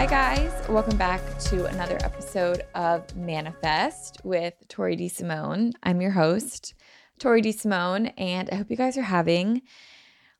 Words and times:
Hi, 0.00 0.06
guys. 0.06 0.66
Welcome 0.66 0.96
back 0.96 1.20
to 1.40 1.66
another 1.66 1.98
episode 2.00 2.62
of 2.74 3.14
Manifest 3.14 4.22
with 4.24 4.54
Tori 4.66 4.96
DeSimone. 4.96 5.72
I'm 5.82 6.00
your 6.00 6.12
host, 6.12 6.72
Tori 7.18 7.42
DeSimone, 7.42 8.14
and 8.16 8.48
I 8.50 8.54
hope 8.54 8.70
you 8.70 8.78
guys 8.78 8.96
are 8.96 9.02
having, 9.02 9.60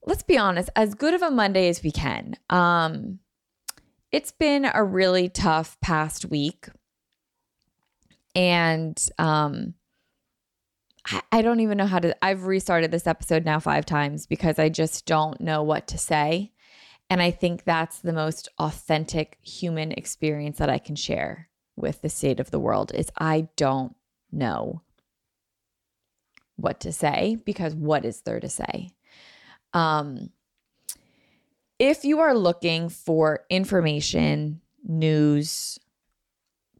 let's 0.07 0.23
be 0.23 0.39
honest, 0.39 0.71
as 0.75 0.95
good 0.95 1.13
of 1.13 1.21
a 1.21 1.31
Monday 1.31 1.69
as 1.69 1.83
we 1.83 1.93
can. 1.93 2.37
Um, 2.49 3.19
it's 4.11 4.33
been 4.33 4.65
a 4.65 4.83
really 4.83 5.29
tough 5.29 5.79
past 5.83 6.25
week. 6.25 6.69
And 8.35 8.99
um, 9.19 9.75
I, 11.05 11.21
I 11.33 11.43
don't 11.43 11.61
even 11.61 11.77
know 11.77 11.87
how 11.87 11.99
to, 11.99 12.17
I've 12.25 12.45
restarted 12.45 12.93
this 12.93 13.07
episode 13.07 13.45
now 13.45 13.61
five 13.61 13.85
times 13.85 14.25
because 14.25 14.59
I 14.59 14.71
just 14.71 15.05
don't 15.05 15.39
know 15.39 15.63
what 15.63 15.87
to 15.89 15.99
say. 15.99 16.53
And 17.11 17.21
I 17.21 17.33
think 17.33 17.65
that's 17.65 17.99
the 17.99 18.13
most 18.13 18.49
authentic 18.59 19.37
human 19.43 19.91
experience 19.91 20.59
that 20.59 20.71
I 20.71 20.79
can 20.79 20.95
share 20.95 21.49
with 21.77 22.03
the 22.03 22.09
state 22.09 22.39
of 22.39 22.53
the 22.53 22.61
world 22.61 22.93
is 22.95 23.11
I 23.19 23.49
don't 23.57 23.97
know 24.31 24.83
what 26.57 26.81
to 26.81 26.93
say 26.93 27.39
because 27.45 27.75
what 27.75 28.05
is 28.05 28.21
there 28.21 28.39
to 28.39 28.49
say? 28.49 28.91
Um 29.75 30.31
if 31.81 32.05
you 32.05 32.21
are 32.21 32.35
looking 32.35 32.91
for 32.91 33.45
information, 33.49 34.61
news, 34.85 35.79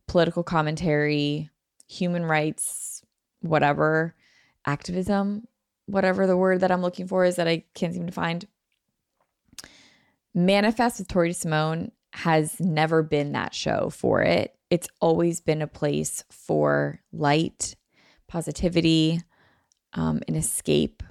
political 0.07 0.43
commentary, 0.43 1.49
human 1.89 2.25
rights, 2.25 3.03
whatever, 3.41 4.15
activism, 4.67 5.49
whatever 5.87 6.27
the 6.27 6.37
word 6.37 6.61
that 6.61 6.71
I'm 6.71 6.83
looking 6.83 7.09
for 7.09 7.25
is 7.25 7.37
that 7.37 7.49
I 7.49 7.65
can't 7.75 7.95
seem 7.95 8.07
to 8.07 8.13
find, 8.13 8.47
Manifest 10.35 10.99
with 10.99 11.09
Tori 11.09 11.31
DeSimone 11.31 11.91
has 12.13 12.59
never 12.61 13.03
been 13.03 13.33
that 13.33 13.55
show 13.55 13.91
for 13.91 14.23
it. 14.23 14.55
It's 14.71 14.89
always 15.01 15.41
been 15.41 15.63
a 15.63 15.67
place 15.67 16.25
for 16.31 17.01
light, 17.13 17.75
positivity, 18.29 19.21
um, 19.93 20.21
an 20.29 20.37
escape 20.37 21.03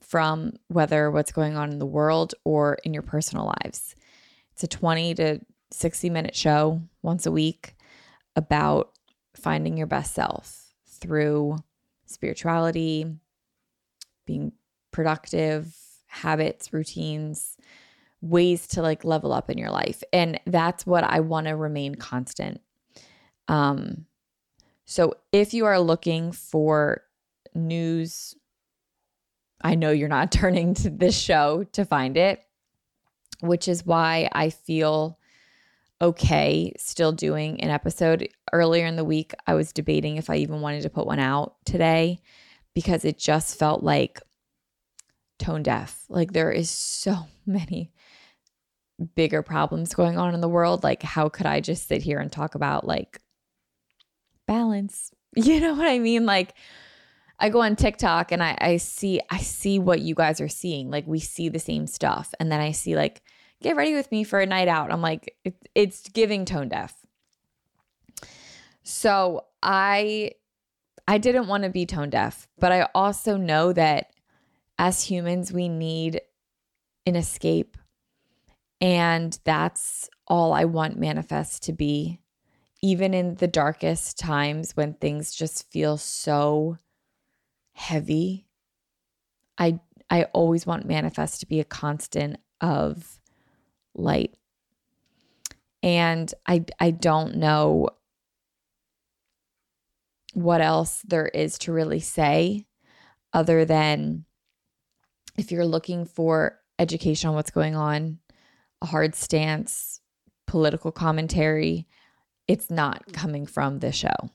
from 0.00 0.54
whether 0.68 1.10
what's 1.10 1.32
going 1.32 1.56
on 1.56 1.70
in 1.70 1.78
the 1.78 1.86
world 1.86 2.34
or 2.44 2.78
in 2.84 2.92
your 2.92 3.02
personal 3.02 3.46
lives. 3.62 3.94
It's 4.52 4.64
a 4.64 4.68
20 4.68 5.14
to 5.14 5.40
60 5.70 6.10
minute 6.10 6.36
show 6.36 6.82
once 7.02 7.26
a 7.26 7.32
week 7.32 7.76
about 8.36 8.92
finding 9.34 9.76
your 9.76 9.86
best 9.86 10.14
self 10.14 10.74
through 10.86 11.56
spirituality, 12.06 13.06
being 14.26 14.52
productive, 14.90 15.74
habits, 16.06 16.72
routines, 16.72 17.56
ways 18.22 18.66
to 18.68 18.82
like 18.82 19.04
level 19.04 19.32
up 19.32 19.50
in 19.50 19.58
your 19.58 19.70
life. 19.70 20.02
And 20.12 20.40
that's 20.46 20.86
what 20.86 21.04
I 21.04 21.20
want 21.20 21.48
to 21.48 21.56
remain 21.56 21.96
constant. 21.96 22.60
Um 23.48 24.06
so 24.84 25.14
if 25.32 25.52
you 25.52 25.66
are 25.66 25.80
looking 25.80 26.32
for 26.32 27.02
news 27.54 28.34
I 29.60 29.74
know 29.74 29.90
you're 29.90 30.08
not 30.08 30.32
turning 30.32 30.74
to 30.74 30.90
this 30.90 31.18
show 31.18 31.64
to 31.72 31.84
find 31.84 32.16
it, 32.16 32.42
which 33.40 33.68
is 33.68 33.86
why 33.86 34.28
I 34.32 34.50
feel 34.50 35.18
okay 36.00 36.72
still 36.78 37.12
doing 37.12 37.60
an 37.60 37.70
episode. 37.70 38.28
Earlier 38.52 38.86
in 38.86 38.96
the 38.96 39.04
week, 39.04 39.32
I 39.46 39.54
was 39.54 39.72
debating 39.72 40.16
if 40.16 40.28
I 40.28 40.36
even 40.36 40.60
wanted 40.60 40.82
to 40.82 40.90
put 40.90 41.06
one 41.06 41.20
out 41.20 41.54
today 41.64 42.20
because 42.74 43.04
it 43.04 43.18
just 43.18 43.58
felt 43.58 43.82
like 43.82 44.20
tone 45.38 45.62
deaf. 45.62 46.04
Like 46.08 46.32
there 46.32 46.50
is 46.50 46.70
so 46.70 47.16
many 47.46 47.92
bigger 49.02 49.42
problems 49.42 49.94
going 49.94 50.18
on 50.18 50.34
in 50.34 50.40
the 50.40 50.48
world. 50.48 50.82
Like, 50.82 51.02
how 51.02 51.28
could 51.28 51.46
I 51.46 51.60
just 51.60 51.88
sit 51.88 52.02
here 52.02 52.18
and 52.18 52.30
talk 52.30 52.54
about 52.54 52.86
like 52.86 53.20
balance? 54.46 55.10
You 55.34 55.60
know 55.60 55.72
what 55.72 55.88
I 55.88 55.98
mean? 55.98 56.26
Like, 56.26 56.52
I 57.42 57.48
go 57.48 57.62
on 57.62 57.74
TikTok 57.74 58.30
and 58.30 58.40
I, 58.40 58.56
I 58.60 58.76
see 58.76 59.20
I 59.28 59.38
see 59.38 59.80
what 59.80 60.00
you 60.00 60.14
guys 60.14 60.40
are 60.40 60.48
seeing. 60.48 60.90
Like 60.90 61.08
we 61.08 61.18
see 61.18 61.48
the 61.48 61.58
same 61.58 61.88
stuff, 61.88 62.32
and 62.38 62.52
then 62.52 62.60
I 62.60 62.70
see 62.70 62.94
like 62.94 63.20
get 63.60 63.74
ready 63.74 63.94
with 63.94 64.12
me 64.12 64.22
for 64.22 64.38
a 64.38 64.46
night 64.46 64.68
out. 64.68 64.92
I'm 64.92 65.02
like 65.02 65.34
it, 65.44 65.56
it's 65.74 66.08
giving 66.08 66.44
tone 66.44 66.68
deaf. 66.68 66.94
So 68.84 69.46
I 69.60 70.32
I 71.08 71.18
didn't 71.18 71.48
want 71.48 71.64
to 71.64 71.70
be 71.70 71.84
tone 71.84 72.10
deaf, 72.10 72.46
but 72.58 72.70
I 72.70 72.88
also 72.94 73.36
know 73.36 73.72
that 73.72 74.12
as 74.78 75.02
humans 75.02 75.52
we 75.52 75.68
need 75.68 76.20
an 77.06 77.16
escape 77.16 77.76
and 78.82 79.38
that's 79.44 80.10
all 80.26 80.52
I 80.52 80.64
want 80.64 80.98
manifest 80.98 81.62
to 81.64 81.72
be. 81.72 82.18
Even 82.82 83.14
in 83.14 83.36
the 83.36 83.46
darkest 83.46 84.18
times 84.18 84.76
when 84.76 84.94
things 84.94 85.32
just 85.32 85.70
feel 85.70 85.96
so 85.96 86.78
heavy, 87.74 88.48
I 89.56 89.78
I 90.10 90.24
always 90.34 90.66
want 90.66 90.84
manifest 90.84 91.40
to 91.40 91.46
be 91.46 91.60
a 91.60 91.64
constant 91.64 92.38
of 92.60 93.20
light. 93.94 94.34
And 95.84 96.34
I 96.44 96.64
I 96.80 96.90
don't 96.90 97.36
know 97.36 97.88
what 100.34 100.60
else 100.60 101.02
there 101.06 101.28
is 101.28 101.56
to 101.58 101.72
really 101.72 102.00
say 102.00 102.66
other 103.32 103.64
than 103.64 104.24
if 105.38 105.52
you're 105.52 105.64
looking 105.64 106.04
for 106.04 106.58
education 106.80 107.28
on 107.28 107.36
what's 107.36 107.50
going 107.52 107.76
on 107.76 108.18
a 108.82 108.86
hard 108.86 109.14
stance, 109.14 110.00
political 110.46 110.92
commentary, 110.92 111.86
it's 112.48 112.70
not 112.70 113.12
coming 113.12 113.46
from 113.46 113.78
the 113.78 113.92
show. 113.92 114.30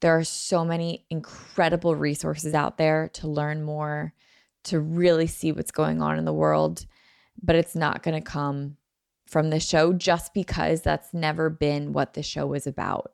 There 0.00 0.16
are 0.16 0.24
so 0.24 0.64
many 0.64 1.04
incredible 1.10 1.96
resources 1.96 2.54
out 2.54 2.78
there 2.78 3.08
to 3.14 3.28
learn 3.28 3.64
more, 3.64 4.14
to 4.64 4.78
really 4.78 5.26
see 5.26 5.50
what's 5.50 5.72
going 5.72 6.00
on 6.00 6.16
in 6.16 6.24
the 6.24 6.32
world, 6.32 6.86
but 7.42 7.56
it's 7.56 7.74
not 7.74 8.02
going 8.04 8.14
to 8.14 8.30
come 8.30 8.76
from 9.26 9.50
the 9.50 9.60
show 9.60 9.92
just 9.92 10.32
because 10.32 10.80
that's 10.80 11.12
never 11.12 11.50
been 11.50 11.92
what 11.92 12.14
the 12.14 12.22
show 12.22 12.46
was 12.46 12.66
about. 12.66 13.12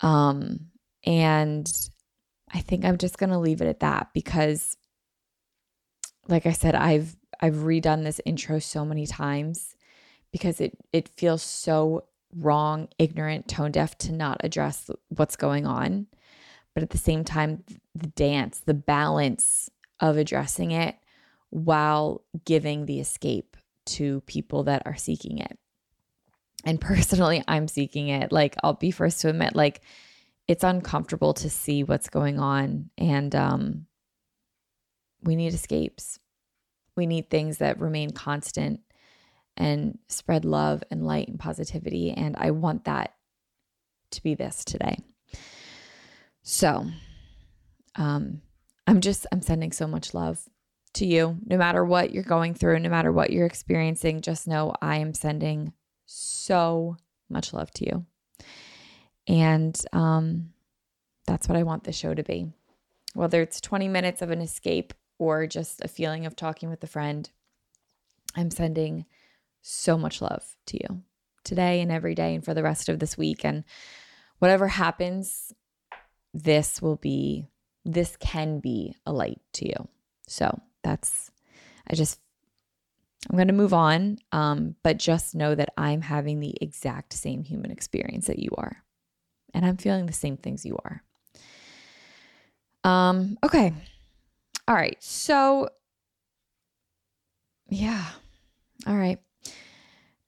Um 0.00 0.70
and 1.04 1.70
I 2.52 2.60
think 2.60 2.84
I'm 2.84 2.98
just 2.98 3.16
going 3.16 3.30
to 3.30 3.38
leave 3.38 3.62
it 3.62 3.68
at 3.68 3.80
that 3.80 4.08
because 4.12 4.76
like 6.28 6.46
I 6.46 6.52
said 6.52 6.74
I've 6.74 7.16
I've 7.40 7.56
redone 7.56 8.04
this 8.04 8.20
intro 8.24 8.58
so 8.58 8.84
many 8.84 9.06
times 9.06 9.74
because 10.32 10.60
it 10.60 10.76
it 10.92 11.08
feels 11.08 11.42
so 11.42 12.04
wrong, 12.36 12.88
ignorant, 12.98 13.48
tone 13.48 13.72
deaf 13.72 13.96
to 13.98 14.12
not 14.12 14.40
address 14.44 14.90
what's 15.08 15.36
going 15.36 15.66
on. 15.66 16.06
But 16.74 16.84
at 16.84 16.90
the 16.90 16.98
same 16.98 17.24
time, 17.24 17.64
the 17.94 18.06
dance, 18.08 18.60
the 18.60 18.74
balance 18.74 19.68
of 19.98 20.16
addressing 20.16 20.70
it 20.70 20.96
while 21.50 22.22
giving 22.44 22.86
the 22.86 23.00
escape 23.00 23.56
to 23.86 24.20
people 24.22 24.64
that 24.64 24.82
are 24.86 24.96
seeking 24.96 25.38
it. 25.38 25.58
And 26.64 26.80
personally, 26.80 27.42
I'm 27.48 27.66
seeking 27.66 28.08
it. 28.08 28.30
Like, 28.30 28.56
I'll 28.62 28.74
be 28.74 28.92
first 28.92 29.20
to 29.22 29.28
admit, 29.28 29.56
like, 29.56 29.80
it's 30.46 30.64
uncomfortable 30.64 31.34
to 31.34 31.50
see 31.50 31.82
what's 31.82 32.08
going 32.08 32.38
on. 32.38 32.90
And 32.96 33.34
um, 33.34 33.86
we 35.22 35.34
need 35.36 35.54
escapes. 35.54 36.19
We 37.00 37.06
need 37.06 37.30
things 37.30 37.56
that 37.58 37.80
remain 37.80 38.10
constant 38.10 38.80
and 39.56 39.98
spread 40.08 40.44
love 40.44 40.84
and 40.90 41.06
light 41.06 41.28
and 41.28 41.40
positivity. 41.40 42.10
And 42.10 42.36
I 42.36 42.50
want 42.50 42.84
that 42.84 43.14
to 44.10 44.22
be 44.22 44.34
this 44.34 44.66
today. 44.66 44.98
So, 46.42 46.84
um, 47.96 48.42
I'm 48.86 49.00
just, 49.00 49.26
I'm 49.32 49.40
sending 49.40 49.72
so 49.72 49.86
much 49.86 50.12
love 50.12 50.42
to 50.92 51.06
you. 51.06 51.38
No 51.46 51.56
matter 51.56 51.86
what 51.86 52.12
you're 52.12 52.22
going 52.22 52.52
through, 52.52 52.80
no 52.80 52.90
matter 52.90 53.10
what 53.10 53.30
you're 53.30 53.46
experiencing, 53.46 54.20
just 54.20 54.46
know 54.46 54.74
I 54.82 54.96
am 54.96 55.14
sending 55.14 55.72
so 56.04 56.98
much 57.30 57.54
love 57.54 57.70
to 57.76 57.86
you. 57.86 58.04
And 59.26 59.82
um, 59.94 60.50
that's 61.26 61.48
what 61.48 61.56
I 61.56 61.62
want 61.62 61.84
the 61.84 61.92
show 61.92 62.12
to 62.12 62.22
be. 62.22 62.52
Whether 63.14 63.40
it's 63.40 63.58
20 63.62 63.88
minutes 63.88 64.20
of 64.20 64.30
an 64.30 64.42
escape 64.42 64.92
or 65.20 65.46
just 65.46 65.82
a 65.84 65.88
feeling 65.88 66.24
of 66.24 66.34
talking 66.34 66.70
with 66.70 66.82
a 66.82 66.86
friend, 66.88 67.28
I'm 68.34 68.50
sending 68.50 69.04
so 69.60 69.98
much 69.98 70.22
love 70.22 70.56
to 70.66 70.78
you 70.78 71.02
today 71.44 71.82
and 71.82 71.92
every 71.92 72.14
day 72.14 72.34
and 72.34 72.42
for 72.44 72.54
the 72.54 72.62
rest 72.62 72.88
of 72.88 72.98
this 72.98 73.18
week. 73.18 73.44
And 73.44 73.64
whatever 74.38 74.66
happens, 74.66 75.52
this 76.32 76.80
will 76.80 76.96
be, 76.96 77.44
this 77.84 78.16
can 78.16 78.60
be 78.60 78.96
a 79.04 79.12
light 79.12 79.42
to 79.54 79.68
you. 79.68 79.88
So 80.26 80.58
that's, 80.82 81.30
I 81.86 81.94
just, 81.94 82.18
I'm 83.28 83.36
going 83.36 83.48
to 83.48 83.54
move 83.54 83.74
on. 83.74 84.16
Um, 84.32 84.74
but 84.82 84.96
just 84.96 85.34
know 85.34 85.54
that 85.54 85.74
I'm 85.76 86.00
having 86.00 86.40
the 86.40 86.56
exact 86.62 87.12
same 87.12 87.44
human 87.44 87.70
experience 87.70 88.26
that 88.28 88.38
you 88.38 88.52
are. 88.56 88.82
And 89.52 89.66
I'm 89.66 89.76
feeling 89.76 90.06
the 90.06 90.14
same 90.14 90.38
things 90.38 90.64
you 90.64 90.78
are. 90.82 91.02
Um, 92.84 93.36
okay. 93.44 93.74
All 94.70 94.76
right. 94.76 94.96
So, 95.02 95.68
yeah. 97.68 98.06
All 98.86 98.96
right 98.96 99.18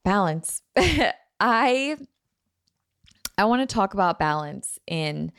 balance. 0.03 0.61
I 1.39 1.97
I 3.37 3.45
want 3.45 3.67
to 3.67 3.73
talk 3.73 3.93
about 3.93 4.19
balance 4.19 4.77
in 4.85 5.31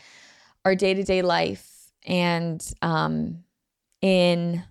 our 0.64 0.74
day-to-day 0.74 1.22
life 1.22 1.70
and 2.06 2.64
um 2.82 3.44
in 4.00 4.64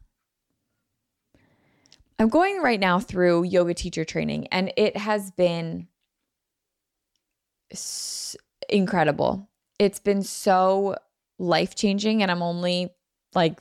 I'm 2.19 2.29
going 2.29 2.61
right 2.61 2.79
now 2.79 2.99
through 2.99 3.43
yoga 3.43 3.73
teacher 3.73 4.05
training 4.05 4.47
and 4.47 4.71
it 4.77 4.97
has 4.97 5.31
been 5.31 5.87
s- 7.71 8.35
incredible. 8.69 9.49
It's 9.79 9.99
been 9.99 10.21
so 10.21 10.95
life-changing 11.39 12.21
and 12.21 12.31
I'm 12.31 12.43
only 12.43 12.89
like 13.33 13.59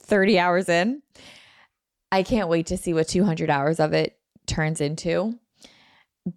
30 0.00 0.38
hours 0.38 0.68
in. 0.68 1.02
I 2.12 2.22
can't 2.22 2.48
wait 2.48 2.66
to 2.66 2.76
see 2.76 2.94
what 2.94 3.08
200 3.08 3.50
hours 3.50 3.80
of 3.80 3.92
it 3.92 4.18
turns 4.46 4.80
into. 4.80 5.38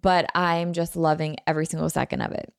But 0.02 0.30
I'm 0.36 0.72
just 0.72 0.96
loving 0.96 1.36
every 1.46 1.66
single 1.66 1.90
second 1.90 2.20
of 2.20 2.32
it. 2.32 2.52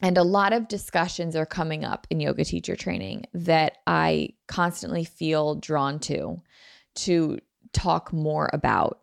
And 0.00 0.18
a 0.18 0.24
lot 0.24 0.52
of 0.52 0.68
discussions 0.68 1.36
are 1.36 1.46
coming 1.46 1.84
up 1.84 2.06
in 2.10 2.20
yoga 2.20 2.44
teacher 2.44 2.74
training 2.74 3.26
that 3.34 3.78
I 3.86 4.30
constantly 4.48 5.04
feel 5.04 5.54
drawn 5.54 6.00
to, 6.00 6.40
to 6.96 7.38
talk 7.72 8.12
more 8.12 8.50
about. 8.52 9.00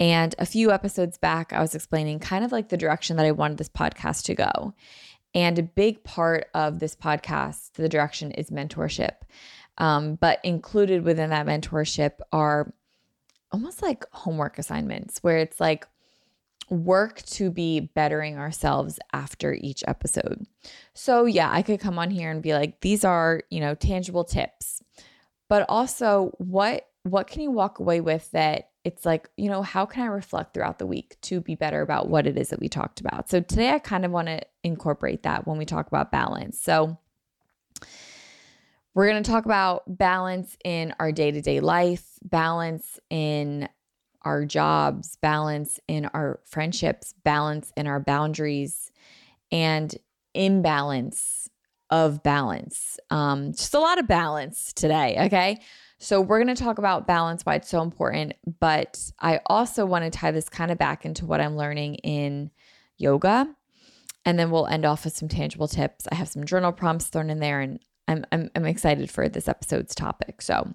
And 0.00 0.34
a 0.38 0.46
few 0.46 0.72
episodes 0.72 1.16
back, 1.16 1.52
I 1.52 1.60
was 1.60 1.76
explaining 1.76 2.18
kind 2.18 2.44
of 2.44 2.50
like 2.50 2.70
the 2.70 2.76
direction 2.76 3.16
that 3.16 3.26
I 3.26 3.30
wanted 3.30 3.58
this 3.58 3.68
podcast 3.68 4.24
to 4.24 4.34
go. 4.34 4.74
And 5.32 5.58
a 5.58 5.62
big 5.62 6.02
part 6.02 6.48
of 6.54 6.80
this 6.80 6.96
podcast, 6.96 7.74
the 7.74 7.88
direction 7.88 8.32
is 8.32 8.50
mentorship. 8.50 9.18
Um, 9.78 10.16
but 10.16 10.38
included 10.44 11.02
within 11.02 11.30
that 11.30 11.46
mentorship 11.46 12.12
are 12.30 12.72
almost 13.50 13.82
like 13.82 14.04
homework 14.12 14.58
assignments 14.58 15.18
where 15.22 15.38
it's 15.38 15.60
like 15.60 15.86
work 16.70 17.22
to 17.22 17.50
be 17.50 17.80
bettering 17.80 18.38
ourselves 18.38 18.98
after 19.12 19.52
each 19.54 19.84
episode. 19.86 20.46
So, 20.94 21.26
yeah, 21.26 21.50
I 21.50 21.62
could 21.62 21.80
come 21.80 21.98
on 21.98 22.10
here 22.10 22.30
and 22.30 22.42
be 22.42 22.54
like 22.54 22.80
these 22.80 23.04
are, 23.04 23.42
you 23.50 23.60
know, 23.60 23.74
tangible 23.74 24.24
tips. 24.24 24.82
But 25.48 25.66
also, 25.68 26.32
what 26.38 26.86
what 27.04 27.26
can 27.26 27.42
you 27.42 27.50
walk 27.50 27.78
away 27.78 28.00
with 28.00 28.30
that 28.30 28.70
it's 28.84 29.06
like, 29.06 29.28
you 29.36 29.48
know, 29.48 29.62
how 29.62 29.86
can 29.86 30.02
I 30.02 30.06
reflect 30.06 30.54
throughout 30.54 30.78
the 30.78 30.86
week 30.86 31.16
to 31.22 31.40
be 31.40 31.54
better 31.54 31.82
about 31.82 32.08
what 32.08 32.26
it 32.26 32.36
is 32.36 32.48
that 32.48 32.58
we 32.58 32.68
talked 32.68 33.00
about? 33.00 33.28
So, 33.28 33.40
today 33.40 33.70
I 33.70 33.78
kind 33.78 34.04
of 34.04 34.10
want 34.10 34.28
to 34.28 34.40
incorporate 34.64 35.24
that 35.24 35.46
when 35.46 35.58
we 35.58 35.66
talk 35.66 35.86
about 35.86 36.10
balance. 36.10 36.60
So, 36.60 36.98
we're 38.94 39.08
going 39.08 39.22
to 39.22 39.30
talk 39.30 39.44
about 39.44 39.82
balance 39.86 40.56
in 40.64 40.94
our 40.98 41.12
day 41.12 41.30
to 41.30 41.40
day 41.40 41.60
life, 41.60 42.04
balance 42.22 43.00
in 43.10 43.68
our 44.22 44.44
jobs, 44.44 45.16
balance 45.20 45.80
in 45.88 46.06
our 46.06 46.40
friendships, 46.44 47.14
balance 47.24 47.72
in 47.76 47.86
our 47.86 48.00
boundaries, 48.00 48.92
and 49.50 49.94
imbalance 50.34 51.48
of 51.90 52.22
balance. 52.22 52.98
Um, 53.10 53.52
just 53.52 53.74
a 53.74 53.80
lot 53.80 53.98
of 53.98 54.06
balance 54.06 54.72
today. 54.72 55.16
Okay. 55.26 55.60
So, 55.98 56.20
we're 56.20 56.42
going 56.42 56.54
to 56.54 56.62
talk 56.62 56.78
about 56.78 57.06
balance, 57.06 57.46
why 57.46 57.54
it's 57.54 57.68
so 57.68 57.80
important. 57.80 58.34
But 58.58 58.98
I 59.20 59.40
also 59.46 59.86
want 59.86 60.04
to 60.04 60.10
tie 60.10 60.32
this 60.32 60.48
kind 60.48 60.72
of 60.72 60.78
back 60.78 61.04
into 61.04 61.26
what 61.26 61.40
I'm 61.40 61.56
learning 61.56 61.96
in 61.96 62.50
yoga. 62.98 63.54
And 64.24 64.38
then 64.38 64.50
we'll 64.50 64.66
end 64.66 64.84
off 64.84 65.04
with 65.04 65.16
some 65.16 65.28
tangible 65.28 65.68
tips. 65.68 66.06
I 66.10 66.16
have 66.16 66.28
some 66.28 66.44
journal 66.44 66.72
prompts 66.72 67.06
thrown 67.06 67.30
in 67.30 67.40
there, 67.40 67.60
and 67.60 67.78
I'm, 68.08 68.24
I'm, 68.32 68.50
I'm 68.54 68.66
excited 68.66 69.10
for 69.10 69.28
this 69.28 69.48
episode's 69.48 69.94
topic. 69.94 70.42
So, 70.42 70.74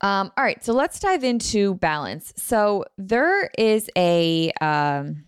um, 0.00 0.30
all 0.36 0.44
right, 0.44 0.64
so 0.64 0.72
let's 0.72 1.00
dive 1.00 1.24
into 1.24 1.74
balance. 1.74 2.32
So 2.36 2.84
there 2.96 3.50
is 3.58 3.90
a, 3.96 4.52
um, 4.60 5.24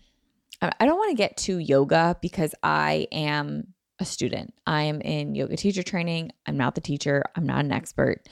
I 0.61 0.85
don't 0.85 0.97
want 0.97 1.11
to 1.11 1.17
get 1.17 1.37
too 1.37 1.57
yoga 1.57 2.15
because 2.21 2.53
I 2.63 3.07
am 3.11 3.73
a 3.99 4.05
student. 4.05 4.53
I 4.65 4.83
am 4.83 5.01
in 5.01 5.35
yoga 5.35 5.57
teacher 5.57 5.83
training. 5.83 6.31
I'm 6.45 6.57
not 6.57 6.75
the 6.75 6.81
teacher. 6.81 7.23
I'm 7.35 7.45
not 7.45 7.65
an 7.65 7.71
expert. 7.71 8.27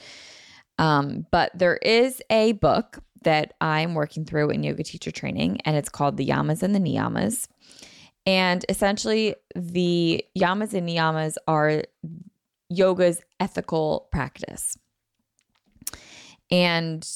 Um, 0.78 1.26
but 1.30 1.50
there 1.54 1.76
is 1.76 2.22
a 2.30 2.52
book 2.52 3.00
that 3.22 3.52
I'm 3.60 3.94
working 3.94 4.24
through 4.24 4.50
in 4.50 4.62
yoga 4.62 4.82
teacher 4.82 5.10
training, 5.10 5.60
and 5.64 5.76
it's 5.76 5.90
called 5.90 6.16
The 6.16 6.26
Yamas 6.26 6.62
and 6.62 6.74
the 6.74 6.78
Niyamas. 6.78 7.46
And 8.26 8.64
essentially, 8.68 9.34
the 9.54 10.24
yamas 10.38 10.74
and 10.74 10.88
niyamas 10.88 11.36
are 11.48 11.84
yoga's 12.68 13.20
ethical 13.40 14.08
practice. 14.12 14.76
And 16.50 17.06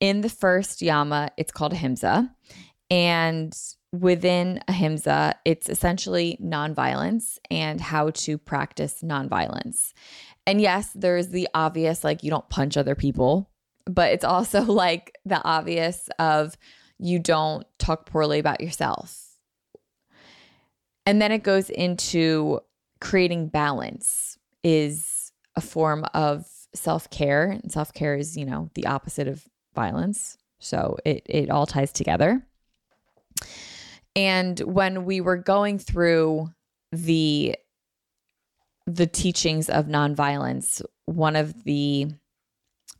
in 0.00 0.20
the 0.20 0.28
first 0.28 0.82
yama, 0.82 1.30
it's 1.36 1.52
called 1.52 1.72
ahimsa. 1.72 2.30
And 2.90 3.56
within 3.92 4.60
ahimsa, 4.68 5.34
it's 5.44 5.68
essentially 5.68 6.38
nonviolence 6.42 7.38
and 7.50 7.80
how 7.80 8.10
to 8.10 8.38
practice 8.38 9.02
nonviolence. 9.02 9.92
And 10.46 10.60
yes, 10.60 10.90
there's 10.94 11.28
the 11.28 11.48
obvious, 11.54 12.04
like 12.04 12.22
you 12.22 12.30
don't 12.30 12.48
punch 12.48 12.76
other 12.76 12.94
people, 12.94 13.50
but 13.86 14.12
it's 14.12 14.24
also 14.24 14.62
like 14.72 15.18
the 15.24 15.42
obvious 15.42 16.08
of 16.18 16.56
you 16.98 17.18
don't 17.18 17.66
talk 17.78 18.06
poorly 18.06 18.38
about 18.38 18.60
yourself 18.60 19.21
and 21.06 21.20
then 21.20 21.32
it 21.32 21.42
goes 21.42 21.70
into 21.70 22.60
creating 23.00 23.48
balance 23.48 24.38
is 24.62 25.32
a 25.56 25.60
form 25.60 26.04
of 26.14 26.46
self-care 26.74 27.50
and 27.50 27.70
self-care 27.70 28.16
is, 28.16 28.36
you 28.36 28.44
know, 28.44 28.70
the 28.74 28.86
opposite 28.86 29.28
of 29.28 29.44
violence. 29.74 30.38
So 30.58 30.96
it 31.04 31.26
it 31.28 31.50
all 31.50 31.66
ties 31.66 31.92
together. 31.92 32.46
And 34.14 34.58
when 34.60 35.04
we 35.04 35.20
were 35.20 35.36
going 35.36 35.78
through 35.78 36.50
the 36.92 37.56
the 38.86 39.06
teachings 39.06 39.68
of 39.68 39.86
nonviolence, 39.86 40.82
one 41.06 41.36
of 41.36 41.64
the 41.64 42.08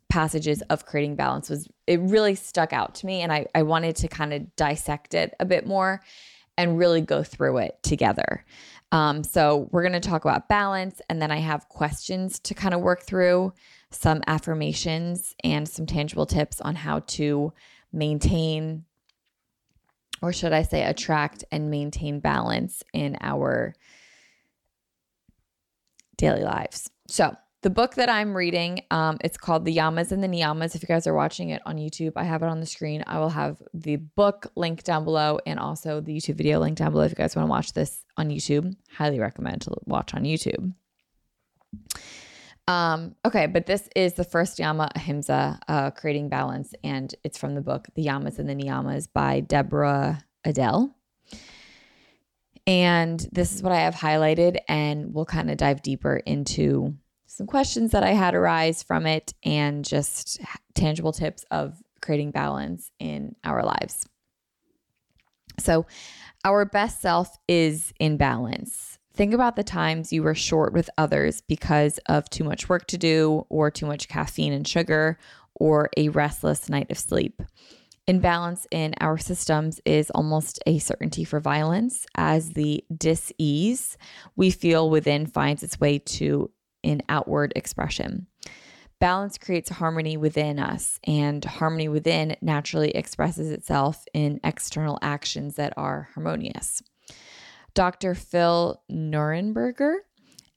passages 0.09 0.61
of 0.69 0.85
creating 0.85 1.15
balance 1.15 1.49
was 1.49 1.67
it 1.87 1.99
really 2.01 2.35
stuck 2.35 2.71
out 2.71 2.93
to 2.93 3.07
me 3.07 3.21
and 3.21 3.33
I, 3.33 3.47
I 3.55 3.63
wanted 3.63 3.95
to 3.95 4.07
kind 4.07 4.31
of 4.31 4.55
dissect 4.55 5.15
it 5.15 5.33
a 5.39 5.45
bit 5.45 5.65
more 5.65 6.01
and 6.57 6.77
really 6.77 7.01
go 7.01 7.23
through 7.23 7.57
it 7.57 7.81
together. 7.83 8.45
Um, 8.91 9.23
so 9.23 9.69
we're 9.71 9.81
going 9.81 9.99
to 9.99 10.07
talk 10.07 10.23
about 10.23 10.47
balance 10.47 11.01
and 11.09 11.21
then 11.21 11.31
I 11.31 11.37
have 11.37 11.67
questions 11.67 12.39
to 12.41 12.53
kind 12.53 12.73
of 12.73 12.81
work 12.81 13.03
through, 13.03 13.53
some 13.89 14.21
affirmations 14.27 15.35
and 15.43 15.67
some 15.67 15.85
tangible 15.85 16.25
tips 16.25 16.61
on 16.61 16.75
how 16.75 16.99
to 16.99 17.53
maintain 17.91 18.85
or 20.21 20.31
should 20.31 20.53
I 20.53 20.63
say 20.63 20.83
attract 20.83 21.43
and 21.51 21.69
maintain 21.69 22.21
balance 22.21 22.81
in 22.93 23.17
our 23.19 23.75
daily 26.15 26.43
lives. 26.43 26.89
So 27.07 27.35
the 27.63 27.69
book 27.69 27.95
that 27.95 28.09
I'm 28.09 28.35
reading, 28.35 28.81
um, 28.91 29.17
it's 29.21 29.37
called 29.37 29.63
The 29.63 29.75
Yamas 29.75 30.11
and 30.11 30.21
the 30.21 30.27
Niyamas. 30.27 30.75
If 30.75 30.83
you 30.83 30.87
guys 30.87 31.07
are 31.07 31.13
watching 31.13 31.49
it 31.49 31.61
on 31.65 31.77
YouTube, 31.77 32.11
I 32.17 32.25
have 32.25 32.43
it 32.43 32.47
on 32.47 32.59
the 32.59 32.65
screen. 32.65 33.03
I 33.07 33.19
will 33.19 33.29
have 33.29 33.61
the 33.73 33.95
book 33.95 34.51
link 34.55 34.83
down 34.83 35.05
below 35.05 35.39
and 35.45 35.57
also 35.57 36.01
the 36.01 36.15
YouTube 36.15 36.35
video 36.35 36.59
link 36.59 36.77
down 36.77 36.91
below 36.91 37.05
if 37.05 37.11
you 37.11 37.15
guys 37.15 37.35
want 37.37 37.47
to 37.47 37.49
watch 37.49 37.71
this 37.71 38.03
on 38.17 38.29
YouTube. 38.29 38.75
Highly 38.91 39.19
recommend 39.19 39.61
to 39.61 39.71
watch 39.85 40.13
on 40.13 40.23
YouTube. 40.23 40.73
Um, 42.67 43.15
okay, 43.25 43.47
but 43.47 43.65
this 43.65 43.87
is 43.95 44.13
the 44.13 44.25
first 44.25 44.59
Yama 44.59 44.89
Ahimsa, 44.95 45.59
uh, 45.67 45.91
Creating 45.91 46.27
Balance, 46.27 46.73
and 46.83 47.15
it's 47.23 47.37
from 47.37 47.55
the 47.55 47.61
book 47.61 47.87
The 47.95 48.05
Yamas 48.05 48.39
and 48.39 48.49
the 48.49 48.55
Niyamas 48.55 49.07
by 49.11 49.39
Deborah 49.39 50.21
Adele. 50.43 50.93
And 52.67 53.25
this 53.31 53.53
is 53.55 53.63
what 53.63 53.71
I 53.71 53.81
have 53.81 53.95
highlighted, 53.95 54.57
and 54.67 55.13
we'll 55.13 55.25
kind 55.25 55.49
of 55.49 55.57
dive 55.57 55.81
deeper 55.81 56.17
into 56.17 56.95
some 57.35 57.47
questions 57.47 57.91
that 57.91 58.03
I 58.03 58.11
had 58.11 58.35
arise 58.35 58.83
from 58.83 59.07
it 59.07 59.33
and 59.43 59.83
just 59.83 60.39
tangible 60.75 61.11
tips 61.11 61.43
of 61.49 61.81
creating 62.01 62.31
balance 62.31 62.91
in 62.99 63.35
our 63.43 63.63
lives. 63.63 64.05
So, 65.59 65.85
our 66.45 66.65
best 66.65 67.01
self 67.01 67.37
is 67.47 67.93
in 67.99 68.17
balance. 68.17 68.99
Think 69.15 69.33
about 69.33 69.55
the 69.55 69.63
times 69.63 70.11
you 70.11 70.23
were 70.23 70.35
short 70.35 70.73
with 70.73 70.89
others 70.97 71.41
because 71.41 71.99
of 72.07 72.29
too 72.29 72.43
much 72.43 72.67
work 72.67 72.87
to 72.87 72.97
do, 72.97 73.45
or 73.49 73.71
too 73.71 73.85
much 73.85 74.07
caffeine 74.07 74.53
and 74.53 74.67
sugar, 74.67 75.17
or 75.55 75.89
a 75.95 76.09
restless 76.09 76.69
night 76.69 76.91
of 76.91 76.97
sleep. 76.97 77.41
Imbalance 78.07 78.67
in 78.69 78.93
our 78.99 79.17
systems 79.17 79.79
is 79.85 80.09
almost 80.11 80.59
a 80.65 80.79
certainty 80.79 81.23
for 81.23 81.39
violence, 81.39 82.05
as 82.15 82.51
the 82.53 82.83
dis 82.95 83.31
ease 83.37 83.97
we 84.35 84.51
feel 84.51 84.89
within 84.89 85.25
finds 85.25 85.63
its 85.63 85.79
way 85.79 85.99
to 85.99 86.51
in 86.83 87.01
outward 87.09 87.53
expression. 87.55 88.27
Balance 88.99 89.37
creates 89.37 89.69
harmony 89.69 90.15
within 90.15 90.59
us, 90.59 90.99
and 91.03 91.43
harmony 91.43 91.89
within 91.89 92.37
naturally 92.41 92.91
expresses 92.91 93.49
itself 93.49 94.05
in 94.13 94.39
external 94.43 94.97
actions 95.01 95.55
that 95.55 95.73
are 95.75 96.09
harmonious. 96.13 96.81
Dr. 97.73 98.15
Phil 98.15 98.81
Nuernberger 98.89 99.95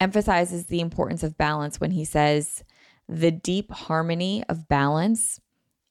emphasizes 0.01 0.67
the 0.67 0.81
importance 0.81 1.23
of 1.23 1.39
balance 1.39 1.81
when 1.81 1.91
he 1.91 2.05
says, 2.05 2.63
The 3.09 3.31
deep 3.31 3.73
harmony 3.73 4.45
of 4.49 4.69
balance 4.69 5.41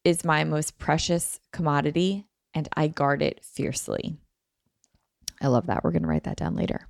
is 0.03 0.23
my 0.23 0.43
most 0.43 0.77
precious 0.77 1.39
commodity, 1.51 2.27
and 2.53 2.69
I 2.77 2.87
guard 2.87 3.21
it 3.21 3.43
fiercely. 3.43 4.17
I 5.41 5.47
love 5.47 5.67
that. 5.67 5.83
We're 5.83 5.91
going 5.91 6.03
to 6.03 6.07
write 6.07 6.23
that 6.23 6.37
down 6.37 6.55
later. 6.55 6.87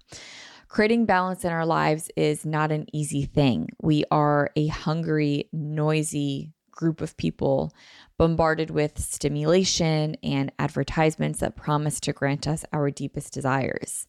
Creating 0.75 1.05
balance 1.05 1.45
in 1.45 1.53
our 1.53 1.65
lives 1.65 2.11
is 2.17 2.45
not 2.45 2.69
an 2.69 2.85
easy 2.91 3.23
thing. 3.23 3.69
We 3.81 4.03
are 4.11 4.49
a 4.57 4.67
hungry, 4.67 5.47
noisy 5.53 6.51
group 6.69 6.99
of 6.99 7.15
people 7.15 7.71
bombarded 8.17 8.71
with 8.71 8.99
stimulation 8.99 10.17
and 10.21 10.51
advertisements 10.59 11.39
that 11.39 11.55
promise 11.55 12.01
to 12.01 12.11
grant 12.11 12.45
us 12.45 12.65
our 12.73 12.91
deepest 12.91 13.31
desires. 13.31 14.05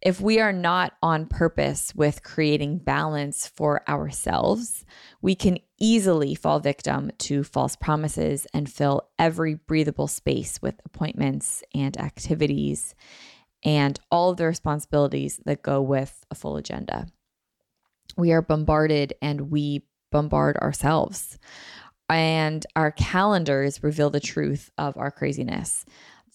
If 0.00 0.18
we 0.18 0.40
are 0.40 0.54
not 0.54 0.94
on 1.02 1.26
purpose 1.26 1.94
with 1.94 2.22
creating 2.22 2.78
balance 2.78 3.46
for 3.46 3.86
ourselves, 3.86 4.86
we 5.20 5.34
can 5.34 5.58
easily 5.78 6.34
fall 6.34 6.60
victim 6.60 7.10
to 7.18 7.44
false 7.44 7.76
promises 7.76 8.46
and 8.54 8.72
fill 8.72 9.10
every 9.18 9.52
breathable 9.52 10.08
space 10.08 10.62
with 10.62 10.80
appointments 10.86 11.62
and 11.74 11.94
activities 12.00 12.94
and 13.66 13.98
all 14.12 14.30
of 14.30 14.36
the 14.36 14.46
responsibilities 14.46 15.40
that 15.44 15.62
go 15.62 15.82
with 15.82 16.24
a 16.30 16.36
full 16.36 16.56
agenda. 16.56 17.08
We 18.16 18.30
are 18.30 18.40
bombarded 18.40 19.12
and 19.20 19.50
we 19.50 19.82
bombard 20.12 20.56
ourselves. 20.58 21.36
And 22.08 22.64
our 22.76 22.92
calendars 22.92 23.82
reveal 23.82 24.08
the 24.08 24.20
truth 24.20 24.70
of 24.78 24.96
our 24.96 25.10
craziness. 25.10 25.84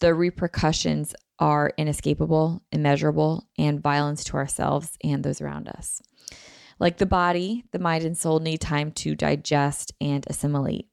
The 0.01 0.13
repercussions 0.13 1.15
are 1.39 1.71
inescapable, 1.77 2.61
immeasurable, 2.73 3.47
and 3.57 3.81
violence 3.81 4.25
to 4.25 4.35
ourselves 4.35 4.97
and 5.01 5.23
those 5.23 5.39
around 5.39 5.69
us. 5.69 6.01
Like 6.79 6.97
the 6.97 7.05
body, 7.05 7.63
the 7.71 7.79
mind 7.79 8.03
and 8.03 8.17
soul 8.17 8.39
need 8.39 8.59
time 8.59 8.91
to 8.91 9.15
digest 9.15 9.93
and 10.01 10.25
assimilate. 10.27 10.89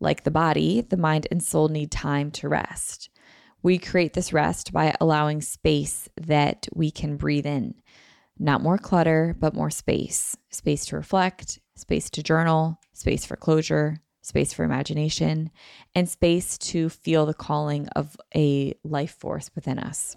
Like 0.00 0.24
the 0.24 0.30
body, 0.30 0.80
the 0.80 0.96
mind 0.96 1.26
and 1.30 1.42
soul 1.42 1.68
need 1.68 1.90
time 1.90 2.30
to 2.32 2.48
rest. 2.48 3.10
We 3.62 3.78
create 3.78 4.12
this 4.12 4.32
rest 4.32 4.72
by 4.72 4.94
allowing 5.00 5.40
space 5.40 6.08
that 6.20 6.66
we 6.74 6.90
can 6.90 7.16
breathe 7.16 7.46
in. 7.46 7.74
Not 8.38 8.62
more 8.62 8.78
clutter, 8.78 9.36
but 9.38 9.54
more 9.54 9.70
space. 9.70 10.36
Space 10.50 10.86
to 10.86 10.96
reflect, 10.96 11.60
space 11.76 12.10
to 12.10 12.22
journal, 12.22 12.80
space 12.92 13.24
for 13.24 13.36
closure, 13.36 13.98
space 14.22 14.52
for 14.52 14.64
imagination, 14.64 15.50
and 15.94 16.08
space 16.08 16.58
to 16.58 16.88
feel 16.88 17.26
the 17.26 17.34
calling 17.34 17.88
of 17.88 18.16
a 18.34 18.74
life 18.82 19.16
force 19.18 19.50
within 19.54 19.78
us. 19.78 20.16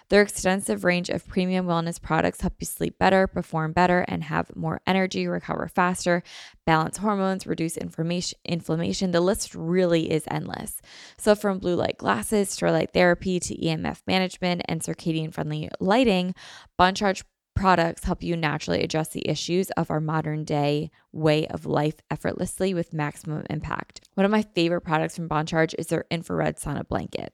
Their 0.11 0.23
extensive 0.23 0.83
range 0.83 1.09
of 1.09 1.25
premium 1.25 1.65
wellness 1.67 1.99
products 1.99 2.41
help 2.41 2.55
you 2.59 2.65
sleep 2.65 2.99
better, 2.99 3.27
perform 3.27 3.71
better, 3.71 4.03
and 4.09 4.25
have 4.25 4.53
more 4.57 4.81
energy, 4.85 5.25
recover 5.25 5.69
faster, 5.69 6.21
balance 6.65 6.97
hormones, 6.97 7.47
reduce 7.47 7.77
inflammation. 7.77 9.11
The 9.11 9.21
list 9.21 9.55
really 9.55 10.11
is 10.11 10.25
endless. 10.29 10.81
So, 11.17 11.33
from 11.33 11.59
blue 11.59 11.75
light 11.75 11.97
glasses, 11.97 12.49
starlight 12.49 12.91
therapy 12.91 13.39
to 13.39 13.55
EMF 13.55 14.01
management 14.05 14.63
and 14.65 14.81
circadian 14.81 15.33
friendly 15.33 15.69
lighting, 15.79 16.35
Bon 16.77 16.93
Charge 16.93 17.23
products 17.55 18.03
help 18.03 18.21
you 18.21 18.35
naturally 18.35 18.83
address 18.83 19.07
the 19.07 19.25
issues 19.29 19.69
of 19.71 19.89
our 19.89 20.01
modern 20.01 20.43
day 20.43 20.91
way 21.13 21.47
of 21.47 21.65
life 21.65 21.95
effortlessly 22.09 22.73
with 22.73 22.93
maximum 22.93 23.45
impact. 23.49 24.01
One 24.15 24.25
of 24.25 24.31
my 24.31 24.41
favorite 24.41 24.81
products 24.81 25.15
from 25.15 25.29
Bon 25.29 25.45
Charge 25.45 25.73
is 25.79 25.87
their 25.87 26.03
infrared 26.11 26.57
sauna 26.57 26.85
blanket. 26.85 27.33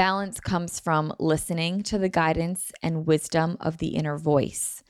Balance 0.00 0.40
comes 0.40 0.80
from 0.80 1.12
listening 1.18 1.82
to 1.82 1.98
the 1.98 2.08
guidance 2.08 2.72
and 2.82 3.06
wisdom 3.06 3.58
of 3.60 3.76
the 3.76 3.88
inner 3.88 4.16
voice. 4.16 4.82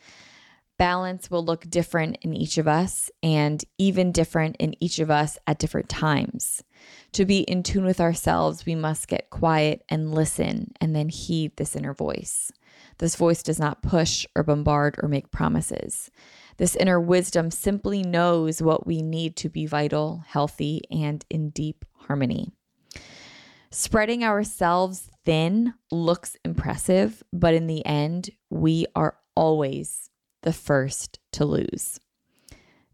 Balance 0.78 1.28
will 1.28 1.44
look 1.44 1.68
different 1.68 2.18
in 2.22 2.32
each 2.32 2.58
of 2.58 2.68
us 2.68 3.10
and 3.20 3.64
even 3.76 4.12
different 4.12 4.54
in 4.60 4.76
each 4.78 5.00
of 5.00 5.10
us 5.10 5.36
at 5.48 5.58
different 5.58 5.88
times. 5.88 6.62
To 7.14 7.24
be 7.24 7.40
in 7.40 7.64
tune 7.64 7.84
with 7.84 8.00
ourselves, 8.00 8.64
we 8.64 8.76
must 8.76 9.08
get 9.08 9.30
quiet 9.30 9.82
and 9.88 10.14
listen 10.14 10.70
and 10.80 10.94
then 10.94 11.08
heed 11.08 11.56
this 11.56 11.74
inner 11.74 11.92
voice. 11.92 12.52
This 12.98 13.16
voice 13.16 13.42
does 13.42 13.58
not 13.58 13.82
push 13.82 14.26
or 14.36 14.44
bombard 14.44 14.94
or 15.02 15.08
make 15.08 15.32
promises. 15.32 16.12
This 16.56 16.76
inner 16.76 17.00
wisdom 17.00 17.50
simply 17.50 18.04
knows 18.04 18.62
what 18.62 18.86
we 18.86 19.02
need 19.02 19.34
to 19.38 19.48
be 19.48 19.66
vital, 19.66 20.22
healthy, 20.28 20.82
and 20.88 21.24
in 21.28 21.50
deep 21.50 21.84
harmony. 21.94 22.52
Spreading 23.72 24.24
ourselves 24.24 25.10
thin 25.24 25.74
looks 25.92 26.36
impressive, 26.44 27.22
but 27.32 27.54
in 27.54 27.68
the 27.68 27.86
end, 27.86 28.30
we 28.50 28.84
are 28.96 29.16
always 29.36 30.10
the 30.42 30.52
first 30.52 31.20
to 31.32 31.44
lose. 31.44 32.00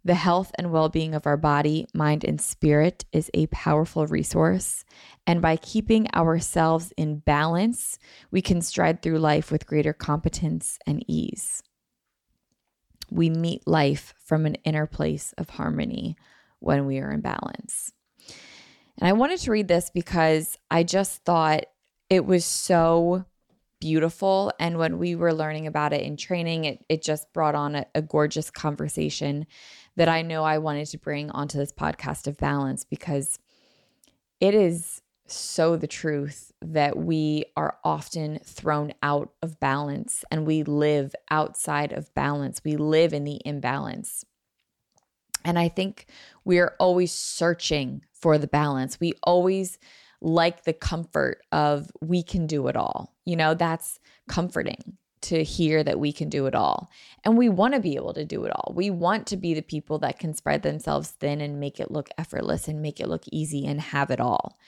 The 0.04 0.14
health 0.14 0.52
and 0.58 0.70
well 0.70 0.90
being 0.90 1.14
of 1.14 1.26
our 1.26 1.38
body, 1.38 1.86
mind, 1.94 2.24
and 2.24 2.40
spirit 2.40 3.06
is 3.10 3.30
a 3.32 3.46
powerful 3.46 4.06
resource. 4.06 4.84
And 5.26 5.40
by 5.40 5.56
keeping 5.56 6.08
ourselves 6.14 6.92
in 6.96 7.20
balance, 7.20 7.98
we 8.30 8.42
can 8.42 8.60
stride 8.60 9.02
through 9.02 9.18
life 9.18 9.50
with 9.50 9.66
greater 9.66 9.92
competence 9.92 10.78
and 10.86 11.02
ease. 11.08 11.62
We 13.10 13.30
meet 13.30 13.66
life 13.66 14.14
from 14.18 14.46
an 14.46 14.56
inner 14.56 14.86
place 14.86 15.32
of 15.38 15.50
harmony 15.50 16.16
when 16.60 16.86
we 16.86 16.98
are 16.98 17.10
in 17.10 17.20
balance. 17.20 17.92
And 18.98 19.08
I 19.08 19.12
wanted 19.12 19.40
to 19.40 19.50
read 19.50 19.68
this 19.68 19.90
because 19.90 20.58
I 20.70 20.82
just 20.82 21.24
thought 21.24 21.64
it 22.08 22.24
was 22.24 22.44
so 22.44 23.24
beautiful. 23.80 24.52
And 24.58 24.78
when 24.78 24.98
we 24.98 25.14
were 25.14 25.34
learning 25.34 25.66
about 25.66 25.92
it 25.92 26.02
in 26.02 26.16
training, 26.16 26.64
it, 26.64 26.84
it 26.88 27.02
just 27.02 27.32
brought 27.32 27.54
on 27.54 27.74
a, 27.74 27.86
a 27.94 28.02
gorgeous 28.02 28.50
conversation 28.50 29.46
that 29.96 30.08
I 30.08 30.22
know 30.22 30.44
I 30.44 30.58
wanted 30.58 30.86
to 30.88 30.98
bring 30.98 31.30
onto 31.30 31.58
this 31.58 31.72
podcast 31.72 32.26
of 32.26 32.38
balance 32.38 32.84
because 32.84 33.38
it 34.40 34.54
is 34.54 35.02
so 35.26 35.76
the 35.76 35.86
truth 35.86 36.52
that 36.62 36.96
we 36.96 37.44
are 37.56 37.78
often 37.84 38.38
thrown 38.44 38.92
out 39.02 39.32
of 39.42 39.58
balance 39.58 40.24
and 40.30 40.46
we 40.46 40.62
live 40.62 41.14
outside 41.30 41.92
of 41.92 42.14
balance. 42.14 42.60
We 42.64 42.76
live 42.76 43.12
in 43.12 43.24
the 43.24 43.40
imbalance. 43.44 44.24
And 45.46 45.58
I 45.58 45.68
think 45.68 46.06
we're 46.44 46.74
always 46.80 47.12
searching 47.12 48.02
for 48.12 48.36
the 48.36 48.48
balance. 48.48 48.98
We 48.98 49.14
always 49.22 49.78
like 50.20 50.64
the 50.64 50.72
comfort 50.72 51.40
of 51.52 51.88
we 52.02 52.22
can 52.24 52.48
do 52.48 52.66
it 52.66 52.76
all. 52.76 53.14
You 53.24 53.36
know, 53.36 53.54
that's 53.54 54.00
comforting 54.28 54.98
to 55.22 55.44
hear 55.44 55.84
that 55.84 56.00
we 56.00 56.12
can 56.12 56.28
do 56.28 56.46
it 56.46 56.54
all. 56.54 56.90
And 57.24 57.38
we 57.38 57.48
want 57.48 57.74
to 57.74 57.80
be 57.80 57.94
able 57.94 58.12
to 58.14 58.24
do 58.24 58.44
it 58.44 58.50
all. 58.50 58.72
We 58.74 58.90
want 58.90 59.28
to 59.28 59.36
be 59.36 59.54
the 59.54 59.62
people 59.62 60.00
that 60.00 60.18
can 60.18 60.34
spread 60.34 60.62
themselves 60.62 61.10
thin 61.10 61.40
and 61.40 61.60
make 61.60 61.78
it 61.78 61.92
look 61.92 62.08
effortless 62.18 62.66
and 62.66 62.82
make 62.82 62.98
it 62.98 63.08
look 63.08 63.24
easy 63.30 63.66
and 63.66 63.80
have 63.80 64.10
it 64.10 64.20
all. 64.20 64.58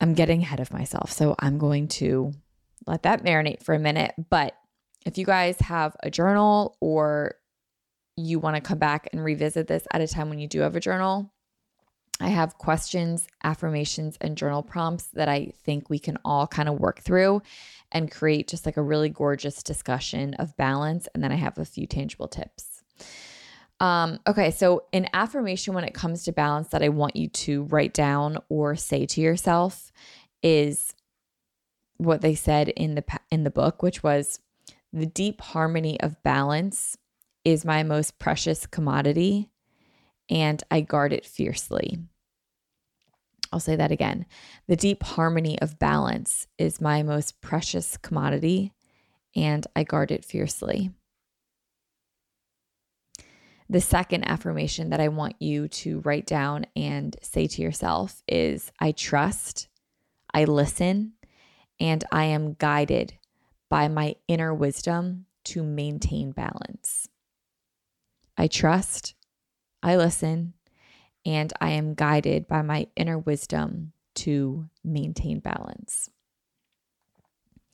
I'm 0.00 0.14
getting 0.14 0.42
ahead 0.42 0.60
of 0.60 0.72
myself. 0.72 1.10
So 1.10 1.34
I'm 1.40 1.58
going 1.58 1.88
to 1.88 2.32
let 2.86 3.02
that 3.02 3.24
marinate 3.24 3.64
for 3.64 3.74
a 3.74 3.80
minute. 3.80 4.14
But 4.30 4.54
if 5.04 5.18
you 5.18 5.24
guys 5.24 5.58
have 5.60 5.96
a 6.02 6.10
journal 6.10 6.76
or 6.80 7.34
you 8.16 8.38
want 8.38 8.56
to 8.56 8.62
come 8.62 8.78
back 8.78 9.08
and 9.12 9.24
revisit 9.24 9.66
this 9.66 9.86
at 9.92 10.00
a 10.00 10.08
time 10.08 10.28
when 10.28 10.38
you 10.38 10.48
do 10.48 10.60
have 10.60 10.76
a 10.76 10.80
journal, 10.80 11.32
I 12.20 12.28
have 12.28 12.58
questions, 12.58 13.26
affirmations, 13.42 14.16
and 14.20 14.36
journal 14.36 14.62
prompts 14.62 15.06
that 15.14 15.28
I 15.28 15.52
think 15.64 15.90
we 15.90 15.98
can 15.98 16.16
all 16.24 16.46
kind 16.46 16.68
of 16.68 16.78
work 16.78 17.00
through 17.00 17.42
and 17.90 18.10
create 18.10 18.48
just 18.48 18.66
like 18.66 18.76
a 18.76 18.82
really 18.82 19.08
gorgeous 19.08 19.62
discussion 19.62 20.34
of 20.34 20.56
balance. 20.56 21.08
And 21.14 21.24
then 21.24 21.32
I 21.32 21.36
have 21.36 21.58
a 21.58 21.64
few 21.64 21.86
tangible 21.86 22.28
tips. 22.28 22.82
Um, 23.80 24.20
okay, 24.26 24.52
so 24.52 24.84
an 24.92 25.08
affirmation 25.12 25.74
when 25.74 25.84
it 25.84 25.94
comes 25.94 26.22
to 26.24 26.32
balance 26.32 26.68
that 26.68 26.82
I 26.82 26.88
want 26.88 27.16
you 27.16 27.28
to 27.28 27.64
write 27.64 27.92
down 27.92 28.38
or 28.48 28.76
say 28.76 29.06
to 29.06 29.20
yourself 29.20 29.90
is 30.42 30.94
what 31.96 32.20
they 32.20 32.34
said 32.34 32.68
in 32.68 32.94
the 32.94 33.04
in 33.30 33.42
the 33.42 33.50
book, 33.50 33.82
which 33.82 34.02
was 34.02 34.38
the 34.92 35.06
deep 35.06 35.40
harmony 35.40 36.00
of 36.00 36.22
balance 36.22 36.96
is 37.44 37.64
my 37.64 37.82
most 37.82 38.18
precious 38.18 38.66
commodity 38.66 39.50
and 40.30 40.62
I 40.70 40.80
guard 40.80 41.12
it 41.12 41.26
fiercely. 41.26 41.98
I'll 43.52 43.60
say 43.60 43.76
that 43.76 43.92
again. 43.92 44.26
The 44.66 44.76
deep 44.76 45.02
harmony 45.02 45.60
of 45.60 45.78
balance 45.78 46.46
is 46.58 46.80
my 46.80 47.02
most 47.02 47.40
precious 47.40 47.96
commodity, 47.96 48.72
and 49.36 49.64
I 49.76 49.84
guard 49.84 50.10
it 50.10 50.24
fiercely. 50.24 50.90
The 53.68 53.80
second 53.80 54.24
affirmation 54.24 54.90
that 54.90 55.00
I 55.00 55.08
want 55.08 55.40
you 55.40 55.68
to 55.68 56.00
write 56.00 56.26
down 56.26 56.66
and 56.74 57.16
say 57.22 57.46
to 57.46 57.62
yourself 57.62 58.22
is 58.28 58.72
I 58.80 58.92
trust, 58.92 59.68
I 60.32 60.44
listen, 60.44 61.12
and 61.80 62.04
I 62.10 62.24
am 62.24 62.54
guided 62.54 63.14
by 63.70 63.88
my 63.88 64.16
inner 64.28 64.52
wisdom 64.52 65.26
to 65.44 65.62
maintain 65.62 66.32
balance. 66.32 67.08
I 68.36 68.46
trust, 68.46 69.14
I 69.82 69.96
listen, 69.96 70.54
and 71.24 71.52
I 71.60 71.70
am 71.70 71.94
guided 71.94 72.46
by 72.46 72.62
my 72.62 72.88
inner 72.96 73.18
wisdom 73.18 73.92
to 74.16 74.68
maintain 74.84 75.40
balance. 75.40 76.10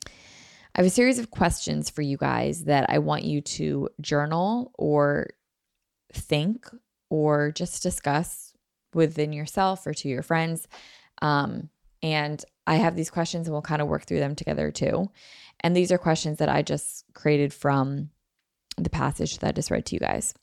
I 0.07 0.79
have 0.79 0.87
a 0.87 0.91
series 0.91 1.19
of 1.19 1.31
questions 1.31 1.91
for 1.91 2.03
you 2.03 2.17
guys 2.17 2.65
that 2.65 2.89
I 2.89 2.99
want 2.99 3.25
you 3.25 3.41
to 3.41 3.89
journal 4.01 4.73
or 4.79 5.31
think 6.13 6.69
or 7.09 7.51
just 7.51 7.83
discuss 7.83 8.53
within 8.95 9.33
yourself 9.33 9.87
or 9.87 9.95
to 9.95 10.09
your 10.09 10.23
friends. 10.23 10.69
Um, 11.23 11.71
and 12.03 12.43
I 12.67 12.77
have 12.77 12.95
these 12.95 13.11
questions 13.11 13.47
and 13.47 13.53
we'll 13.53 13.63
kind 13.63 13.83
of 13.83 13.89
work 13.89 14.05
through 14.05 14.21
them 14.21 14.37
together 14.37 14.71
too. 14.71 15.11
And 15.61 15.77
these 15.77 15.91
are 15.93 15.99
questions 15.99 16.39
that 16.39 16.49
I 16.49 16.63
just 16.63 17.05
created 17.15 17.53
from 17.53 18.11
the 18.83 18.91
passage 18.91 19.39
that 19.39 19.49
I 19.49 19.53
just 19.53 19.71
read 19.71 19.87
to 19.87 19.97
you 19.97 20.01
guys. 20.01 20.35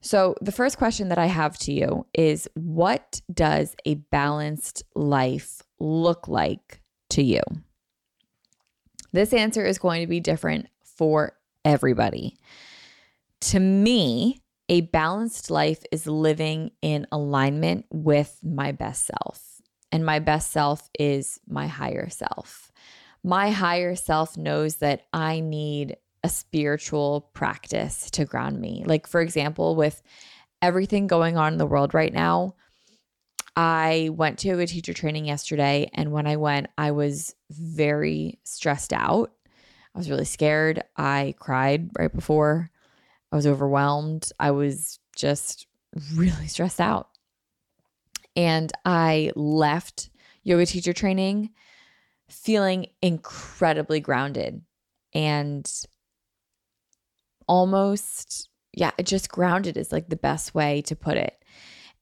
So, 0.00 0.34
the 0.42 0.52
first 0.52 0.76
question 0.76 1.08
that 1.08 1.18
I 1.18 1.26
have 1.26 1.56
to 1.60 1.72
you 1.72 2.06
is 2.12 2.48
What 2.54 3.22
does 3.32 3.74
a 3.86 3.94
balanced 3.94 4.82
life 4.94 5.62
look 5.78 6.28
like 6.28 6.82
to 7.10 7.22
you? 7.22 7.40
This 9.12 9.32
answer 9.32 9.64
is 9.64 9.78
going 9.78 10.02
to 10.02 10.06
be 10.06 10.20
different 10.20 10.66
for 10.82 11.36
everybody. 11.64 12.36
To 13.40 13.60
me, 13.60 14.42
a 14.68 14.82
balanced 14.82 15.50
life 15.50 15.82
is 15.92 16.06
living 16.06 16.70
in 16.82 17.06
alignment 17.12 17.86
with 17.90 18.38
my 18.42 18.72
best 18.72 19.06
self. 19.06 19.62
And 19.92 20.04
my 20.04 20.18
best 20.18 20.50
self 20.50 20.90
is 20.98 21.38
my 21.46 21.66
higher 21.66 22.08
self. 22.08 22.72
My 23.22 23.50
higher 23.50 23.94
self 23.94 24.36
knows 24.36 24.76
that 24.76 25.06
I 25.12 25.40
need 25.40 25.96
a 26.24 26.28
spiritual 26.28 27.28
practice 27.34 28.10
to 28.12 28.24
ground 28.24 28.58
me. 28.58 28.82
Like, 28.86 29.06
for 29.06 29.20
example, 29.20 29.76
with 29.76 30.02
everything 30.62 31.06
going 31.06 31.36
on 31.36 31.52
in 31.52 31.58
the 31.58 31.66
world 31.66 31.92
right 31.92 32.12
now, 32.12 32.54
I 33.54 34.08
went 34.10 34.38
to 34.40 34.58
a 34.58 34.66
teacher 34.66 34.94
training 34.94 35.26
yesterday. 35.26 35.90
And 35.92 36.10
when 36.12 36.26
I 36.26 36.36
went, 36.36 36.68
I 36.78 36.92
was 36.92 37.36
very 37.50 38.40
stressed 38.42 38.94
out. 38.94 39.32
I 39.94 39.98
was 39.98 40.08
really 40.08 40.24
scared. 40.24 40.82
I 40.96 41.34
cried 41.38 41.90
right 41.96 42.12
before. 42.12 42.70
I 43.30 43.36
was 43.36 43.46
overwhelmed. 43.46 44.32
I 44.40 44.52
was 44.52 44.98
just 45.14 45.66
really 46.14 46.48
stressed 46.48 46.80
out. 46.80 47.10
And 48.34 48.72
I 48.86 49.30
left 49.36 50.08
yoga 50.42 50.64
teacher 50.64 50.94
training 50.94 51.50
feeling 52.30 52.86
incredibly 53.02 54.00
grounded 54.00 54.62
and 55.12 55.70
almost, 57.46 58.48
yeah, 58.72 58.90
just 59.02 59.28
grounded 59.28 59.76
is 59.76 59.92
like 59.92 60.08
the 60.08 60.16
best 60.16 60.54
way 60.54 60.82
to 60.82 60.96
put 60.96 61.16
it. 61.16 61.36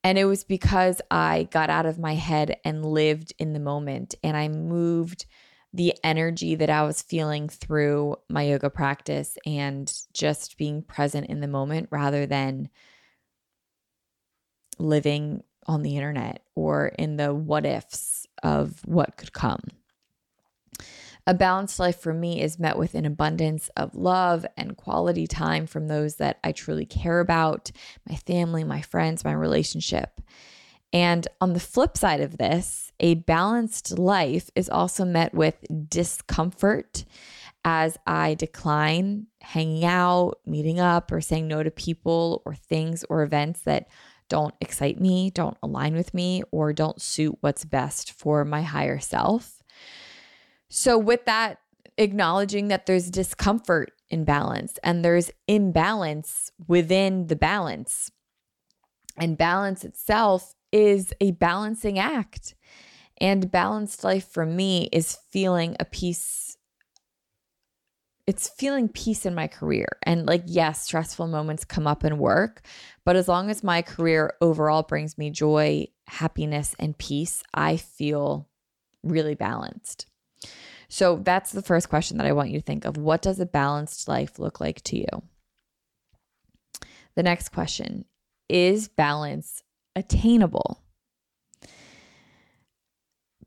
And 0.05 0.19
it 0.19 0.25
was 0.25 0.45
because 0.45 1.01
I 1.11 1.49
got 1.51 1.71
out 1.71 1.87
of 1.87 1.99
my 1.99 2.15
head 2.15 2.57
and 2.65 2.85
lived 2.85 3.33
in 3.39 3.53
the 3.53 3.61
moment 3.61 4.15
and 4.23 4.37
I 4.37 4.49
moved 4.49 5.27
the 5.73 5.95
energy 6.05 6.55
that 6.57 6.71
I 6.71 6.83
was 6.83 7.03
feeling 7.03 7.49
through 7.49 8.17
my 8.29 8.43
yoga 8.43 8.69
practice 8.69 9.39
and 9.47 9.93
just 10.13 10.59
being 10.59 10.83
present 10.83 11.29
in 11.29 11.41
the 11.41 11.49
moment 11.49 11.89
rather 11.91 12.27
than 12.27 12.69
living 14.79 15.43
on 15.67 15.83
the 15.83 15.97
internet 15.97 16.43
or 16.55 16.89
in 16.89 17.17
the 17.17 17.33
what 17.33 17.65
ifs 17.65 18.27
of 18.43 18.81
what 18.85 19.17
could 19.17 19.33
come. 19.33 19.61
A 21.27 21.35
balanced 21.35 21.79
life 21.79 22.01
for 22.01 22.13
me 22.13 22.41
is 22.41 22.59
met 22.59 22.77
with 22.77 22.95
an 22.95 23.07
abundance 23.07 23.71
of 23.77 23.95
love 23.95 24.45
and 24.57 24.77
quality 24.77 25.29
time 25.29 25.67
from 25.67 25.87
those 25.87 26.17
that 26.17 26.39
I 26.43 26.51
truly 26.51 26.85
care 26.85 27.21
about 27.21 27.71
my 28.09 28.17
family, 28.17 28.65
my 28.65 28.81
friends, 28.81 29.25
my 29.25 29.33
relationship. 29.33 30.21
And 30.93 31.27
on 31.41 31.53
the 31.53 31.61
flip 31.61 31.97
side 31.97 32.21
of 32.21 32.39
this, 32.39 32.93
a 32.99 33.15
balanced 33.15 33.99
life 33.99 34.51
is 34.57 34.69
also 34.69 35.05
met 35.05 35.33
with 35.33 35.55
discomfort 35.89 37.05
as 37.65 37.97
I 38.07 38.35
decline 38.35 39.29
hanging 39.41 39.85
out, 39.85 40.41
meeting 40.45 40.81
up, 40.81 41.13
or 41.13 41.21
saying 41.21 41.47
no 41.47 41.63
to 41.63 41.71
people 41.71 42.43
or 42.45 42.55
things 42.55 43.05
or 43.09 43.23
events 43.23 43.63
that 43.63 43.89
don't 44.29 44.55
excite 44.61 45.01
me, 45.01 45.31
don't 45.31 45.57
align 45.63 45.95
with 45.95 46.13
me, 46.15 46.43
or 46.51 46.73
don't 46.73 47.01
suit 47.01 47.37
what's 47.41 47.65
best 47.65 48.11
for 48.13 48.45
my 48.45 48.63
higher 48.63 48.99
self. 48.99 49.62
So, 50.75 50.97
with 50.97 51.27
that, 51.27 51.59
acknowledging 51.99 52.69
that 52.69 52.87
there's 52.87 53.11
discomfort 53.11 53.93
in 54.09 54.25
balance 54.25 54.79
and 54.83 55.05
there's 55.05 55.31
imbalance 55.47 56.51
within 56.67 57.27
the 57.27 57.37
balance. 57.37 58.11
And 59.19 59.37
balance 59.37 59.85
itself 59.85 60.55
is 60.73 61.13
a 61.21 61.33
balancing 61.33 61.99
act. 61.99 62.55
And 63.21 63.51
balanced 63.51 64.03
life 64.03 64.27
for 64.27 64.47
me 64.47 64.89
is 64.93 65.19
feeling 65.31 65.77
a 65.79 65.85
peace. 65.85 66.57
It's 68.27 68.49
feeling 68.49 68.89
peace 68.89 69.27
in 69.27 69.35
my 69.35 69.49
career. 69.49 69.99
And 70.05 70.25
like, 70.25 70.45
yes, 70.47 70.85
stressful 70.85 71.27
moments 71.27 71.67
come 71.67 71.87
up 71.87 72.03
in 72.03 72.17
work, 72.17 72.63
but 73.05 73.15
as 73.15 73.29
long 73.29 73.51
as 73.51 73.63
my 73.63 73.83
career 73.83 74.33
overall 74.41 74.85
brings 74.85 75.19
me 75.19 75.29
joy, 75.29 75.89
happiness, 76.07 76.75
and 76.79 76.97
peace, 76.97 77.43
I 77.53 77.77
feel 77.77 78.49
really 79.03 79.35
balanced. 79.35 80.07
So 80.93 81.17
that's 81.17 81.53
the 81.53 81.63
first 81.63 81.89
question 81.89 82.19
that 82.19 82.27
I 82.27 82.33
want 82.33 82.51
you 82.51 82.59
to 82.59 82.67
think 82.67 82.85
of. 82.85 82.99
What 82.99 83.23
does 83.23 83.41
a 83.41 83.47
balanced 83.47 84.09
life 84.09 84.39
look 84.39 84.61
like 84.61 84.83
to 84.83 84.99
you? 84.99 85.23
The 87.17 87.23
next 87.23 87.49
question 87.49 88.05
is 88.51 88.89
balance 88.89 89.63
attainable? 89.97 90.83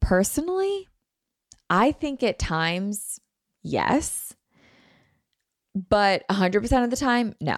Personally, 0.02 0.88
I 1.70 1.92
think 1.92 2.24
at 2.24 2.40
times, 2.40 3.20
yes, 3.62 4.34
but 5.76 6.28
100% 6.32 6.84
of 6.84 6.90
the 6.90 6.98
time, 6.98 7.36
no, 7.40 7.58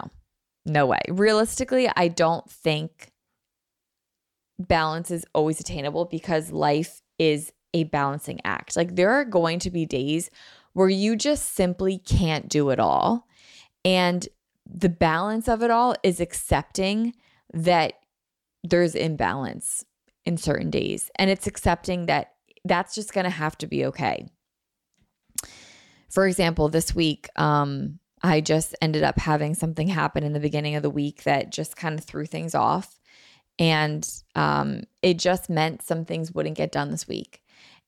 no 0.66 0.86
way. 0.86 1.00
Realistically, 1.08 1.90
I 1.96 2.10
don't 2.10 2.50
think 2.52 3.14
balance 4.60 5.12
is 5.12 5.26
always 5.34 5.62
attainable 5.62 6.04
because 6.04 6.52
life 6.52 7.02
is 7.18 7.54
a 7.82 7.86
balancing 7.86 8.40
act. 8.44 8.76
Like 8.76 8.96
there 8.96 9.12
are 9.12 9.26
going 9.26 9.60
to 9.60 9.72
be 9.72 9.86
days 9.86 10.30
where 10.74 10.90
you 10.90 11.16
just 11.16 11.56
simply 11.56 11.98
can't 11.98 12.50
do 12.50 12.70
it 12.70 12.80
all. 12.80 13.28
And 13.84 14.28
the 14.66 14.90
balance 14.90 15.48
of 15.48 15.64
it 15.64 15.72
all 15.72 15.96
is 16.04 16.20
accepting 16.20 17.14
that 17.54 17.94
there's 18.64 18.96
imbalance 18.96 19.84
in 20.26 20.38
certain 20.38 20.70
days. 20.70 21.10
And 21.16 21.30
it's 21.30 21.48
accepting 21.48 22.06
that 22.08 22.34
that's 22.66 22.94
just 22.94 23.14
going 23.14 23.24
to 23.24 23.30
have 23.30 23.58
to 23.60 23.68
be 23.68 23.86
okay. 23.86 24.28
For 26.10 26.28
example, 26.28 26.70
this 26.70 26.94
week, 26.94 27.30
um, 27.38 28.00
I 28.22 28.42
just 28.42 28.76
ended 28.82 29.04
up 29.04 29.20
having 29.20 29.54
something 29.54 29.88
happen 29.88 30.24
in 30.24 30.34
the 30.34 30.40
beginning 30.40 30.76
of 30.76 30.84
the 30.84 30.90
week 30.90 31.24
that 31.24 31.52
just 31.52 31.76
kind 31.76 31.98
of 31.98 32.06
threw 32.06 32.26
things 32.26 32.56
off. 32.56 33.00
And 33.60 34.08
um, 34.36 34.84
it 35.02 35.18
just 35.18 35.50
meant 35.50 35.82
some 35.82 36.06
things 36.06 36.32
wouldn't 36.32 36.58
get 36.58 36.72
done 36.72 36.92
this 36.92 37.08
week. 37.08 37.42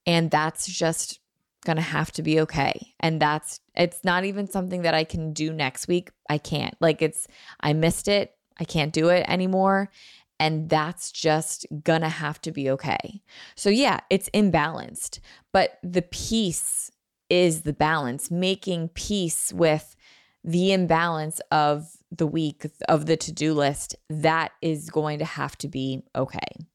And 0.10 0.32
that's 0.32 0.66
just 0.66 1.20
going 1.66 1.76
to 1.76 1.84
have 1.84 2.12
to 2.14 2.24
be 2.24 2.40
okay. 2.40 2.96
And 3.00 3.22
that's, 3.22 3.60
it's 3.76 4.04
not 4.04 4.26
even 4.26 4.50
something 4.50 4.82
that 4.82 4.96
I 4.96 5.04
can 5.04 5.34
do 5.34 5.54
next 5.54 5.88
week. 5.88 6.10
I 6.28 6.40
can't. 6.40 6.74
Like, 6.80 7.04
it's, 7.04 7.28
I 7.60 7.74
missed 7.74 8.08
it. 8.08 8.36
I 8.60 8.64
can't 8.64 8.92
do 8.92 9.10
it 9.10 9.24
anymore. 9.28 9.92
And 10.40 10.68
that's 10.68 11.12
just 11.12 11.68
going 11.84 12.02
to 12.02 12.10
have 12.10 12.42
to 12.42 12.52
be 12.52 12.72
okay. 12.72 13.22
So, 13.56 13.70
yeah, 13.70 14.00
it's 14.10 14.32
imbalanced, 14.32 15.20
but 15.52 15.78
the 15.84 16.02
peace 16.02 16.90
is 17.30 17.62
the 17.62 17.74
balance, 17.74 18.32
making 18.32 18.90
peace 18.90 19.54
with 19.54 19.96
the 20.44 20.72
imbalance 20.72 21.40
of 21.52 21.98
the 22.12 22.26
week, 22.26 22.66
of 22.88 23.06
the 23.06 23.16
to 23.18 23.32
do 23.32 23.54
list. 23.54 23.96
That 24.10 24.54
is 24.64 24.90
going 24.90 25.20
to 25.20 25.26
have 25.26 25.56
to 25.60 25.68
be 25.68 26.02
okay. 26.16 26.66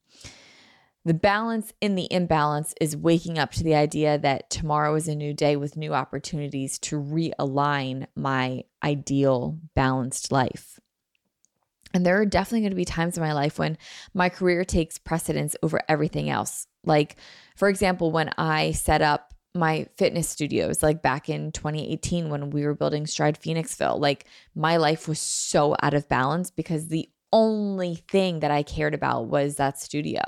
The 1.05 1.13
balance 1.13 1.71
in 1.81 1.93
the 1.93 2.11
imbalance 2.11 2.73
is 2.81 2.97
waking 2.97 3.37
up 3.37 3.51
to 3.51 3.63
the 3.63 3.75
idea 3.75 4.17
that 4.17 4.49
tomorrow 4.49 4.95
is 4.95 5.07
a 5.07 5.13
new 5.13 5.35
day 5.35 5.55
with 5.55 5.77
new 5.77 5.93
opportunities 5.93 6.79
to 6.79 6.99
realign 6.99 8.07
my 8.15 8.63
ideal 8.83 9.59
balanced 9.75 10.31
life. 10.31 10.79
And 11.93 12.03
there 12.03 12.19
are 12.19 12.25
definitely 12.25 12.61
going 12.61 12.71
to 12.71 12.75
be 12.75 12.85
times 12.85 13.17
in 13.17 13.23
my 13.23 13.33
life 13.33 13.59
when 13.59 13.77
my 14.15 14.29
career 14.29 14.65
takes 14.65 14.97
precedence 14.97 15.55
over 15.61 15.79
everything 15.87 16.29
else. 16.29 16.65
Like, 16.83 17.17
for 17.55 17.69
example, 17.69 18.11
when 18.11 18.31
I 18.37 18.71
set 18.71 19.03
up 19.03 19.33
my 19.53 19.87
fitness 19.97 20.27
studios, 20.27 20.83
like 20.83 21.03
back 21.03 21.29
in 21.29 21.51
2018 21.51 22.29
when 22.29 22.49
we 22.49 22.65
were 22.65 22.73
building 22.73 23.05
Stride 23.05 23.39
Phoenixville, 23.39 23.99
like 23.99 24.25
my 24.55 24.77
life 24.77 25.07
was 25.07 25.19
so 25.19 25.75
out 25.81 25.93
of 25.93 26.09
balance 26.09 26.49
because 26.49 26.87
the 26.87 27.07
only 27.35 27.95
thing 27.95 28.39
that 28.39 28.49
I 28.49 28.63
cared 28.63 28.93
about 28.93 29.27
was 29.27 29.57
that 29.57 29.77
studio. 29.77 30.21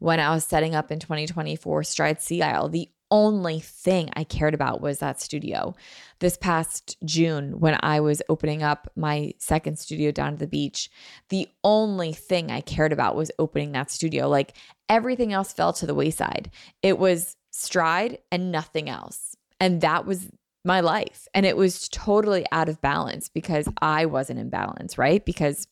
When 0.00 0.20
I 0.20 0.34
was 0.34 0.44
setting 0.44 0.74
up 0.74 0.92
in 0.92 1.00
2024 1.00 1.82
Stride 1.82 2.20
Sea 2.20 2.42
Isle, 2.42 2.68
the 2.68 2.90
only 3.10 3.58
thing 3.58 4.10
I 4.14 4.24
cared 4.24 4.52
about 4.52 4.82
was 4.82 4.98
that 4.98 5.20
studio. 5.20 5.74
This 6.20 6.36
past 6.36 6.98
June, 7.04 7.58
when 7.58 7.78
I 7.80 8.00
was 8.00 8.22
opening 8.28 8.62
up 8.62 8.90
my 8.96 9.32
second 9.38 9.78
studio 9.78 10.12
down 10.12 10.34
at 10.34 10.38
the 10.40 10.46
beach, 10.46 10.90
the 11.30 11.48
only 11.64 12.12
thing 12.12 12.50
I 12.50 12.60
cared 12.60 12.92
about 12.92 13.16
was 13.16 13.30
opening 13.38 13.72
that 13.72 13.90
studio. 13.90 14.28
Like 14.28 14.54
everything 14.90 15.32
else 15.32 15.54
fell 15.54 15.72
to 15.74 15.86
the 15.86 15.94
wayside. 15.94 16.50
It 16.82 16.98
was 16.98 17.36
stride 17.50 18.18
and 18.30 18.52
nothing 18.52 18.90
else. 18.90 19.36
And 19.58 19.80
that 19.80 20.04
was 20.04 20.28
my 20.64 20.80
life. 20.80 21.26
And 21.34 21.44
it 21.44 21.56
was 21.56 21.88
totally 21.88 22.44
out 22.52 22.68
of 22.68 22.80
balance 22.80 23.28
because 23.28 23.68
I 23.80 24.06
wasn't 24.06 24.38
in 24.38 24.48
balance, 24.48 24.96
right? 24.96 25.24
Because 25.24 25.66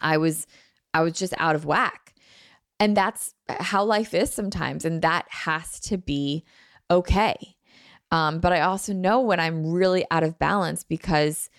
I 0.00 0.16
was 0.16 0.46
I 0.92 1.02
was 1.02 1.14
just 1.14 1.34
out 1.38 1.56
of 1.56 1.64
whack. 1.64 2.14
And 2.80 2.96
that's 2.96 3.34
how 3.48 3.84
life 3.84 4.14
is 4.14 4.32
sometimes 4.32 4.84
and 4.84 5.02
that 5.02 5.26
has 5.30 5.80
to 5.80 5.96
be 5.98 6.44
okay. 6.90 7.56
Um, 8.10 8.40
but 8.40 8.52
I 8.52 8.60
also 8.60 8.92
know 8.92 9.20
when 9.20 9.40
I'm 9.40 9.72
really 9.72 10.04
out 10.10 10.22
of 10.22 10.38
balance 10.38 10.84
because 10.84 11.50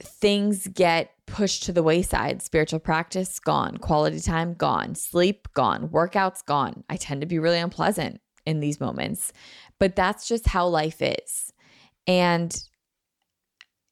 things 0.00 0.66
get 0.68 1.10
pushed 1.26 1.64
to 1.64 1.72
the 1.72 1.82
wayside. 1.82 2.42
Spiritual 2.42 2.80
practice 2.80 3.38
gone, 3.38 3.76
quality 3.78 4.20
time 4.20 4.54
gone, 4.54 4.94
sleep 4.94 5.48
gone, 5.54 5.88
workouts 5.88 6.44
gone. 6.44 6.84
I 6.88 6.96
tend 6.96 7.20
to 7.20 7.26
be 7.26 7.38
really 7.38 7.58
unpleasant 7.58 8.20
in 8.46 8.60
these 8.60 8.80
moments, 8.80 9.32
but 9.78 9.96
that's 9.96 10.28
just 10.28 10.48
how 10.48 10.66
life 10.66 11.00
is. 11.00 11.52
And 12.06 12.54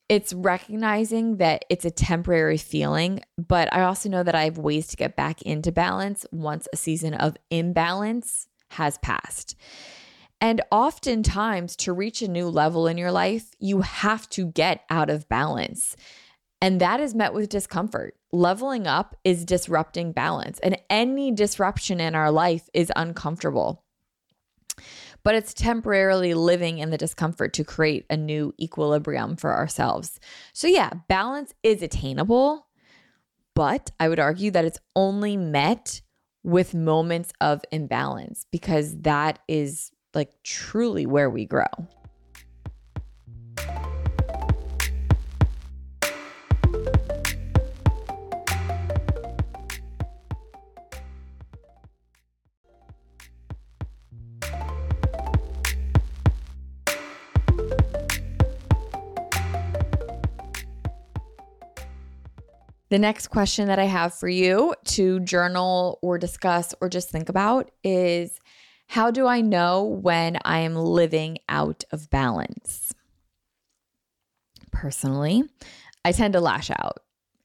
it's 0.08 0.32
recognizing 0.32 1.36
that 1.38 1.64
it's 1.70 1.84
a 1.84 1.90
temporary 1.90 2.58
feeling, 2.58 3.20
but 3.38 3.72
I 3.72 3.82
also 3.82 4.08
know 4.08 4.22
that 4.22 4.34
I 4.34 4.44
have 4.44 4.58
ways 4.58 4.86
to 4.88 4.96
get 4.96 5.16
back 5.16 5.42
into 5.42 5.72
balance 5.72 6.26
once 6.32 6.68
a 6.72 6.76
season 6.76 7.14
of 7.14 7.36
imbalance 7.50 8.48
has 8.72 8.98
passed. 8.98 9.56
And 10.40 10.60
oftentimes, 10.70 11.76
to 11.76 11.92
reach 11.92 12.20
a 12.20 12.28
new 12.28 12.48
level 12.48 12.88
in 12.88 12.98
your 12.98 13.12
life, 13.12 13.50
you 13.60 13.82
have 13.82 14.28
to 14.30 14.46
get 14.46 14.82
out 14.90 15.08
of 15.08 15.28
balance. 15.28 15.96
And 16.60 16.80
that 16.80 17.00
is 17.00 17.14
met 17.14 17.32
with 17.32 17.48
discomfort. 17.48 18.16
Leveling 18.32 18.86
up 18.86 19.16
is 19.24 19.44
disrupting 19.44 20.12
balance, 20.12 20.58
and 20.60 20.78
any 20.90 21.30
disruption 21.30 22.00
in 22.00 22.14
our 22.14 22.30
life 22.30 22.68
is 22.74 22.92
uncomfortable 22.96 23.81
but 25.24 25.34
it's 25.34 25.54
temporarily 25.54 26.34
living 26.34 26.78
in 26.78 26.90
the 26.90 26.98
discomfort 26.98 27.52
to 27.54 27.64
create 27.64 28.06
a 28.10 28.16
new 28.16 28.54
equilibrium 28.60 29.36
for 29.36 29.52
ourselves. 29.52 30.18
So, 30.52 30.66
yeah, 30.66 30.90
balance 31.08 31.54
is 31.62 31.82
attainable, 31.82 32.66
but 33.54 33.90
I 34.00 34.08
would 34.08 34.20
argue 34.20 34.50
that 34.50 34.64
it's 34.64 34.78
only 34.96 35.36
met 35.36 36.02
with 36.42 36.74
moments 36.74 37.32
of 37.40 37.62
imbalance 37.70 38.46
because 38.50 38.98
that 39.02 39.38
is 39.46 39.92
like 40.14 40.30
truly 40.42 41.06
where 41.06 41.30
we 41.30 41.46
grow. 41.46 41.66
The 62.92 62.98
next 62.98 63.28
question 63.28 63.68
that 63.68 63.78
I 63.78 63.84
have 63.84 64.12
for 64.12 64.28
you 64.28 64.74
to 64.84 65.18
journal 65.20 65.98
or 66.02 66.18
discuss 66.18 66.74
or 66.78 66.90
just 66.90 67.08
think 67.08 67.30
about 67.30 67.70
is 67.82 68.38
how 68.86 69.10
do 69.10 69.26
I 69.26 69.40
know 69.40 69.84
when 69.84 70.36
I 70.44 70.58
am 70.58 70.76
living 70.76 71.38
out 71.48 71.84
of 71.90 72.10
balance? 72.10 72.92
Personally, 74.72 75.42
I 76.04 76.12
tend 76.12 76.34
to 76.34 76.40
lash 76.42 76.70
out. 76.70 76.98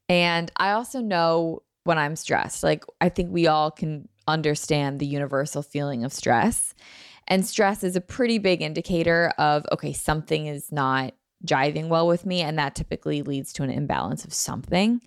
And 0.10 0.52
I 0.58 0.72
also 0.72 1.00
know 1.00 1.64
when 1.86 1.98
I'm 1.98 2.18
stressed. 2.18 2.62
Like, 2.62 2.84
I 3.00 3.08
think 3.08 3.32
we 3.32 3.48
all 3.48 3.72
can 3.72 4.10
understand 4.28 5.00
the 5.00 5.08
universal 5.08 5.62
feeling 5.62 6.04
of 6.04 6.12
stress. 6.12 6.74
And 7.26 7.46
stress 7.46 7.86
is 7.86 7.96
a 7.96 8.02
pretty 8.02 8.38
big 8.38 8.62
indicator 8.62 9.32
of, 9.38 9.66
okay, 9.72 9.94
something 9.94 10.48
is 10.48 10.74
not 10.74 11.14
jiving 11.46 11.88
well 11.88 12.08
with 12.08 12.26
me. 12.26 12.42
And 12.42 12.58
that 12.60 12.76
typically 12.76 13.22
leads 13.22 13.54
to 13.54 13.64
an 13.64 13.70
imbalance 13.70 14.26
of 14.26 14.34
something. 14.34 15.02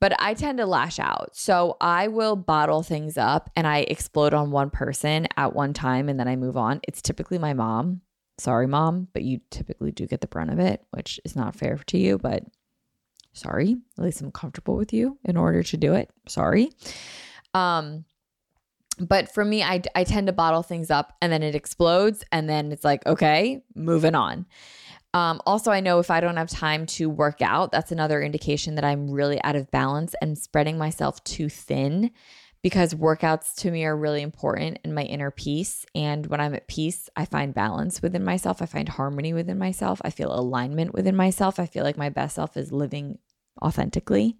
But 0.00 0.14
I 0.20 0.34
tend 0.34 0.58
to 0.58 0.66
lash 0.66 0.98
out. 0.98 1.30
So 1.34 1.76
I 1.80 2.08
will 2.08 2.36
bottle 2.36 2.82
things 2.82 3.18
up 3.18 3.50
and 3.56 3.66
I 3.66 3.78
explode 3.78 4.32
on 4.32 4.50
one 4.50 4.70
person 4.70 5.26
at 5.36 5.54
one 5.54 5.72
time 5.72 6.08
and 6.08 6.20
then 6.20 6.28
I 6.28 6.36
move 6.36 6.56
on. 6.56 6.80
It's 6.86 7.02
typically 7.02 7.38
my 7.38 7.52
mom. 7.52 8.02
Sorry, 8.38 8.68
mom, 8.68 9.08
but 9.12 9.22
you 9.22 9.40
typically 9.50 9.90
do 9.90 10.06
get 10.06 10.20
the 10.20 10.28
brunt 10.28 10.52
of 10.52 10.60
it, 10.60 10.84
which 10.92 11.18
is 11.24 11.34
not 11.34 11.56
fair 11.56 11.76
to 11.86 11.98
you, 11.98 12.18
but 12.18 12.44
sorry. 13.32 13.76
At 13.98 14.04
least 14.04 14.20
I'm 14.20 14.30
comfortable 14.30 14.76
with 14.76 14.92
you 14.92 15.18
in 15.24 15.36
order 15.36 15.64
to 15.64 15.76
do 15.76 15.94
it. 15.94 16.10
Sorry. 16.28 16.70
Um, 17.52 18.04
but 19.00 19.32
for 19.32 19.44
me, 19.44 19.62
I, 19.62 19.82
I 19.94 20.04
tend 20.04 20.28
to 20.28 20.32
bottle 20.32 20.62
things 20.62 20.90
up 20.90 21.16
and 21.20 21.32
then 21.32 21.42
it 21.42 21.54
explodes 21.54 22.24
and 22.32 22.48
then 22.48 22.72
it's 22.72 22.84
like, 22.84 23.04
okay, 23.06 23.62
moving 23.74 24.14
on. 24.14 24.46
Um, 25.14 25.40
also, 25.46 25.70
I 25.70 25.80
know 25.80 26.00
if 26.00 26.10
I 26.10 26.20
don't 26.20 26.36
have 26.36 26.50
time 26.50 26.86
to 26.86 27.08
work 27.08 27.40
out, 27.40 27.72
that's 27.72 27.92
another 27.92 28.22
indication 28.22 28.74
that 28.74 28.84
I'm 28.84 29.10
really 29.10 29.42
out 29.42 29.56
of 29.56 29.70
balance 29.70 30.14
and 30.20 30.36
spreading 30.36 30.76
myself 30.76 31.22
too 31.24 31.48
thin 31.48 32.10
because 32.62 32.94
workouts 32.94 33.54
to 33.56 33.70
me 33.70 33.84
are 33.84 33.96
really 33.96 34.20
important 34.20 34.78
in 34.84 34.92
my 34.92 35.02
inner 35.02 35.30
peace. 35.30 35.86
And 35.94 36.26
when 36.26 36.40
I'm 36.40 36.54
at 36.54 36.68
peace, 36.68 37.08
I 37.16 37.24
find 37.24 37.54
balance 37.54 38.02
within 38.02 38.24
myself. 38.24 38.60
I 38.60 38.66
find 38.66 38.88
harmony 38.88 39.32
within 39.32 39.58
myself. 39.58 40.00
I 40.04 40.10
feel 40.10 40.34
alignment 40.34 40.92
within 40.92 41.16
myself. 41.16 41.58
I 41.58 41.66
feel 41.66 41.84
like 41.84 41.96
my 41.96 42.10
best 42.10 42.34
self 42.34 42.56
is 42.56 42.72
living 42.72 43.18
authentically. 43.62 44.36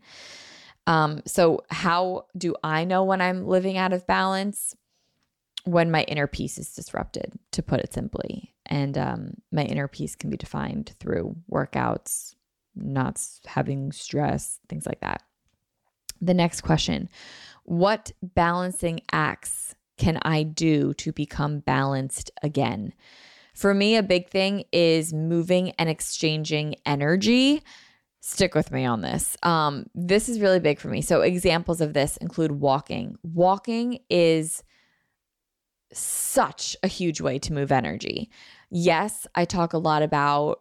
Um, 0.87 1.22
so, 1.26 1.64
how 1.70 2.26
do 2.37 2.54
I 2.64 2.85
know 2.85 3.04
when 3.04 3.20
I'm 3.20 3.46
living 3.46 3.76
out 3.76 3.92
of 3.92 4.07
balance? 4.07 4.74
When 5.64 5.90
my 5.90 6.03
inner 6.05 6.27
peace 6.27 6.57
is 6.59 6.75
disrupted, 6.75 7.38
to 7.53 7.62
put 7.62 7.81
it 7.81 7.92
simply. 7.92 8.55
And 8.66 8.97
um, 8.97 9.35
my 9.53 9.64
inner 9.64 9.88
peace 9.88 10.14
can 10.14 10.31
be 10.31 10.37
defined 10.37 10.94
through 10.99 11.37
workouts, 11.51 12.35
not 12.75 13.21
having 13.47 13.92
stress, 13.92 14.61
things 14.68 14.87
like 14.87 15.01
that. 15.01 15.23
The 16.21 16.35
next 16.35 16.62
question 16.62 17.09
What 17.64 18.12
balancing 18.23 19.01
acts 19.12 19.75
can 19.97 20.18
I 20.23 20.44
do 20.44 20.94
to 20.94 21.12
become 21.12 21.61
balanced 21.61 22.31
again? 22.42 22.94
For 23.55 23.75
me, 23.75 23.97
a 23.97 24.03
big 24.05 24.29
thing 24.29 24.64
is 24.73 25.12
moving 25.12 25.73
and 25.73 25.88
exchanging 25.88 26.77
energy. 26.87 27.62
Stick 28.21 28.55
with 28.55 28.71
me 28.71 28.85
on 28.85 29.01
this. 29.01 29.37
Um, 29.42 29.87
this 29.94 30.29
is 30.29 30.40
really 30.40 30.61
big 30.61 30.79
for 30.79 30.88
me. 30.88 31.03
So, 31.03 31.23
examples 31.23 31.81
of 31.81 31.92
this 31.92 32.16
include 32.18 32.53
walking. 32.53 33.16
Walking 33.23 33.99
is 34.09 34.62
such 35.92 36.77
a 36.83 36.88
huge 36.88 37.20
way 37.20 37.38
to 37.40 37.53
move 37.53 37.72
energy. 37.72 38.31
Yes, 38.70 39.27
I 39.35 39.44
talk 39.44 39.72
a 39.72 39.79
lot 39.79 40.03
about 40.03 40.61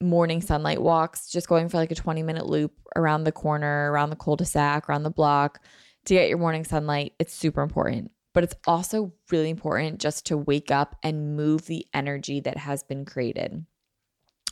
morning 0.00 0.40
sunlight 0.40 0.82
walks, 0.82 1.28
just 1.30 1.48
going 1.48 1.68
for 1.68 1.76
like 1.76 1.90
a 1.92 1.94
20 1.94 2.22
minute 2.22 2.46
loop 2.46 2.72
around 2.96 3.24
the 3.24 3.32
corner, 3.32 3.90
around 3.92 4.10
the 4.10 4.16
cul 4.16 4.36
de 4.36 4.44
sac, 4.44 4.88
around 4.88 5.02
the 5.04 5.10
block 5.10 5.60
to 6.06 6.14
get 6.14 6.28
your 6.28 6.38
morning 6.38 6.64
sunlight. 6.64 7.12
It's 7.18 7.34
super 7.34 7.62
important. 7.62 8.10
but 8.34 8.42
it's 8.44 8.54
also 8.66 9.12
really 9.30 9.50
important 9.50 10.00
just 10.00 10.24
to 10.26 10.38
wake 10.38 10.70
up 10.70 10.96
and 11.02 11.36
move 11.36 11.66
the 11.66 11.86
energy 11.92 12.40
that 12.40 12.56
has 12.56 12.82
been 12.82 13.04
created. 13.04 13.66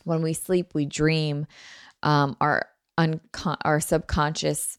When 0.04 0.20
we 0.20 0.34
sleep, 0.34 0.74
we 0.74 0.84
dream. 0.84 1.46
Um, 2.02 2.36
our 2.42 2.66
uncon- 2.98 3.56
our 3.64 3.80
subconscious 3.80 4.76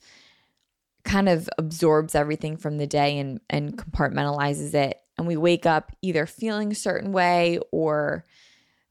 kind 1.03 1.27
of 1.27 1.49
absorbs 1.57 2.13
everything 2.13 2.57
from 2.57 2.77
the 2.77 2.85
day 2.85 3.17
and 3.17 3.41
and 3.49 3.75
compartmentalizes 3.75 4.75
it, 4.75 5.00
and 5.17 5.27
we 5.27 5.37
wake 5.37 5.65
up 5.65 5.91
either 6.01 6.25
feeling 6.25 6.71
a 6.71 6.75
certain 6.75 7.11
way 7.11 7.59
or 7.71 8.25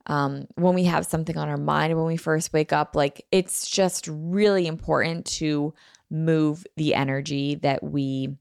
um, 0.07 0.47
when 0.57 0.75
we 0.75 0.85
have 0.85 1.07
something 1.07 1.37
on 1.37 1.49
our 1.49 1.57
mind 1.57 1.97
when 1.97 2.07
we 2.07 2.17
first 2.17 2.53
wake 2.53 2.73
up. 2.73 2.97
Like 2.97 3.27
it's 3.31 3.69
just 3.69 4.09
really 4.09 4.67
important 4.67 5.27
to 5.27 5.75
move 6.11 6.67
the 6.77 6.95
energy 6.95 7.57
that 7.57 7.83
we 7.83 8.37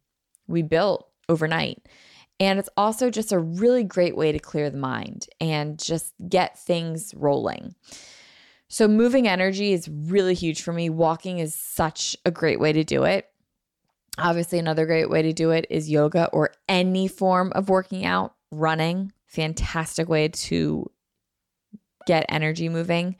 we 0.47 0.61
built 0.61 1.07
overnight. 1.27 1.87
And 2.39 2.57
it's 2.57 2.69
also 2.77 3.09
just 3.09 3.31
a 3.31 3.39
really 3.39 3.83
great 3.83 4.15
way 4.15 4.31
to 4.31 4.39
clear 4.39 4.69
the 4.69 4.77
mind 4.77 5.27
and 5.41 5.77
just 5.77 6.13
get 6.27 6.57
things 6.57 7.13
rolling. 7.15 7.75
So, 8.69 8.87
moving 8.87 9.27
energy 9.27 9.73
is 9.73 9.89
really 9.89 10.35
huge 10.35 10.61
for 10.61 10.71
me. 10.71 10.89
Walking 10.89 11.39
is 11.39 11.55
such 11.55 12.15
a 12.25 12.31
great 12.31 12.59
way 12.59 12.71
to 12.71 12.83
do 12.83 13.03
it. 13.03 13.28
Obviously, 14.17 14.59
another 14.59 14.85
great 14.85 15.09
way 15.09 15.21
to 15.21 15.33
do 15.33 15.51
it 15.51 15.65
is 15.69 15.89
yoga 15.89 16.27
or 16.33 16.51
any 16.67 17.07
form 17.07 17.51
of 17.55 17.69
working 17.69 18.05
out, 18.05 18.35
running, 18.51 19.13
fantastic 19.27 20.09
way 20.09 20.27
to 20.27 20.89
get 22.05 22.25
energy 22.29 22.69
moving. 22.69 23.15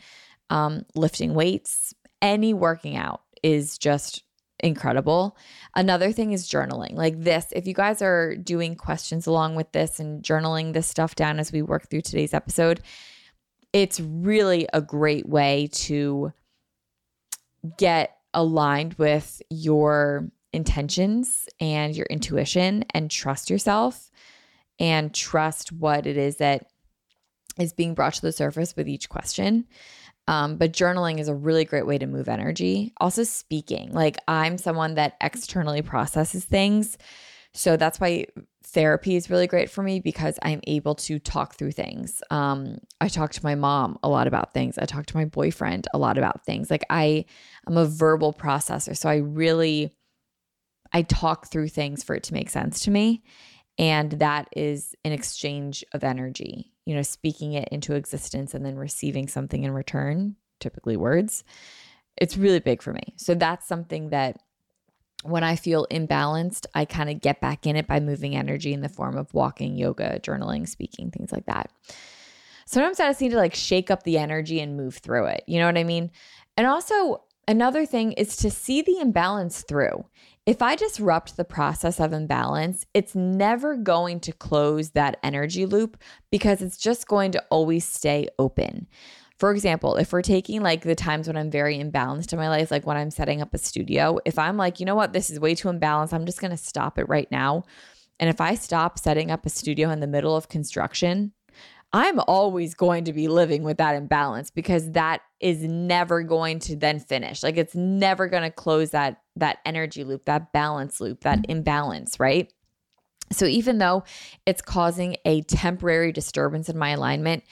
Um, 0.50 0.86
lifting 0.96 1.36
weights, 1.36 1.94
any 2.22 2.54
working 2.54 2.98
out 2.98 3.22
is 3.44 3.78
just 3.78 4.24
incredible. 4.62 5.38
Another 5.76 6.12
thing 6.12 6.32
is 6.34 6.50
journaling. 6.50 6.96
Like 6.96 7.22
this, 7.22 7.48
if 7.52 7.68
you 7.68 7.74
guys 7.74 8.02
are 8.02 8.36
doing 8.36 8.76
questions 8.76 9.28
along 9.28 9.56
with 9.56 9.72
this 9.72 10.00
and 10.00 10.24
journaling 10.24 10.74
this 10.74 10.88
stuff 10.88 11.16
down 11.16 11.40
as 11.40 11.52
we 11.52 11.62
work 11.62 11.90
through 11.90 12.02
today's 12.02 12.34
episode, 12.34 12.82
it's 13.74 14.00
really 14.00 14.68
a 14.74 14.82
great 14.82 15.30
way 15.30 15.70
to 15.72 16.34
get 17.78 18.18
aligned 18.34 18.96
with 18.96 19.42
your 19.50 20.32
intentions 20.54 21.48
and 21.60 21.96
your 21.96 22.08
intuition 22.10 22.86
and 22.94 23.12
trust 23.12 23.50
yourself 23.50 24.10
and 24.80 25.14
trust 25.14 25.72
what 25.72 26.08
it 26.08 26.18
is 26.18 26.38
that 26.38 26.68
is 27.60 27.74
being 27.74 27.94
brought 27.94 28.14
to 28.14 28.22
the 28.22 28.32
surface 28.32 28.76
with 28.76 28.88
each 28.88 29.10
question. 29.10 29.68
Um, 30.28 30.58
but 30.58 30.74
journaling 30.74 31.20
is 31.20 31.28
a 31.28 31.36
really 31.36 31.66
great 31.66 31.88
way 31.88 31.98
to 31.98 32.06
move 32.06 32.30
energy. 32.30 32.94
Also, 32.98 33.24
speaking. 33.24 33.92
Like, 33.92 34.18
I'm 34.28 34.58
someone 34.58 34.96
that 34.96 35.18
externally 35.22 35.82
processes 35.82 36.46
things. 36.46 36.98
So 37.54 37.78
that's 37.78 38.00
why 38.00 38.28
therapy 38.64 39.16
is 39.16 39.30
really 39.30 39.48
great 39.48 39.72
for 39.72 39.82
me 39.82 40.00
because 40.00 40.38
I'm 40.44 40.62
able 40.68 40.94
to 40.96 41.18
talk 41.18 41.56
through 41.56 41.72
things. 41.72 42.22
Um, 42.30 42.78
I 43.02 43.08
talk 43.08 43.32
to 43.34 43.44
my 43.44 43.56
mom 43.56 43.98
a 44.04 44.10
lot 44.10 44.28
about 44.28 44.54
things. 44.54 44.78
I 44.78 44.86
talk 44.86 45.08
to 45.08 45.18
my 45.18 45.26
boyfriend 45.26 45.88
a 45.94 45.98
lot 45.98 46.18
about 46.20 46.46
things. 46.46 46.70
Like 46.70 46.86
I 46.90 47.26
I'm 47.66 47.78
a 47.78 47.86
verbal 47.86 48.32
processor. 48.32 48.96
So 48.96 49.10
I 49.10 49.16
really 49.16 49.96
I 50.94 51.04
talk 51.04 51.48
through 51.48 51.70
things 51.70 52.04
for 52.04 52.16
it 52.16 52.24
to 52.24 52.34
make 52.34 52.50
sense 52.50 52.82
to 52.82 52.92
me. 52.92 53.24
And 53.78 54.12
that 54.14 54.50
is 54.56 54.96
an 55.06 55.14
exchange 55.14 55.86
of 55.94 56.04
energy 56.04 56.74
you 56.90 56.96
know, 56.96 57.04
speaking 57.04 57.54
it 57.54 57.70
into 57.72 57.94
existence 57.94 58.56
and 58.56 58.66
then 58.66 58.76
receiving 58.76 59.28
something 59.28 59.64
in 59.64 59.72
return, 59.72 60.36
typically 60.60 60.98
words, 60.98 61.44
it's 62.18 62.36
really 62.36 62.60
big 62.60 62.82
for 62.82 62.94
me. 62.94 63.14
So 63.16 63.36
that's 63.36 63.68
something 63.68 64.10
that 64.10 64.38
when 65.22 65.44
I 65.44 65.56
feel 65.56 65.86
imbalanced, 65.92 66.66
I 66.74 66.86
kind 66.86 67.12
of 67.12 67.22
get 67.22 67.42
back 67.42 67.68
in 67.68 67.76
it 67.76 67.86
by 67.86 68.00
moving 68.00 68.36
energy 68.36 68.74
in 68.74 68.82
the 68.82 68.90
form 68.90 69.18
of 69.18 69.32
walking, 69.36 69.78
yoga, 69.78 70.20
journaling, 70.20 70.68
speaking, 70.68 71.12
things 71.12 71.32
like 71.32 71.46
that. 71.46 71.72
Sometimes 72.66 73.00
I 73.00 73.10
just 73.10 73.22
need 73.22 73.34
to 73.34 73.38
like 73.38 73.54
shake 73.54 73.92
up 73.92 74.02
the 74.02 74.18
energy 74.18 74.60
and 74.60 74.76
move 74.76 74.98
through 74.98 75.26
it. 75.26 75.44
You 75.46 75.60
know 75.60 75.68
what 75.68 75.78
I 75.78 75.84
mean? 75.84 76.10
And 76.58 76.66
also, 76.66 77.22
another 77.48 77.86
thing 77.86 78.14
is 78.14 78.36
to 78.38 78.50
see 78.50 78.82
the 78.82 78.98
imbalance 79.00 79.62
through. 79.62 80.06
If 80.50 80.64
I 80.64 80.76
disrupt 80.76 81.38
the 81.38 81.46
process 81.46 82.00
of 82.00 82.12
imbalance, 82.12 82.84
it's 82.96 83.14
never 83.14 83.78
going 83.78 84.20
to 84.22 84.32
close 84.32 84.90
that 84.90 85.20
energy 85.22 85.68
loop 85.68 85.96
because 86.32 86.64
it's 86.64 86.80
just 86.80 87.08
going 87.08 87.34
to 87.34 87.46
always 87.52 87.86
stay 87.86 88.30
open. 88.40 88.88
For 89.38 89.52
example, 89.52 89.98
if 89.98 90.12
we're 90.12 90.24
taking 90.24 90.64
like 90.64 90.82
the 90.82 90.96
times 90.96 91.28
when 91.28 91.38
I'm 91.38 91.52
very 91.52 91.78
imbalanced 91.78 92.34
in 92.34 92.40
my 92.40 92.50
life, 92.50 92.72
like 92.72 92.88
when 92.88 92.98
I'm 92.98 93.12
setting 93.12 93.44
up 93.44 93.54
a 93.54 93.60
studio, 93.60 94.18
if 94.26 94.40
I'm 94.40 94.58
like, 94.58 94.80
you 94.80 94.88
know 94.88 94.96
what, 94.96 95.14
this 95.14 95.30
is 95.30 95.40
way 95.40 95.54
too 95.54 95.68
imbalanced, 95.68 96.14
I'm 96.14 96.26
just 96.26 96.42
going 96.42 96.50
to 96.50 96.58
stop 96.58 96.98
it 96.98 97.08
right 97.08 97.30
now. 97.30 97.62
And 98.20 98.28
if 98.28 98.42
I 98.42 98.56
stop 98.56 98.98
setting 98.98 99.30
up 99.30 99.46
a 99.46 99.52
studio 99.52 99.92
in 99.92 100.00
the 100.00 100.08
middle 100.08 100.36
of 100.36 100.50
construction, 100.50 101.32
I'm 101.92 102.20
always 102.20 102.76
going 102.76 103.06
to 103.06 103.14
be 103.14 103.28
living 103.28 103.64
with 103.64 103.78
that 103.78 103.96
imbalance 103.96 104.52
because 104.52 104.92
that 104.92 105.22
is 105.40 105.64
never 105.64 106.22
going 106.22 106.60
to 106.60 106.76
then 106.76 107.00
finish. 107.00 107.42
Like 107.42 107.58
it's 107.58 107.76
never 107.76 108.28
going 108.28 108.44
to 108.44 108.52
close 108.52 108.92
that 108.92 109.22
that 109.38 109.58
energy 109.66 110.04
loop, 110.04 110.26
that 110.26 110.52
balance 110.54 111.02
loop, 111.02 111.22
that 111.22 111.40
imbalance, 111.50 112.20
right? 112.20 112.52
So 113.32 113.46
even 113.46 113.78
though 113.78 114.04
it's 114.46 114.62
causing 114.62 115.16
a 115.26 115.42
temporary 115.42 116.12
disturbance 116.12 116.70
in 116.70 116.78
my 116.78 116.92
alignment, 116.92 117.44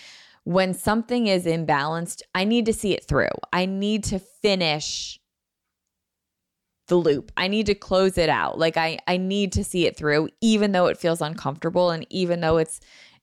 when 0.43 0.73
something 0.73 1.27
is 1.27 1.45
imbalanced, 1.45 2.21
I 2.33 2.43
need 2.43 2.65
to 2.67 2.73
see 2.73 2.93
it 2.93 3.05
through. 3.05 3.27
I 3.51 3.65
need 3.65 4.03
to 4.05 4.19
finish 4.19 5.19
the 6.87 6.95
loop. 6.95 7.31
I 7.35 7.47
need 7.47 7.65
to 7.65 7.75
close 7.75 8.17
it 8.17 8.29
out. 8.29 8.57
Like 8.57 8.77
I 8.77 8.99
I 9.07 9.17
need 9.17 9.51
to 9.53 9.63
see 9.63 9.87
it 9.87 9.97
through 9.97 10.29
even 10.41 10.71
though 10.71 10.87
it 10.87 10.97
feels 10.97 11.21
uncomfortable 11.21 11.89
and 11.89 12.05
even 12.09 12.39
though 12.39 12.57
it's 12.57 12.79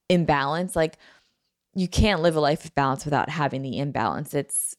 imbalance 0.08 0.76
like 0.76 0.98
you 1.74 1.88
can't 1.88 2.22
live 2.22 2.36
a 2.36 2.40
life 2.40 2.64
of 2.64 2.74
balance 2.74 3.04
without 3.04 3.28
having 3.28 3.62
the 3.62 3.78
imbalance. 3.78 4.34
It's 4.34 4.76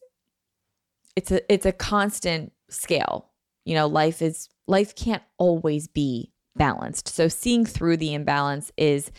it's 1.14 1.30
a 1.30 1.52
it's 1.52 1.66
a 1.66 1.72
constant 1.72 2.52
scale. 2.70 3.30
You 3.64 3.74
know 3.74 3.86
life 3.86 4.22
is 4.22 4.48
life 4.66 4.94
can't 4.94 5.22
always 5.38 5.88
be 5.88 6.32
balanced. 6.56 7.08
So 7.08 7.28
seeing 7.28 7.66
through 7.66 7.98
the 7.98 8.14
imbalance 8.14 8.72
is 8.76 9.10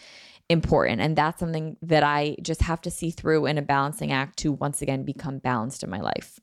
important. 0.50 1.02
And 1.02 1.16
that's 1.16 1.40
something 1.40 1.78
that 1.82 2.04
i 2.04 2.36
just 2.42 2.62
have 2.62 2.82
to 2.82 2.92
see 2.92 3.12
through 3.12 3.46
in 3.46 3.58
a 3.58 3.62
balancing 3.62 4.12
act 4.12 4.40
to 4.40 4.52
once 4.52 4.82
again 4.82 5.04
become 5.04 5.40
balanced 5.40 5.84
in 5.84 5.90
my 5.90 6.00
life. 6.00 6.40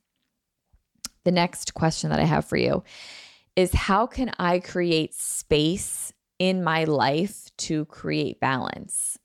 The 1.24 1.32
next 1.32 1.74
question 1.74 2.10
that 2.10 2.20
i 2.20 2.24
have 2.24 2.44
for 2.44 2.56
you 2.56 2.84
is 3.56 3.72
how 3.72 4.06
can 4.06 4.30
i 4.38 4.58
create 4.58 5.14
space 5.14 6.12
in 6.38 6.62
my 6.62 6.84
life 6.84 7.50
to 7.56 7.84
create 7.86 8.40
balance 8.40 9.18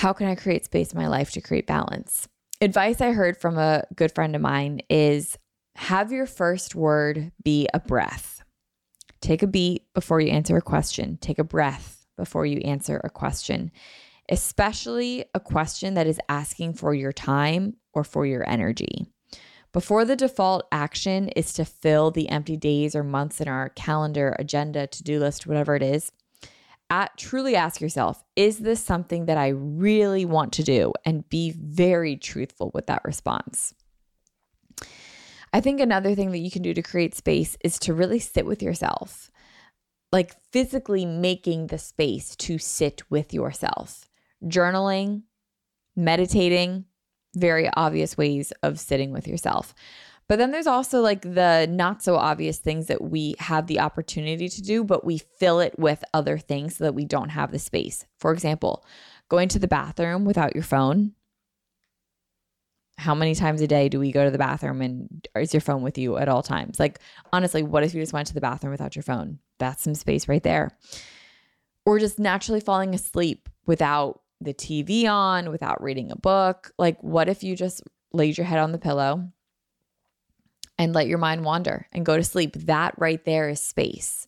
how 0.00 0.14
can 0.14 0.28
I 0.28 0.34
create 0.34 0.64
space 0.64 0.94
in 0.94 0.98
my 0.98 1.08
life 1.08 1.32
to 1.32 1.42
create 1.42 1.66
balance? 1.66 2.26
Advice 2.62 3.02
I 3.02 3.12
heard 3.12 3.36
from 3.36 3.58
a 3.58 3.84
good 3.94 4.14
friend 4.14 4.34
of 4.34 4.40
mine 4.40 4.80
is 4.88 5.36
have 5.76 6.10
your 6.10 6.24
first 6.24 6.74
word 6.74 7.32
be 7.44 7.68
a 7.74 7.80
breath. 7.80 8.42
Take 9.20 9.42
a 9.42 9.46
beat 9.46 9.92
before 9.92 10.18
you 10.22 10.30
answer 10.30 10.56
a 10.56 10.62
question. 10.62 11.18
Take 11.20 11.38
a 11.38 11.44
breath 11.44 12.06
before 12.16 12.46
you 12.46 12.60
answer 12.60 12.98
a 13.04 13.10
question, 13.10 13.72
especially 14.30 15.26
a 15.34 15.40
question 15.40 15.92
that 15.94 16.06
is 16.06 16.18
asking 16.30 16.72
for 16.72 16.94
your 16.94 17.12
time 17.12 17.74
or 17.92 18.02
for 18.02 18.24
your 18.24 18.48
energy. 18.48 19.06
Before 19.74 20.06
the 20.06 20.16
default 20.16 20.66
action 20.72 21.28
is 21.28 21.52
to 21.52 21.66
fill 21.66 22.10
the 22.10 22.30
empty 22.30 22.56
days 22.56 22.96
or 22.96 23.04
months 23.04 23.38
in 23.38 23.48
our 23.48 23.68
calendar, 23.68 24.34
agenda, 24.38 24.86
to 24.86 25.02
do 25.02 25.20
list, 25.20 25.46
whatever 25.46 25.76
it 25.76 25.82
is, 25.82 26.10
at, 26.90 27.16
truly 27.16 27.56
ask 27.56 27.80
yourself, 27.80 28.22
is 28.36 28.58
this 28.58 28.82
something 28.84 29.26
that 29.26 29.38
I 29.38 29.48
really 29.48 30.24
want 30.24 30.52
to 30.54 30.62
do? 30.62 30.92
And 31.04 31.28
be 31.28 31.52
very 31.52 32.16
truthful 32.16 32.70
with 32.74 32.86
that 32.86 33.04
response. 33.04 33.74
I 35.52 35.60
think 35.60 35.80
another 35.80 36.14
thing 36.14 36.30
that 36.32 36.38
you 36.38 36.50
can 36.50 36.62
do 36.62 36.74
to 36.74 36.82
create 36.82 37.14
space 37.14 37.56
is 37.64 37.78
to 37.80 37.94
really 37.94 38.18
sit 38.18 38.46
with 38.46 38.62
yourself, 38.62 39.30
like 40.12 40.34
physically 40.52 41.04
making 41.06 41.68
the 41.68 41.78
space 41.78 42.36
to 42.36 42.58
sit 42.58 43.02
with 43.10 43.32
yourself. 43.32 44.08
Journaling, 44.44 45.22
meditating, 45.96 46.84
very 47.34 47.68
obvious 47.74 48.16
ways 48.16 48.52
of 48.62 48.80
sitting 48.80 49.12
with 49.12 49.28
yourself. 49.28 49.74
But 50.30 50.38
then 50.38 50.52
there's 50.52 50.68
also 50.68 51.00
like 51.00 51.22
the 51.22 51.66
not 51.68 52.04
so 52.04 52.14
obvious 52.14 52.58
things 52.58 52.86
that 52.86 53.02
we 53.02 53.34
have 53.40 53.66
the 53.66 53.80
opportunity 53.80 54.48
to 54.48 54.62
do, 54.62 54.84
but 54.84 55.04
we 55.04 55.18
fill 55.18 55.58
it 55.58 55.76
with 55.76 56.04
other 56.14 56.38
things 56.38 56.76
so 56.76 56.84
that 56.84 56.94
we 56.94 57.04
don't 57.04 57.30
have 57.30 57.50
the 57.50 57.58
space. 57.58 58.06
For 58.20 58.32
example, 58.32 58.86
going 59.28 59.48
to 59.48 59.58
the 59.58 59.66
bathroom 59.66 60.24
without 60.24 60.54
your 60.54 60.62
phone. 60.62 61.14
How 62.96 63.12
many 63.12 63.34
times 63.34 63.60
a 63.60 63.66
day 63.66 63.88
do 63.88 63.98
we 63.98 64.12
go 64.12 64.24
to 64.24 64.30
the 64.30 64.38
bathroom 64.38 64.82
and 64.82 65.26
is 65.34 65.52
your 65.52 65.60
phone 65.62 65.82
with 65.82 65.98
you 65.98 66.16
at 66.16 66.28
all 66.28 66.44
times? 66.44 66.78
Like, 66.78 67.00
honestly, 67.32 67.64
what 67.64 67.82
if 67.82 67.92
you 67.92 68.00
just 68.00 68.12
went 68.12 68.28
to 68.28 68.34
the 68.34 68.40
bathroom 68.40 68.70
without 68.70 68.94
your 68.94 69.02
phone? 69.02 69.40
That's 69.58 69.82
some 69.82 69.96
space 69.96 70.28
right 70.28 70.44
there. 70.44 70.70
Or 71.84 71.98
just 71.98 72.20
naturally 72.20 72.60
falling 72.60 72.94
asleep 72.94 73.48
without 73.66 74.20
the 74.40 74.54
TV 74.54 75.08
on, 75.08 75.50
without 75.50 75.82
reading 75.82 76.12
a 76.12 76.16
book. 76.16 76.70
Like, 76.78 77.02
what 77.02 77.28
if 77.28 77.42
you 77.42 77.56
just 77.56 77.82
laid 78.12 78.38
your 78.38 78.46
head 78.46 78.60
on 78.60 78.70
the 78.70 78.78
pillow, 78.78 79.32
and 80.80 80.94
let 80.94 81.06
your 81.06 81.18
mind 81.18 81.44
wander 81.44 81.86
and 81.92 82.06
go 82.06 82.16
to 82.16 82.24
sleep. 82.24 82.54
That 82.54 82.94
right 82.96 83.22
there 83.26 83.50
is 83.50 83.60
space. 83.60 84.26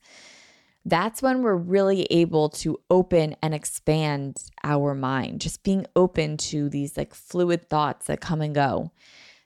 that's 0.84 1.22
when 1.22 1.42
we're 1.42 1.54
really 1.56 2.06
able 2.10 2.48
to 2.48 2.78
open 2.90 3.36
and 3.42 3.54
expand 3.54 4.42
our 4.64 4.94
mind, 4.94 5.40
just 5.40 5.62
being 5.62 5.86
open 5.94 6.36
to 6.36 6.68
these 6.68 6.96
like 6.96 7.14
fluid 7.14 7.68
thoughts 7.70 8.06
that 8.06 8.20
come 8.20 8.40
and 8.40 8.54
go. 8.54 8.90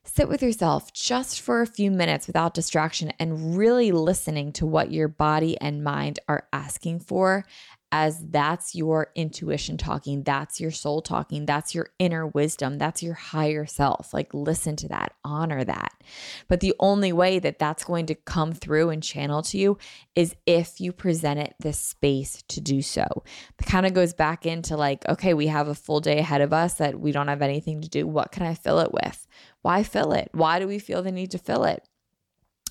Sit 0.04 0.28
with 0.28 0.40
yourself 0.42 0.92
just 0.92 1.40
for 1.40 1.60
a 1.60 1.66
few 1.66 1.90
minutes 1.90 2.26
without 2.26 2.54
distraction 2.54 3.12
and 3.18 3.58
really 3.58 3.92
listening 3.92 4.52
to 4.52 4.64
what 4.64 4.92
your 4.92 5.08
body 5.08 5.60
and 5.60 5.84
mind 5.84 6.20
are 6.28 6.46
asking 6.52 7.00
for 7.00 7.44
as 7.92 8.20
that's 8.30 8.74
your 8.74 9.12
intuition 9.14 9.76
talking, 9.76 10.24
that's 10.24 10.60
your 10.60 10.70
soul 10.70 11.00
talking, 11.00 11.46
that's 11.46 11.74
your 11.74 11.88
inner 11.98 12.26
wisdom, 12.26 12.78
that's 12.78 13.02
your 13.02 13.14
higher 13.14 13.64
self. 13.64 14.12
Like, 14.12 14.34
listen 14.34 14.74
to 14.76 14.88
that, 14.88 15.14
honor 15.24 15.64
that. 15.64 15.92
But 16.48 16.60
the 16.60 16.74
only 16.80 17.12
way 17.12 17.38
that 17.38 17.58
that's 17.58 17.84
going 17.84 18.06
to 18.06 18.14
come 18.14 18.52
through 18.52 18.90
and 18.90 19.02
channel 19.02 19.40
to 19.42 19.58
you 19.58 19.78
is 20.14 20.34
if 20.46 20.80
you 20.80 20.92
present 20.92 21.38
it 21.38 21.54
this 21.60 21.78
space 21.78 22.42
to 22.48 22.60
do 22.60 22.82
so. 22.82 23.06
It 23.58 23.66
kind 23.66 23.86
of 23.86 23.94
goes 23.94 24.14
back 24.14 24.46
into 24.46 24.76
like, 24.76 25.08
okay, 25.08 25.32
we 25.32 25.46
have 25.46 25.68
a 25.68 25.74
full 25.74 26.00
day 26.00 26.18
ahead 26.18 26.40
of 26.40 26.52
us 26.52 26.74
that 26.74 26.98
we 26.98 27.12
don't 27.12 27.28
have 27.28 27.42
anything 27.42 27.80
to 27.82 27.88
do. 27.88 28.06
What 28.06 28.32
can 28.32 28.44
I 28.44 28.54
fill 28.54 28.80
it 28.80 28.92
with? 28.92 29.26
Why 29.62 29.84
fill 29.84 30.12
it? 30.12 30.28
Why 30.32 30.58
do 30.58 30.66
we 30.66 30.80
feel 30.80 31.02
the 31.02 31.12
need 31.12 31.30
to 31.30 31.38
fill 31.38 31.64
it? 31.64 31.86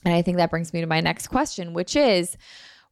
And 0.04 0.14
I 0.14 0.22
think 0.22 0.38
that 0.38 0.52
brings 0.52 0.74
me 0.74 0.82
to 0.82 0.88
my 0.88 1.02
next 1.02 1.28
question, 1.28 1.74
which 1.74 1.96
is, 1.96 2.38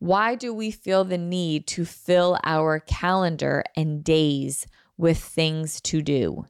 why 0.03 0.35
do 0.35 0.53
we 0.53 0.69
feel 0.69 1.05
the 1.05 1.17
need 1.17 1.65
to 1.65 1.85
fill 1.85 2.37
our 2.43 2.81
calendar 2.81 3.63
and 3.77 4.03
days 4.03 4.67
with 4.97 5.17
things 5.17 5.79
to 5.79 6.01
do? 6.01 6.45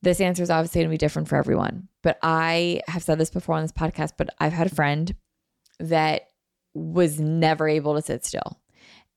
This 0.00 0.20
answer 0.20 0.44
is 0.44 0.50
obviously 0.50 0.82
going 0.82 0.90
to 0.90 0.94
be 0.94 0.98
different 0.98 1.26
for 1.26 1.34
everyone. 1.34 1.88
But 2.04 2.20
I 2.22 2.82
have 2.86 3.02
said 3.02 3.18
this 3.18 3.30
before 3.30 3.56
on 3.56 3.62
this 3.62 3.72
podcast, 3.72 4.12
but 4.16 4.28
I've 4.38 4.52
had 4.52 4.68
a 4.68 4.74
friend 4.74 5.12
that 5.80 6.28
was 6.72 7.18
never 7.18 7.68
able 7.68 7.96
to 7.96 8.02
sit 8.02 8.24
still. 8.24 8.60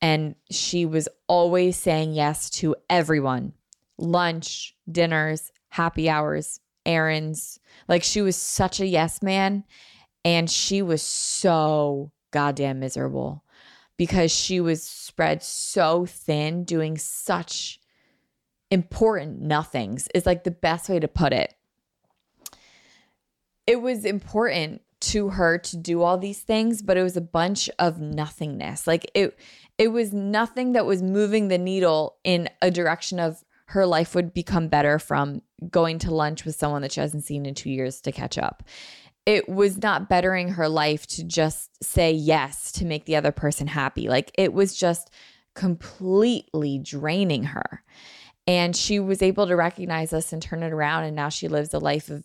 And 0.01 0.33
she 0.49 0.87
was 0.87 1.07
always 1.27 1.77
saying 1.77 2.13
yes 2.13 2.49
to 2.61 2.75
everyone 2.89 3.53
lunch, 3.99 4.75
dinners, 4.91 5.51
happy 5.69 6.09
hours, 6.09 6.59
errands. 6.83 7.59
Like 7.87 8.01
she 8.01 8.23
was 8.23 8.35
such 8.35 8.79
a 8.79 8.87
yes 8.87 9.21
man. 9.21 9.65
And 10.23 10.49
she 10.49 10.81
was 10.81 11.03
so 11.03 12.11
goddamn 12.35 12.81
miserable 12.81 13.45
because 13.95 14.29
she 14.29 14.59
was 14.59 14.83
spread 14.83 15.41
so 15.41 16.05
thin 16.05 16.65
doing 16.65 16.97
such 16.97 17.79
important 18.69 19.41
nothings 19.41 20.09
is 20.13 20.25
like 20.25 20.43
the 20.43 20.51
best 20.51 20.89
way 20.89 20.99
to 20.99 21.07
put 21.07 21.31
it. 21.31 21.53
It 23.65 23.81
was 23.81 24.03
important 24.03 24.81
to 24.99 25.29
her 25.29 25.57
to 25.57 25.77
do 25.77 26.01
all 26.01 26.17
these 26.17 26.41
things, 26.41 26.81
but 26.81 26.97
it 26.97 27.03
was 27.03 27.15
a 27.15 27.21
bunch 27.21 27.69
of 27.79 28.01
nothingness. 28.01 28.85
Like 28.85 29.09
it 29.13 29.39
it 29.77 29.89
was 29.93 30.11
nothing 30.11 30.73
that 30.73 30.85
was 30.85 31.01
moving 31.01 31.47
the 31.47 31.57
needle 31.57 32.17
in 32.25 32.49
a 32.61 32.69
direction 32.69 33.17
of 33.17 33.45
her 33.67 33.85
life 33.85 34.13
would 34.13 34.33
become 34.33 34.67
better 34.67 34.99
from 34.99 35.41
going 35.69 35.99
to 35.99 36.13
lunch 36.13 36.43
with 36.43 36.55
someone 36.55 36.81
that 36.81 36.91
she 36.91 36.99
hasn't 36.99 37.23
seen 37.23 37.45
in 37.45 37.55
2 37.55 37.69
years 37.69 38.01
to 38.01 38.11
catch 38.11 38.37
up 38.37 38.61
it 39.25 39.49
was 39.49 39.81
not 39.81 40.07
bettering 40.07 40.49
her 40.49 40.69
life 40.69 41.07
to 41.07 41.23
just 41.23 41.83
say 41.83 42.11
yes 42.11 42.71
to 42.73 42.85
make 42.85 43.05
the 43.05 43.15
other 43.15 43.31
person 43.31 43.67
happy. 43.67 44.07
Like 44.07 44.31
it 44.37 44.53
was 44.53 44.75
just 44.75 45.09
completely 45.55 46.79
draining 46.79 47.45
her. 47.45 47.83
And 48.47 48.75
she 48.75 48.99
was 48.99 49.23
able 49.23 49.47
to 49.47 49.55
recognize 49.55 50.11
this 50.11 50.31
and 50.31 50.41
turn 50.41 50.61
it 50.61 50.71
around. 50.71 51.05
And 51.05 51.15
now 51.15 51.29
she 51.29 51.47
lives 51.47 51.73
a 51.73 51.79
life 51.79 52.09
of 52.09 52.23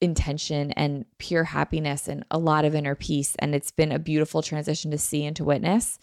intention 0.00 0.70
and 0.72 1.04
pure 1.18 1.42
happiness 1.42 2.06
and 2.06 2.24
a 2.30 2.38
lot 2.38 2.64
of 2.64 2.76
inner 2.76 2.94
peace. 2.94 3.34
And 3.40 3.54
it's 3.54 3.72
been 3.72 3.90
a 3.90 3.98
beautiful 3.98 4.42
transition 4.42 4.92
to 4.92 4.98
see 4.98 5.24
and 5.24 5.34
to 5.34 5.44
witness. 5.44 5.98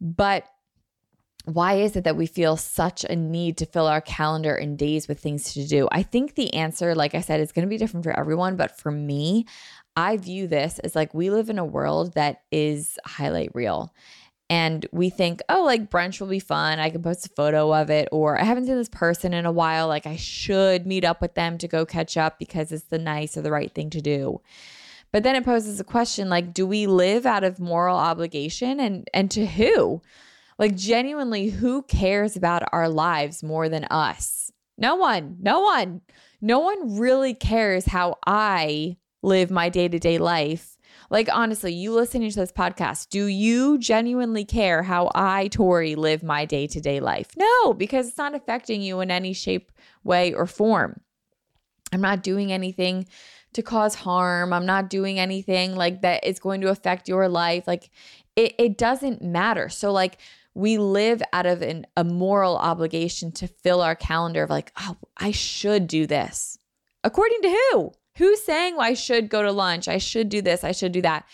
But 0.00 0.44
why 1.44 1.74
is 1.74 1.96
it 1.96 2.04
that 2.04 2.16
we 2.16 2.26
feel 2.26 2.56
such 2.56 3.04
a 3.04 3.16
need 3.16 3.56
to 3.58 3.66
fill 3.66 3.86
our 3.86 4.00
calendar 4.00 4.54
and 4.54 4.78
days 4.78 5.08
with 5.08 5.20
things 5.20 5.54
to 5.54 5.66
do? 5.66 5.88
I 5.90 6.02
think 6.02 6.34
the 6.34 6.52
answer, 6.54 6.94
like 6.94 7.14
I 7.14 7.20
said, 7.20 7.40
is 7.40 7.52
going 7.52 7.66
to 7.66 7.70
be 7.70 7.78
different 7.78 8.04
for 8.04 8.18
everyone. 8.18 8.56
But 8.56 8.78
for 8.78 8.90
me, 8.90 9.46
I 9.96 10.16
view 10.16 10.46
this 10.46 10.78
as 10.80 10.94
like 10.94 11.14
we 11.14 11.30
live 11.30 11.48
in 11.48 11.58
a 11.58 11.64
world 11.64 12.14
that 12.14 12.42
is 12.52 12.98
highlight 13.04 13.54
reel. 13.54 13.94
And 14.50 14.86
we 14.92 15.10
think, 15.10 15.40
oh, 15.48 15.64
like 15.64 15.90
brunch 15.90 16.20
will 16.20 16.28
be 16.28 16.40
fun. 16.40 16.78
I 16.78 16.88
can 16.90 17.02
post 17.02 17.26
a 17.26 17.30
photo 17.30 17.74
of 17.74 17.90
it. 17.90 18.08
Or 18.12 18.40
I 18.40 18.44
haven't 18.44 18.66
seen 18.66 18.76
this 18.76 18.88
person 18.88 19.34
in 19.34 19.44
a 19.44 19.52
while. 19.52 19.88
Like 19.88 20.06
I 20.06 20.16
should 20.16 20.86
meet 20.86 21.04
up 21.04 21.20
with 21.20 21.34
them 21.34 21.58
to 21.58 21.68
go 21.68 21.84
catch 21.84 22.16
up 22.16 22.38
because 22.38 22.72
it's 22.72 22.84
the 22.84 22.98
nice 22.98 23.36
or 23.36 23.42
the 23.42 23.50
right 23.50 23.74
thing 23.74 23.90
to 23.90 24.00
do. 24.00 24.40
But 25.12 25.22
then 25.22 25.36
it 25.36 25.44
poses 25.44 25.80
a 25.80 25.84
question 25.84 26.28
like, 26.28 26.52
do 26.52 26.66
we 26.66 26.86
live 26.86 27.26
out 27.26 27.44
of 27.44 27.58
moral 27.58 27.96
obligation 27.96 28.80
and 28.80 29.08
and 29.14 29.30
to 29.30 29.46
who? 29.46 30.02
Like, 30.58 30.76
genuinely, 30.76 31.48
who 31.48 31.82
cares 31.82 32.36
about 32.36 32.62
our 32.72 32.88
lives 32.88 33.42
more 33.42 33.68
than 33.68 33.84
us? 33.84 34.50
No 34.76 34.96
one, 34.96 35.36
no 35.40 35.60
one, 35.60 36.00
no 36.40 36.60
one 36.60 36.98
really 36.98 37.34
cares 37.34 37.86
how 37.86 38.16
I 38.26 38.96
live 39.22 39.50
my 39.50 39.68
day 39.68 39.88
to 39.88 39.98
day 39.98 40.18
life. 40.18 40.76
Like, 41.10 41.28
honestly, 41.32 41.72
you 41.72 41.92
listening 41.92 42.30
to 42.30 42.40
this 42.40 42.52
podcast, 42.52 43.08
do 43.08 43.26
you 43.26 43.78
genuinely 43.78 44.44
care 44.44 44.82
how 44.82 45.10
I, 45.14 45.48
Tori, 45.48 45.94
live 45.94 46.22
my 46.22 46.44
day 46.44 46.66
to 46.66 46.80
day 46.80 47.00
life? 47.00 47.30
No, 47.36 47.72
because 47.72 48.08
it's 48.08 48.18
not 48.18 48.34
affecting 48.34 48.82
you 48.82 49.00
in 49.00 49.10
any 49.10 49.32
shape, 49.32 49.72
way, 50.04 50.34
or 50.34 50.46
form. 50.46 51.00
I'm 51.92 52.00
not 52.00 52.22
doing 52.22 52.52
anything 52.52 53.06
to 53.54 53.62
cause 53.62 53.94
harm. 53.94 54.52
I'm 54.52 54.66
not 54.66 54.90
doing 54.90 55.18
anything 55.18 55.74
like 55.74 56.02
that 56.02 56.24
is 56.24 56.38
going 56.38 56.60
to 56.60 56.68
affect 56.68 57.08
your 57.08 57.28
life. 57.28 57.66
Like, 57.66 57.90
it, 58.36 58.54
it 58.58 58.78
doesn't 58.78 59.22
matter. 59.22 59.68
So, 59.68 59.92
like, 59.92 60.18
we 60.58 60.76
live 60.76 61.22
out 61.32 61.46
of 61.46 61.62
an, 61.62 61.86
a 61.96 62.02
moral 62.02 62.56
obligation 62.56 63.30
to 63.30 63.46
fill 63.46 63.80
our 63.80 63.94
calendar 63.94 64.42
of 64.42 64.50
like, 64.50 64.72
oh, 64.76 64.96
I 65.16 65.30
should 65.30 65.86
do 65.86 66.04
this. 66.04 66.58
According 67.04 67.42
to 67.42 67.48
who? 67.48 67.92
Who's 68.16 68.42
saying 68.42 68.76
well, 68.76 68.84
I 68.84 68.94
should 68.94 69.28
go 69.28 69.42
to 69.42 69.52
lunch? 69.52 69.86
I 69.86 69.98
should 69.98 70.28
do 70.28 70.42
this. 70.42 70.64
I 70.64 70.72
should 70.72 70.90
do 70.90 71.02
that. 71.02 71.26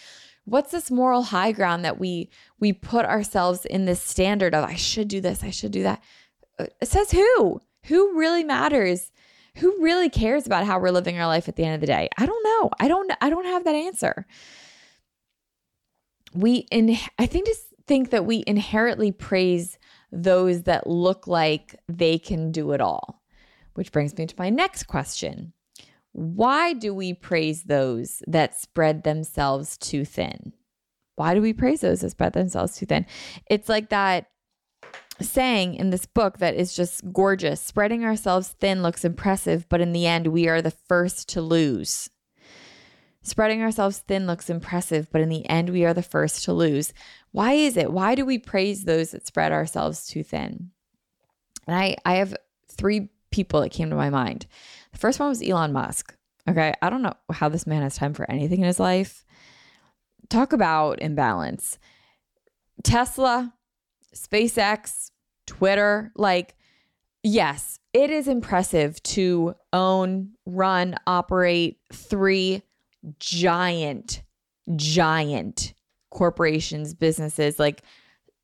What's 0.44 0.72
this 0.72 0.90
moral 0.90 1.22
high 1.22 1.52
ground 1.52 1.86
that 1.86 1.98
we 1.98 2.28
we 2.60 2.74
put 2.74 3.06
ourselves 3.06 3.64
in 3.64 3.86
this 3.86 4.02
standard 4.02 4.54
of 4.54 4.62
I 4.62 4.74
should 4.74 5.08
do 5.08 5.22
this, 5.22 5.42
I 5.42 5.48
should 5.48 5.72
do 5.72 5.84
that? 5.84 6.02
Uh, 6.58 6.66
it 6.82 6.88
says 6.88 7.10
who? 7.10 7.62
Who 7.86 8.18
really 8.18 8.44
matters? 8.44 9.10
Who 9.56 9.82
really 9.82 10.10
cares 10.10 10.44
about 10.44 10.66
how 10.66 10.78
we're 10.78 10.90
living 10.90 11.18
our 11.18 11.26
life 11.26 11.48
at 11.48 11.56
the 11.56 11.64
end 11.64 11.76
of 11.76 11.80
the 11.80 11.86
day? 11.86 12.10
I 12.18 12.26
don't 12.26 12.44
know. 12.44 12.70
I 12.78 12.88
don't 12.88 13.10
I 13.22 13.30
don't 13.30 13.46
have 13.46 13.64
that 13.64 13.74
answer. 13.74 14.26
We 16.34 16.66
in 16.70 16.98
I 17.18 17.24
think 17.24 17.46
just 17.46 17.73
think 17.86 18.10
that 18.10 18.26
we 18.26 18.44
inherently 18.46 19.12
praise 19.12 19.78
those 20.10 20.62
that 20.62 20.86
look 20.86 21.26
like 21.26 21.76
they 21.88 22.18
can 22.18 22.52
do 22.52 22.72
it 22.72 22.80
all. 22.80 23.22
Which 23.74 23.92
brings 23.92 24.16
me 24.16 24.26
to 24.26 24.34
my 24.38 24.50
next 24.50 24.84
question. 24.84 25.52
Why 26.12 26.74
do 26.74 26.94
we 26.94 27.12
praise 27.12 27.64
those 27.64 28.22
that 28.28 28.58
spread 28.58 29.02
themselves 29.02 29.76
too 29.76 30.04
thin? 30.04 30.52
Why 31.16 31.34
do 31.34 31.42
we 31.42 31.52
praise 31.52 31.80
those 31.80 32.00
that 32.00 32.10
spread 32.10 32.32
themselves 32.32 32.76
too 32.76 32.86
thin? 32.86 33.06
It's 33.50 33.68
like 33.68 33.88
that 33.88 34.26
saying 35.20 35.74
in 35.74 35.90
this 35.90 36.06
book 36.06 36.38
that 36.38 36.54
is 36.54 36.74
just 36.74 37.12
gorgeous. 37.12 37.60
Spreading 37.60 38.04
ourselves 38.04 38.48
thin 38.60 38.82
looks 38.82 39.04
impressive, 39.04 39.68
but 39.68 39.80
in 39.80 39.92
the 39.92 40.06
end, 40.06 40.28
we 40.28 40.48
are 40.48 40.62
the 40.62 40.70
first 40.70 41.28
to 41.30 41.40
lose. 41.40 42.08
Spreading 43.26 43.62
ourselves 43.62 43.98
thin 44.00 44.26
looks 44.26 44.50
impressive, 44.50 45.10
but 45.10 45.22
in 45.22 45.30
the 45.30 45.48
end, 45.48 45.70
we 45.70 45.86
are 45.86 45.94
the 45.94 46.02
first 46.02 46.44
to 46.44 46.52
lose. 46.52 46.92
Why 47.32 47.54
is 47.54 47.78
it? 47.78 47.90
Why 47.90 48.14
do 48.14 48.26
we 48.26 48.38
praise 48.38 48.84
those 48.84 49.12
that 49.12 49.26
spread 49.26 49.50
ourselves 49.50 50.06
too 50.06 50.22
thin? 50.22 50.70
And 51.66 51.74
I, 51.74 51.96
I 52.04 52.16
have 52.16 52.36
three 52.68 53.08
people 53.30 53.62
that 53.62 53.70
came 53.70 53.88
to 53.88 53.96
my 53.96 54.10
mind. 54.10 54.46
The 54.92 54.98
first 54.98 55.18
one 55.18 55.30
was 55.30 55.42
Elon 55.42 55.72
Musk. 55.72 56.14
Okay. 56.46 56.74
I 56.82 56.90
don't 56.90 57.00
know 57.00 57.14
how 57.32 57.48
this 57.48 57.66
man 57.66 57.80
has 57.80 57.96
time 57.96 58.12
for 58.12 58.30
anything 58.30 58.60
in 58.60 58.66
his 58.66 58.78
life. 58.78 59.24
Talk 60.28 60.52
about 60.52 61.00
imbalance. 61.00 61.78
Tesla, 62.82 63.54
SpaceX, 64.14 65.12
Twitter, 65.46 66.12
like, 66.14 66.56
yes, 67.22 67.80
it 67.94 68.10
is 68.10 68.28
impressive 68.28 69.02
to 69.04 69.54
own, 69.72 70.32
run, 70.44 70.96
operate 71.06 71.78
three 71.90 72.62
giant, 73.18 74.22
giant 74.76 75.74
corporations, 76.10 76.94
businesses, 76.94 77.58
like 77.58 77.82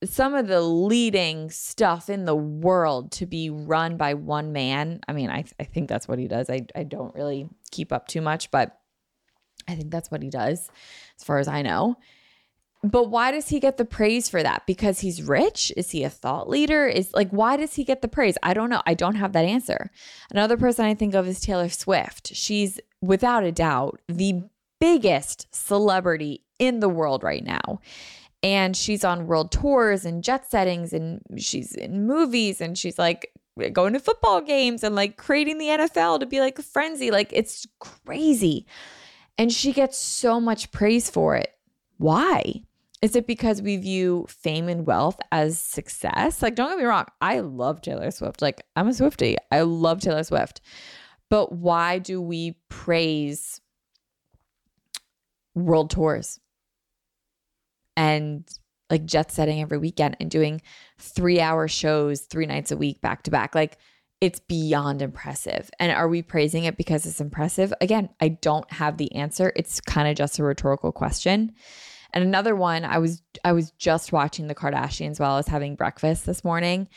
some 0.05 0.35
of 0.35 0.49
the 0.49 0.61
leading 0.61 1.51
stuff 1.51 2.09
in 2.09 2.25
the 2.25 2.35
world 2.35 3.13
to 3.13 3.27
be 3.27 3.51
run 3.51 3.97
by 3.97 4.15
one 4.15 4.53
man. 4.53 5.01
I 5.07 5.13
mean, 5.13 5.31
I, 5.31 5.45
I 5.59 5.65
think 5.65 5.89
that's 5.89 6.09
what 6.09 6.19
he 6.19 6.27
does. 6.27 6.49
I, 6.49 6.67
I 6.75 6.85
don't 6.85 7.15
really 7.15 7.49
keep 7.71 7.93
up 7.93 8.09
too 8.09 8.21
much, 8.21 8.51
but 8.51 8.79
I 9.69 9.75
think 9.75 9.91
that's 9.91 10.11
what 10.11 10.23
he 10.23 10.31
does, 10.31 10.71
as 11.19 11.25
far 11.25 11.39
as 11.39 11.49
I 11.49 11.63
know. 11.63 11.97
But 12.83 13.11
why 13.11 13.31
does 13.31 13.49
he 13.49 13.61
get 13.61 13.77
the 13.77 13.85
praise 13.85 14.29
for 14.29 14.43
that? 14.43 14.67
Because 14.67 15.01
he's 15.01 15.23
rich? 15.23 15.71
Is 15.77 15.91
he 15.91 16.03
a 16.03 16.11
thought 16.11 16.49
leader? 16.49 16.87
Is 16.87 17.13
like, 17.13 17.29
why 17.31 17.59
does 17.59 17.75
he 17.75 17.85
get 17.85 18.01
the 18.01 18.09
praise? 18.09 18.39
I 18.43 18.55
don't 18.55 18.71
know. 18.71 18.83
I 18.87 18.95
don't 18.95 19.17
have 19.17 19.33
that 19.35 19.45
answer. 19.45 19.91
Another 20.31 20.57
person 20.57 20.87
I 20.87 20.95
think 20.95 21.15
of 21.15 21.29
is 21.29 21.41
Taylor 21.41 21.69
Swift. 21.69 22.35
She's 22.35 22.81
without 23.03 23.45
a 23.45 23.53
doubt 23.53 24.01
the 24.09 24.45
biggest 24.81 25.55
celebrity 25.55 26.43
in 26.59 26.81
the 26.81 26.89
world 26.89 27.23
right 27.23 27.45
now. 27.45 27.81
And 28.43 28.75
she's 28.75 29.05
on 29.05 29.27
world 29.27 29.53
tours 29.53 30.07
and 30.07 30.25
jet 30.25 30.51
settings 30.51 30.95
and 30.95 31.21
she's 31.37 31.75
in 31.75 32.07
movies 32.07 32.63
and 32.63 32.79
she's 32.79 32.99
like 32.99 33.31
going 33.75 33.93
to 33.93 34.01
football 34.01 34.41
games 34.41 34.83
and 34.83 34.95
like 34.95 35.19
creating 35.19 35.59
the 35.59 35.67
NFL 35.67 36.21
to 36.21 36.27
be 36.27 36.41
like 36.41 36.59
a 36.59 36.63
frenzy. 36.63 37.11
Like 37.11 37.31
it's 37.35 37.67
crazy. 37.79 38.67
And 39.37 39.53
she 39.53 39.75
gets 39.75 39.99
so 39.99 40.41
much 40.41 40.73
praise 40.73 41.11
for 41.11 41.37
it. 41.37 41.53
Why? 41.99 42.63
Is 43.03 43.17
it 43.17 43.27
because 43.27 43.63
we 43.63 43.79
view 43.79 44.27
fame 44.29 44.69
and 44.69 44.87
wealth 44.87 45.19
as 45.33 45.59
success? 45.59 46.43
Like, 46.43 46.55
don't 46.55 46.69
get 46.71 46.79
me 46.79 46.85
wrong, 46.85 47.07
I 47.21 47.41
love 47.41 47.81
Taylor 47.81 48.11
Swift. 48.11 48.43
Like, 48.43 48.63
I'm 48.77 48.89
a 48.89 48.91
Swiftie. 48.91 49.37
I 49.51 49.63
love 49.63 50.01
Taylor 50.01 50.23
Swift. 50.23 50.61
But 51.31 51.53
why 51.53 51.99
do 51.99 52.21
we 52.21 52.57
praise 52.69 53.61
world 55.55 55.91
tours 55.91 56.41
and 57.97 58.49
like 58.91 59.05
jet 59.05 59.31
setting 59.33 59.61
every 59.61 59.79
weekend 59.79 60.17
and 60.21 60.31
doing 60.31 60.61
three 60.99 61.41
hour 61.41 61.69
shows 61.69 62.23
three 62.23 62.47
nights 62.47 62.71
a 62.71 62.77
week 62.77 63.01
back 63.01 63.23
to 63.23 63.31
back? 63.31 63.55
Like, 63.55 63.79
it's 64.21 64.41
beyond 64.41 65.01
impressive. 65.01 65.71
And 65.79 65.91
are 65.91 66.09
we 66.09 66.21
praising 66.21 66.65
it 66.65 66.77
because 66.77 67.07
it's 67.07 67.23
impressive? 67.23 67.73
Again, 67.81 68.11
I 68.21 68.29
don't 68.29 68.71
have 68.71 68.99
the 68.99 69.15
answer. 69.15 69.53
It's 69.57 69.81
kind 69.81 70.09
of 70.09 70.17
just 70.17 70.39
a 70.39 70.45
rhetorical 70.45 70.93
question. 70.93 71.53
And 72.13 72.25
another 72.25 72.55
one, 72.57 72.85
I 72.85 72.99
was 72.99 73.23
I 73.45 73.53
was 73.53 73.71
just 73.73 74.13
watching 74.13 74.47
the 74.47 74.55
Kardashians 74.55 75.21
while 75.21 75.33
I 75.33 75.37
was 75.37 75.49
having 75.49 75.77
breakfast 75.77 76.27
this 76.27 76.45
morning. 76.45 76.89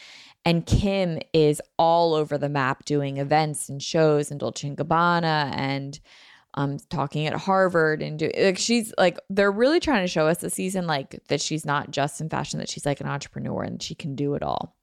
And 0.45 0.65
Kim 0.65 1.19
is 1.31 1.61
all 1.77 2.13
over 2.13 2.37
the 2.37 2.49
map 2.49 2.83
doing 2.85 3.17
events 3.17 3.69
and 3.69 3.81
shows 3.81 4.29
and 4.29 4.39
Dolce 4.39 4.67
and 4.67 4.77
Gabbana 4.77 5.55
and 5.55 5.99
um 6.55 6.77
talking 6.89 7.25
at 7.25 7.33
Harvard 7.33 8.01
and 8.01 8.19
do 8.19 8.29
like 8.37 8.57
she's 8.57 8.93
like 8.97 9.17
they're 9.29 9.51
really 9.51 9.79
trying 9.79 10.03
to 10.03 10.07
show 10.07 10.27
us 10.27 10.39
this 10.39 10.53
season 10.53 10.85
like 10.85 11.19
that 11.27 11.41
she's 11.41 11.65
not 11.65 11.91
just 11.91 12.21
in 12.21 12.29
fashion, 12.29 12.59
that 12.59 12.69
she's 12.69 12.85
like 12.85 13.01
an 13.01 13.07
entrepreneur 13.07 13.63
and 13.63 13.81
she 13.81 13.95
can 13.95 14.15
do 14.15 14.35
it 14.35 14.43
all. 14.43 14.75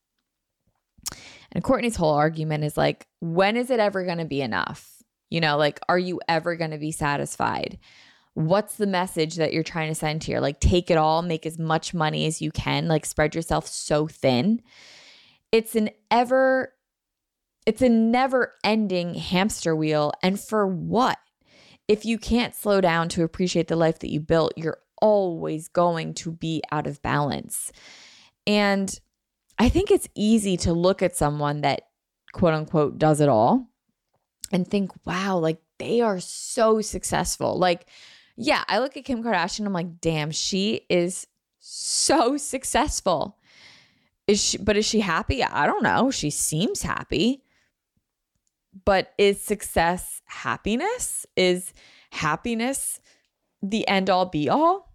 And 1.53 1.65
Kourtney's 1.65 1.97
whole 1.97 2.15
argument 2.15 2.65
is 2.65 2.77
like, 2.77 3.07
when 3.21 3.57
is 3.57 3.71
it 3.71 3.81
ever 3.81 4.05
going 4.05 4.19
to 4.19 4.25
be 4.25 4.41
enough? 4.41 5.03
You 5.31 5.41
know, 5.41 5.57
like, 5.57 5.81
are 5.89 5.99
you 5.99 6.21
ever 6.29 6.57
going 6.57 6.71
to 6.73 6.79
be 6.79 6.93
satisfied? 6.93 7.79
What's 8.47 8.77
the 8.77 8.87
message 8.87 9.37
that 9.37 9.53
you're 9.53 9.63
trying 9.63 9.89
to 9.89 9.95
send 9.95 10.25
here? 10.25 10.41
Like, 10.41 10.61
take 10.61 10.91
it 10.91 10.97
all, 10.97 11.23
make 11.23 11.47
as 11.47 11.59
much 11.59 11.95
money 11.95 12.27
as 12.27 12.41
you 12.41 12.51
can, 12.51 12.89
like, 12.89 13.07
spread 13.07 13.35
yourself 13.35 13.67
so 13.67 14.07
thin. 14.07 14.63
It's 15.53 15.75
an 15.75 15.91
ever, 16.11 16.75
it's 17.67 17.83
a 17.83 17.89
never 17.89 18.55
ending 18.63 19.15
hamster 19.15 19.75
wheel. 19.75 20.13
And 20.23 20.39
for 20.39 20.67
what? 20.67 21.19
If 21.89 22.05
you 22.05 22.19
can't 22.19 22.55
slow 22.55 22.81
down 22.81 23.09
to 23.11 23.25
appreciate 23.25 23.69
the 23.69 23.77
life 23.77 23.99
that 24.01 24.13
you 24.13 24.21
built, 24.21 24.53
you're 24.57 24.79
always 25.03 25.67
going 25.69 26.15
to 26.15 26.31
be 26.31 26.63
out 26.71 26.87
of 26.87 27.03
balance. 27.03 27.73
And 28.47 28.93
I 29.59 29.69
think 29.69 29.91
it's 29.91 30.09
easy 30.15 30.57
to 30.59 30.73
look 30.73 31.03
at 31.03 31.17
someone 31.17 31.63
that 31.63 31.83
quote 32.33 32.55
unquote 32.55 32.99
does 32.99 33.21
it 33.21 33.29
all 33.29 33.67
and 34.53 34.67
think, 34.67 34.93
wow, 35.05 35.39
like 35.39 35.61
they 35.79 36.01
are 36.01 36.21
so 36.21 36.81
successful. 36.81 37.59
Like, 37.59 37.87
yeah, 38.43 38.65
I 38.69 38.79
look 38.79 38.97
at 38.97 39.05
Kim 39.05 39.23
Kardashian, 39.23 39.67
I'm 39.67 39.75
like, 39.75 40.01
damn, 40.01 40.31
she 40.31 40.87
is 40.89 41.27
so 41.59 42.39
successful. 42.39 43.37
Is 44.27 44.43
she 44.43 44.57
but 44.57 44.79
is 44.79 44.87
she 44.87 45.01
happy? 45.01 45.45
I 45.45 45.67
don't 45.67 45.83
know. 45.83 46.11
She 46.11 46.31
seems 46.31 46.81
happy. 46.81 47.43
But 48.87 49.13
is 49.19 49.43
success 49.43 50.23
happiness? 50.25 51.27
Is 51.37 51.75
happiness 52.13 53.01
the 53.63 53.87
end 53.87 54.09
all 54.09 54.25
be 54.25 54.49
all? 54.49 54.91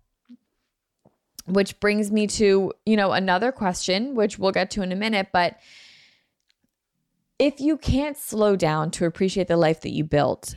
Which 1.45 1.79
brings 1.79 2.09
me 2.11 2.25
to, 2.25 2.73
you 2.83 2.97
know, 2.97 3.11
another 3.11 3.51
question, 3.51 4.15
which 4.15 4.39
we'll 4.39 4.53
get 4.53 4.71
to 4.71 4.81
in 4.81 4.91
a 4.91 4.95
minute, 4.95 5.27
but 5.31 5.59
if 7.37 7.59
you 7.59 7.77
can't 7.77 8.17
slow 8.17 8.55
down 8.55 8.89
to 8.91 9.05
appreciate 9.05 9.47
the 9.47 9.57
life 9.57 9.81
that 9.81 9.91
you 9.91 10.03
built, 10.03 10.55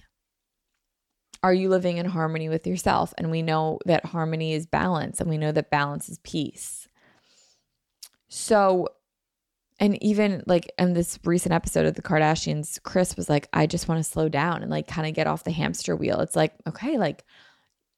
are 1.48 1.54
you 1.54 1.70
living 1.70 1.96
in 1.96 2.04
harmony 2.04 2.50
with 2.50 2.66
yourself? 2.66 3.14
And 3.16 3.30
we 3.30 3.40
know 3.40 3.78
that 3.86 4.04
harmony 4.04 4.52
is 4.52 4.66
balance, 4.66 5.18
and 5.18 5.30
we 5.30 5.38
know 5.38 5.50
that 5.50 5.70
balance 5.70 6.10
is 6.10 6.18
peace. 6.18 6.86
So, 8.28 8.88
and 9.80 10.00
even 10.02 10.42
like 10.46 10.70
in 10.78 10.92
this 10.92 11.18
recent 11.24 11.54
episode 11.54 11.86
of 11.86 11.94
the 11.94 12.02
Kardashians, 12.02 12.82
Kris 12.82 13.16
was 13.16 13.30
like, 13.30 13.48
I 13.54 13.66
just 13.66 13.88
want 13.88 13.98
to 13.98 14.10
slow 14.10 14.28
down 14.28 14.60
and 14.60 14.70
like 14.70 14.86
kind 14.86 15.08
of 15.08 15.14
get 15.14 15.26
off 15.26 15.44
the 15.44 15.50
hamster 15.50 15.96
wheel. 15.96 16.20
It's 16.20 16.36
like, 16.36 16.52
okay, 16.66 16.98
like 16.98 17.24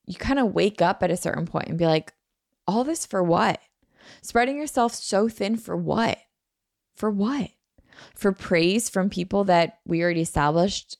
you 0.07 0.15
kind 0.15 0.39
of 0.39 0.55
wake 0.55 0.81
up 0.81 1.03
at 1.03 1.11
a 1.11 1.17
certain 1.17 1.47
point 1.47 1.67
and 1.67 1.79
be 1.79 1.87
like, 1.87 2.13
all 2.69 2.85
this 2.85 3.05
for 3.05 3.21
what? 3.21 3.61
Spreading 4.23 4.59
yourself 4.59 4.95
so 4.95 5.29
thin 5.29 5.57
for 5.57 5.77
what? 5.77 6.19
For 6.95 7.11
what? 7.11 7.51
For 8.15 8.31
praise 8.31 8.89
from 8.89 9.11
people 9.11 9.43
that 9.45 9.81
we 9.85 10.05
already 10.05 10.21
established 10.21 10.99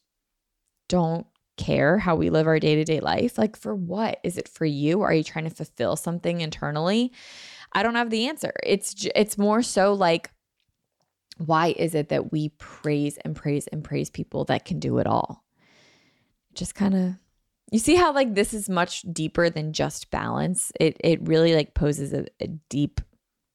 don't 0.89 1.29
care 1.61 1.99
how 1.99 2.17
we 2.17 2.31
live 2.31 2.47
our 2.47 2.59
day 2.59 2.75
to 2.75 2.85
day 2.85 3.01
life? 3.01 3.39
Like, 3.39 3.57
for 3.57 3.75
what? 3.75 4.19
Is 4.25 4.39
it 4.39 4.49
for 4.49 4.65
you? 4.65 5.03
Are 5.03 5.13
you 5.13 5.23
trying 5.23 5.49
to 5.49 5.55
fulfill 5.55 5.97
something 5.97 6.41
internally? 6.41 7.13
I 7.73 7.83
don't 7.83 7.95
have 7.95 8.11
the 8.11 8.27
answer. 8.27 8.53
It's 8.65 9.07
it's 9.15 9.39
more 9.39 9.63
so 9.63 9.93
like, 9.93 10.31
why 11.39 11.75
is 11.79 11.95
it 11.95 12.09
that 12.09 12.33
we 12.33 12.51
praise 12.59 13.17
and 13.19 13.37
praise 13.37 13.67
and 13.69 13.85
praise 13.85 14.11
people 14.11 14.45
that 14.47 14.65
can 14.65 14.81
do 14.81 14.99
it 14.99 15.07
all? 15.07 15.45
Just 16.55 16.75
kind 16.75 16.95
of 16.95 17.15
you 17.71 17.79
see 17.79 17.95
how 17.95 18.13
like 18.13 18.35
this 18.35 18.53
is 18.53 18.69
much 18.69 19.03
deeper 19.13 19.49
than 19.49 19.73
just 19.73 20.11
balance. 20.11 20.73
It 20.81 20.97
it 21.01 21.27
really 21.27 21.55
like 21.55 21.75
poses 21.75 22.13
a, 22.13 22.27
a 22.41 22.49
deep 22.69 23.01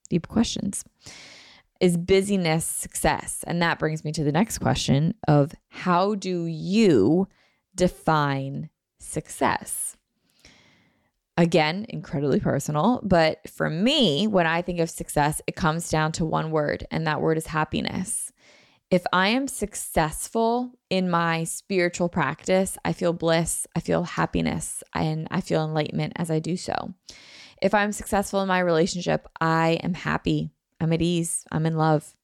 deep 0.10 0.28
questions. 0.28 0.86
Is 1.82 1.98
busyness 1.98 2.66
success? 2.66 3.44
And 3.46 3.62
that 3.62 3.80
brings 3.80 4.06
me 4.06 4.14
to 4.14 4.24
the 4.24 4.32
next 4.32 4.60
question 4.60 5.14
of 5.28 5.54
how 5.68 6.16
do 6.16 6.46
you 6.46 7.28
define 7.76 8.70
success? 9.00 9.98
Again, 11.38 11.86
incredibly 11.90 12.40
personal, 12.40 13.02
but 13.04 13.48
for 13.50 13.70
me, 13.70 14.26
when 14.26 14.48
I 14.48 14.62
think 14.62 14.80
of 14.80 14.90
success, 14.90 15.42
it 15.48 15.58
comes 15.58 15.90
down 15.90 16.14
to 16.14 16.26
one 16.26 16.50
word, 16.50 16.88
and 16.92 17.06
that 17.06 17.20
word 17.22 17.38
is 17.38 17.48
happiness. 17.48 18.32
If 18.90 19.04
I 19.12 19.30
am 19.30 19.48
successful 19.48 20.72
in 20.90 21.10
my 21.10 21.44
spiritual 21.44 22.08
practice, 22.08 22.78
I 22.86 22.94
feel 22.94 23.12
bliss, 23.12 23.68
I 23.76 23.82
feel 23.82 24.04
happiness, 24.04 24.82
and 24.94 25.28
I 25.30 25.42
feel 25.42 25.66
enlightenment 25.66 26.14
as 26.16 26.32
I 26.32 26.40
do 26.40 26.56
so. 26.56 26.94
If 27.62 27.74
I'm 27.74 27.92
successful 27.92 28.42
in 28.42 28.48
my 28.48 28.60
relationship, 28.60 29.28
I 29.42 29.80
am 29.84 29.96
happy, 29.96 30.52
I'm 30.80 30.94
at 30.94 31.02
ease, 31.02 31.46
I'm 31.52 31.66
in 31.66 31.76
love. 31.76 32.16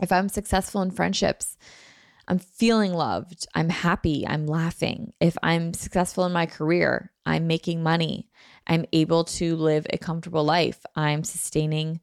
If 0.00 0.12
I'm 0.12 0.28
successful 0.28 0.80
in 0.80 0.92
friendships, 0.92 1.58
I'm 2.28 2.38
feeling 2.38 2.92
loved. 2.92 3.46
I'm 3.54 3.70
happy. 3.70 4.26
I'm 4.26 4.46
laughing. 4.46 5.14
If 5.18 5.38
I'm 5.42 5.72
successful 5.72 6.26
in 6.26 6.32
my 6.32 6.44
career, 6.44 7.10
I'm 7.24 7.46
making 7.46 7.82
money. 7.82 8.28
I'm 8.66 8.84
able 8.92 9.24
to 9.24 9.56
live 9.56 9.86
a 9.90 9.96
comfortable 9.96 10.44
life. 10.44 10.84
I'm 10.94 11.24
sustaining 11.24 12.00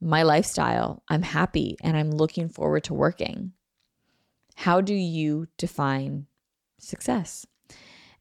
my 0.00 0.22
lifestyle. 0.22 1.02
I'm 1.08 1.22
happy 1.22 1.76
and 1.82 1.96
I'm 1.96 2.12
looking 2.12 2.48
forward 2.48 2.84
to 2.84 2.94
working. 2.94 3.52
How 4.54 4.80
do 4.80 4.94
you 4.94 5.48
define 5.56 6.26
success? 6.78 7.44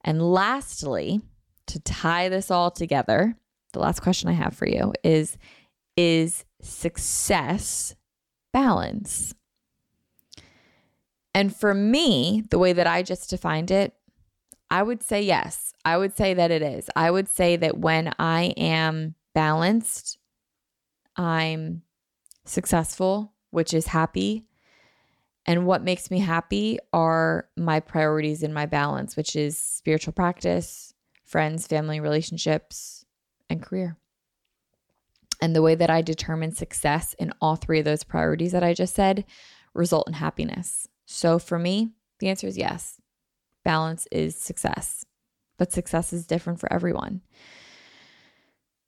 And 0.03 0.19
lastly, 0.21 1.21
to 1.67 1.79
tie 1.79 2.29
this 2.29 2.49
all 2.49 2.71
together, 2.71 3.37
the 3.73 3.79
last 3.79 3.99
question 4.01 4.29
I 4.29 4.33
have 4.33 4.55
for 4.55 4.67
you 4.67 4.93
is 5.03 5.37
Is 5.95 6.45
success 6.61 7.95
balance? 8.53 9.35
And 11.37 11.55
for 11.55 11.75
me, 11.75 12.41
the 12.49 12.57
way 12.57 12.73
that 12.73 12.87
I 12.87 13.03
just 13.03 13.29
defined 13.29 13.69
it, 13.69 13.93
I 14.71 14.81
would 14.81 15.03
say 15.03 15.21
yes. 15.21 15.71
I 15.85 15.95
would 15.95 16.17
say 16.17 16.33
that 16.33 16.49
it 16.49 16.63
is. 16.63 16.89
I 16.95 17.11
would 17.11 17.29
say 17.29 17.55
that 17.57 17.77
when 17.77 18.11
I 18.17 18.55
am 18.57 19.13
balanced, 19.35 20.17
I'm 21.15 21.83
successful, 22.43 23.33
which 23.51 23.71
is 23.71 23.85
happy. 23.85 24.47
And 25.45 25.67
what 25.67 25.83
makes 25.83 26.09
me 26.09 26.21
happy 26.21 26.79
are 26.91 27.47
my 27.55 27.81
priorities 27.81 28.41
in 28.41 28.51
my 28.51 28.65
balance, 28.65 29.15
which 29.15 29.35
is 29.35 29.59
spiritual 29.59 30.13
practice, 30.13 30.95
friends, 31.23 31.67
family, 31.67 31.99
relationships, 31.99 33.05
and 33.47 33.61
career. 33.61 33.95
And 35.39 35.55
the 35.55 35.61
way 35.61 35.75
that 35.75 35.91
I 35.91 36.01
determine 36.01 36.55
success 36.55 37.13
in 37.19 37.31
all 37.39 37.57
three 37.57 37.77
of 37.77 37.85
those 37.85 38.03
priorities 38.03 38.53
that 38.53 38.63
I 38.63 38.73
just 38.73 38.95
said 38.95 39.23
result 39.75 40.07
in 40.07 40.13
happiness. 40.13 40.87
So 41.07 41.39
for 41.39 41.57
me, 41.57 41.93
the 42.19 42.27
answer 42.27 42.45
is 42.45 42.57
yes. 42.57 43.01
Balance 43.63 44.07
is 44.11 44.35
success, 44.35 45.05
but 45.57 45.71
success 45.71 46.13
is 46.13 46.27
different 46.27 46.59
for 46.59 46.71
everyone. 46.71 47.21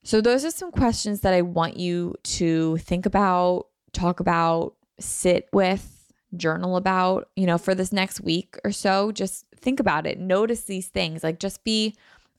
So, 0.03 0.21
those 0.21 0.45
are 0.45 0.51
some 0.51 0.71
questions 0.71 1.21
that 1.21 1.33
I 1.33 1.41
want 1.41 1.77
you 1.77 2.15
to 2.23 2.77
think 2.77 3.05
about, 3.05 3.67
talk 3.91 4.21
about, 4.21 4.75
sit 4.99 5.49
with, 5.51 6.11
journal 6.35 6.77
about, 6.77 7.29
you 7.35 7.45
know, 7.45 7.57
for 7.57 7.75
this 7.75 7.91
next 7.91 8.21
week 8.21 8.55
or 8.63 8.71
so. 8.71 9.11
Just 9.11 9.45
think 9.55 9.79
about 9.79 10.05
it. 10.07 10.19
Notice 10.19 10.63
these 10.63 10.87
things. 10.87 11.23
Like 11.23 11.39
just 11.39 11.63
be 11.63 11.95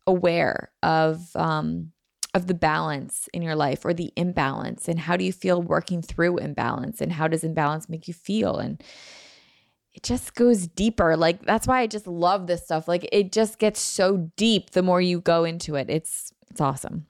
aware 0.07 0.71
of 0.83 1.35
um 1.37 1.93
of 2.33 2.47
the 2.47 2.55
balance 2.55 3.29
in 3.35 3.43
your 3.43 3.57
life 3.57 3.85
or 3.85 3.93
the 3.93 4.13
imbalance 4.17 4.89
and 4.89 5.01
how 5.01 5.17
do 5.17 5.25
you 5.25 5.33
feel 5.33 5.61
working 5.61 6.01
through 6.01 6.39
imbalance 6.39 7.01
and 7.01 7.13
how 7.13 7.27
does 7.27 7.43
imbalance 7.43 7.89
make 7.89 8.07
you 8.07 8.15
feel 8.15 8.57
and 8.57 8.83
it 9.93 10.03
just 10.03 10.35
goes 10.35 10.67
deeper. 10.67 11.17
Like 11.17 11.45
that's 11.45 11.67
why 11.67 11.81
i 11.81 11.87
just 11.87 12.07
love 12.07 12.47
this 12.47 12.65
stuff. 12.65 12.89
Like 12.89 13.09
it 13.13 13.33
just 13.33 13.59
gets 13.59 13.81
so 13.81 14.31
deep 14.37 14.71
the 14.71 14.83
more 14.83 15.01
you 15.01 15.21
go 15.21 15.45
into 15.45 15.75
it. 15.75 15.91
It's 15.91 16.33
it's 16.51 16.61
awesome. 16.61 17.07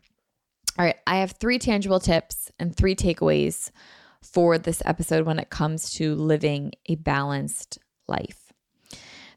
All 0.78 0.84
right 0.84 0.96
i 1.06 1.16
have 1.16 1.32
three 1.32 1.58
tangible 1.58 2.00
tips 2.00 2.50
and 2.58 2.74
three 2.74 2.94
takeaways 2.94 3.70
for 4.22 4.56
this 4.56 4.82
episode 4.84 5.26
when 5.26 5.38
it 5.38 5.50
comes 5.50 5.92
to 5.94 6.14
living 6.14 6.72
a 6.86 6.94
balanced 6.94 7.78
life. 8.06 8.52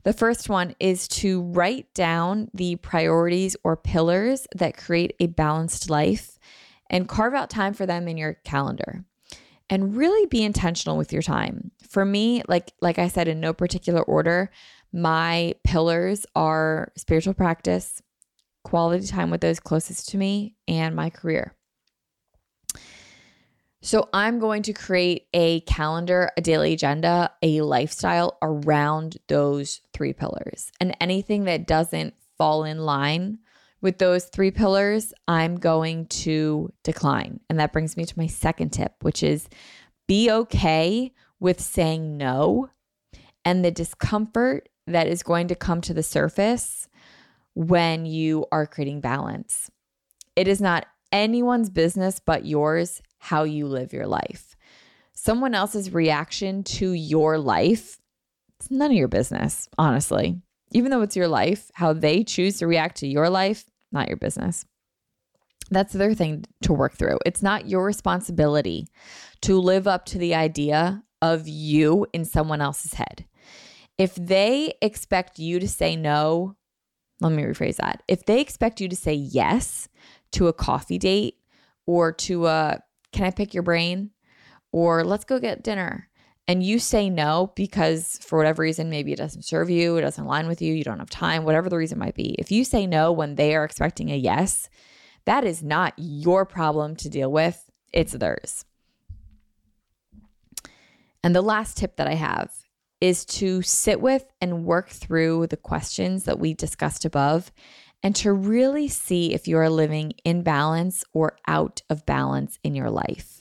The 0.03 0.13
first 0.13 0.49
one 0.49 0.75
is 0.79 1.07
to 1.09 1.41
write 1.41 1.93
down 1.93 2.49
the 2.53 2.75
priorities 2.75 3.55
or 3.63 3.77
pillars 3.77 4.45
that 4.55 4.77
create 4.77 5.15
a 5.19 5.27
balanced 5.27 5.89
life 5.89 6.37
and 6.89 7.07
carve 7.07 7.33
out 7.33 7.49
time 7.49 7.73
for 7.73 7.85
them 7.85 8.07
in 8.07 8.17
your 8.17 8.33
calendar. 8.33 9.05
And 9.69 9.95
really 9.95 10.27
be 10.27 10.43
intentional 10.43 10.97
with 10.97 11.11
your 11.11 11.21
time. 11.21 11.71
For 11.89 12.05
me, 12.05 12.43
like 12.47 12.73
like 12.81 12.99
I 12.99 13.07
said 13.07 13.27
in 13.27 13.39
no 13.39 13.53
particular 13.53 14.03
order, 14.03 14.51
my 14.91 15.55
pillars 15.63 16.25
are 16.35 16.91
spiritual 16.95 17.33
practice, 17.33 18.01
quality 18.63 19.07
time 19.07 19.31
with 19.31 19.41
those 19.41 19.59
closest 19.59 20.09
to 20.09 20.17
me, 20.17 20.55
and 20.67 20.95
my 20.95 21.09
career. 21.09 21.55
So 23.81 24.07
I'm 24.13 24.39
going 24.39 24.63
to 24.63 24.73
create 24.73 25.27
a 25.33 25.59
calendar, 25.61 26.31
a 26.37 26.41
daily 26.41 26.71
agenda, 26.71 27.31
a 27.41 27.59
lifestyle 27.61 28.37
around 28.41 29.17
those 29.27 29.81
three 29.91 30.13
pillars. 30.13 30.71
And 30.79 30.95
anything 31.01 31.43
that 31.45 31.67
doesn't 31.67 32.13
fall 32.37 32.63
in 32.63 32.79
line 32.79 33.39
with 33.83 33.97
those 33.97 34.25
three 34.25 34.49
pillars, 34.49 35.13
I'm 35.27 35.57
going 35.57 36.07
to 36.07 36.71
decline. 36.83 37.41
And 37.49 37.59
that 37.59 37.73
brings 37.73 37.97
me 37.97 38.05
to 38.05 38.17
my 38.17 38.27
second 38.27 38.71
tip, 38.71 38.93
which 39.01 39.21
is 39.21 39.49
be 40.07 40.31
okay 40.31 41.11
with 41.39 41.59
saying 41.59 42.17
no 42.17 42.69
and 43.43 43.63
the 43.63 43.71
discomfort 43.71 44.69
that 44.87 45.07
is 45.07 45.21
going 45.21 45.49
to 45.49 45.55
come 45.55 45.81
to 45.81 45.93
the 45.93 46.01
surface 46.01 46.87
when 47.55 48.05
you 48.05 48.45
are 48.53 48.65
creating 48.65 49.01
balance. 49.01 49.69
It 50.37 50.47
is 50.47 50.61
not 50.61 50.87
anyone's 51.11 51.69
business 51.69 52.19
but 52.25 52.45
yours 52.45 53.01
how 53.17 53.43
you 53.43 53.67
live 53.67 53.91
your 53.91 54.07
life. 54.07 54.55
Someone 55.13 55.53
else's 55.53 55.93
reaction 55.93 56.63
to 56.63 56.93
your 56.93 57.37
life, 57.37 57.99
it's 58.59 58.71
none 58.71 58.91
of 58.91 58.97
your 58.97 59.07
business, 59.09 59.67
honestly. 59.77 60.41
Even 60.71 60.89
though 60.89 61.01
it's 61.01 61.15
your 61.15 61.27
life, 61.27 61.69
how 61.75 61.93
they 61.93 62.23
choose 62.23 62.57
to 62.57 62.67
react 62.67 62.97
to 62.97 63.07
your 63.07 63.29
life, 63.29 63.65
not 63.93 64.07
your 64.07 64.17
business. 64.17 64.65
That's 65.69 65.93
the 65.93 66.03
other 66.03 66.13
thing 66.13 66.45
to 66.63 66.73
work 66.73 66.93
through. 66.93 67.19
It's 67.25 67.41
not 67.41 67.69
your 67.69 67.85
responsibility 67.85 68.87
to 69.41 69.59
live 69.59 69.87
up 69.87 70.05
to 70.07 70.17
the 70.17 70.35
idea 70.35 71.03
of 71.21 71.47
you 71.47 72.05
in 72.13 72.25
someone 72.25 72.61
else's 72.61 72.95
head. 72.95 73.25
If 73.97 74.15
they 74.15 74.73
expect 74.81 75.39
you 75.39 75.59
to 75.59 75.67
say 75.67 75.95
no, 75.95 76.57
let 77.21 77.31
me 77.31 77.43
rephrase 77.43 77.77
that. 77.77 78.03
If 78.07 78.25
they 78.25 78.41
expect 78.41 78.81
you 78.81 78.89
to 78.89 78.95
say 78.95 79.13
yes 79.13 79.87
to 80.33 80.47
a 80.47 80.53
coffee 80.53 80.97
date 80.97 81.37
or 81.85 82.11
to 82.11 82.47
a 82.47 82.79
can 83.13 83.25
I 83.25 83.31
pick 83.31 83.53
your 83.53 83.63
brain? 83.63 84.09
Or 84.71 85.03
let's 85.03 85.23
go 85.23 85.39
get 85.39 85.63
dinner. 85.63 86.09
And 86.47 86.61
you 86.61 86.77
say 86.77 87.09
no 87.09 87.53
because 87.55 88.19
for 88.21 88.37
whatever 88.37 88.63
reason, 88.63 88.89
maybe 88.89 89.13
it 89.13 89.17
doesn't 89.17 89.43
serve 89.43 89.69
you, 89.69 89.95
it 89.95 90.01
doesn't 90.01 90.25
align 90.25 90.47
with 90.47 90.61
you, 90.61 90.73
you 90.73 90.83
don't 90.83 90.99
have 90.99 91.09
time, 91.09 91.45
whatever 91.45 91.69
the 91.69 91.77
reason 91.77 91.97
might 91.97 92.15
be. 92.15 92.35
If 92.37 92.51
you 92.51 92.65
say 92.65 92.85
no 92.85 93.11
when 93.11 93.35
they 93.35 93.55
are 93.55 93.63
expecting 93.63 94.11
a 94.11 94.17
yes, 94.17 94.69
that 95.25 95.45
is 95.45 95.63
not 95.63 95.93
your 95.97 96.45
problem 96.45 96.97
to 96.97 97.09
deal 97.09 97.31
with, 97.31 97.71
it's 97.93 98.11
theirs. 98.11 98.65
And 101.23 101.33
the 101.33 101.41
last 101.41 101.77
tip 101.77 101.95
that 101.95 102.07
I 102.07 102.15
have 102.15 102.51
is 102.99 103.23
to 103.25 103.61
sit 103.61 104.01
with 104.01 104.25
and 104.41 104.65
work 104.65 104.89
through 104.89 105.47
the 105.47 105.57
questions 105.57 106.25
that 106.25 106.39
we 106.39 106.53
discussed 106.53 107.05
above 107.05 107.51
and 108.01 108.15
to 108.17 108.33
really 108.33 108.89
see 108.89 109.33
if 109.33 109.47
you 109.47 109.57
are 109.57 109.69
living 109.69 110.13
in 110.25 110.43
balance 110.43 111.05
or 111.13 111.37
out 111.47 111.81
of 111.89 112.05
balance 112.05 112.59
in 112.63 112.75
your 112.75 112.89
life. 112.89 113.32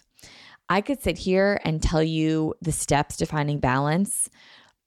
I 0.73 0.81
could 0.81 1.03
sit 1.03 1.19
here 1.19 1.61
and 1.65 1.83
tell 1.83 2.03
you 2.03 2.55
the 2.63 2.73
steps 2.73 3.19
to 3.19 3.27
finding 3.27 3.61
balance, 3.61 4.31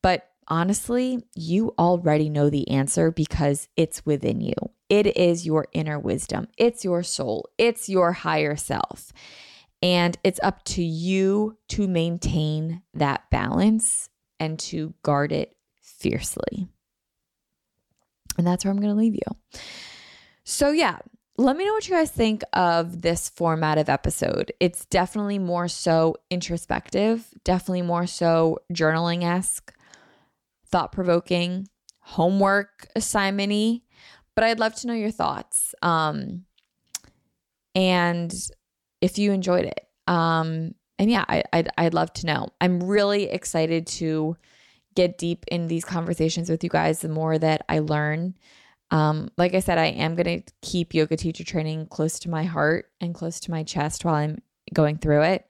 but 0.02 0.28
honestly, 0.48 1.24
you 1.36 1.76
already 1.78 2.28
know 2.28 2.50
the 2.50 2.68
answer 2.72 3.12
because 3.12 3.68
it's 3.78 4.04
within 4.04 4.42
you. 4.42 4.56
It 4.90 5.16
is 5.16 5.46
your 5.46 5.68
inner 5.74 6.00
wisdom, 6.00 6.48
it's 6.58 6.84
your 6.84 7.04
soul, 7.04 7.50
it's 7.60 7.88
your 7.88 8.14
higher 8.14 8.56
self. 8.56 9.14
And 9.84 10.18
it's 10.24 10.40
up 10.42 10.64
to 10.66 10.84
you 10.84 11.56
to 11.68 11.88
maintain 11.88 12.82
that 12.96 13.30
balance 13.30 14.10
and 14.40 14.58
to 14.62 14.96
guard 15.04 15.32
it 15.32 15.56
fiercely. 15.84 16.68
And 18.40 18.48
that's 18.48 18.66
where 18.66 18.72
I'm 18.72 18.82
going 18.82 18.92
to 18.92 19.00
leave 19.00 19.14
you. 19.14 19.62
So, 20.46 20.72
yeah, 20.72 20.98
let 21.38 21.58
me 21.58 21.66
know 21.66 21.74
what 21.74 21.88
you 21.88 21.96
guys 21.96 22.12
think 22.12 22.44
of 22.54 23.02
this 23.02 23.30
format 23.30 23.78
of 23.78 23.90
episode. 23.90 24.52
It's 24.60 24.86
definitely 24.86 25.40
more 25.40 25.68
so 25.68 26.16
introspective, 26.30 27.28
definitely 27.44 27.82
more 27.82 28.08
so 28.08 28.60
journaling 28.74 29.24
esque, 29.24 29.74
thought 30.66 30.92
provoking, 30.92 31.68
homework 32.00 32.88
assignment 32.96 33.82
but 34.36 34.44
I'd 34.44 34.60
love 34.60 34.76
to 34.76 34.88
know 34.88 34.94
your 34.94 35.12
thoughts. 35.12 35.74
Um, 35.82 36.46
and 37.74 38.34
if 39.02 39.18
you 39.18 39.32
enjoyed 39.32 39.66
it. 39.66 39.88
Um, 40.08 40.76
and 41.00 41.10
yeah, 41.10 41.26
I, 41.28 41.44
I'd, 41.52 41.70
I'd 41.78 41.94
love 41.94 42.14
to 42.14 42.26
know. 42.26 42.50
I'm 42.62 42.84
really 42.84 43.30
excited 43.30 43.88
to 43.88 44.38
get 44.96 45.18
deep 45.18 45.46
in 45.50 45.68
these 45.68 45.84
conversations 45.84 46.50
with 46.50 46.64
you 46.64 46.70
guys 46.70 47.00
the 47.00 47.10
more 47.10 47.38
that 47.38 47.66
I 47.68 47.80
learn. 47.80 48.36
Um, 48.92 49.30
like 49.38 49.54
I 49.54 49.60
said, 49.60 49.78
I 49.78 49.88
am 49.88 50.16
going 50.16 50.42
to 50.42 50.54
keep 50.62 50.94
yoga 50.94 51.18
teacher 51.18 51.44
training 51.44 51.88
close 51.88 52.20
to 52.20 52.30
my 52.30 52.44
heart 52.44 52.92
and 53.02 53.16
close 53.16 53.40
to 53.42 53.52
my 53.52 53.64
chest 53.64 54.06
while 54.06 54.16
I'm 54.16 54.42
going 54.74 54.98
through 54.98 55.24
it. 55.24 55.46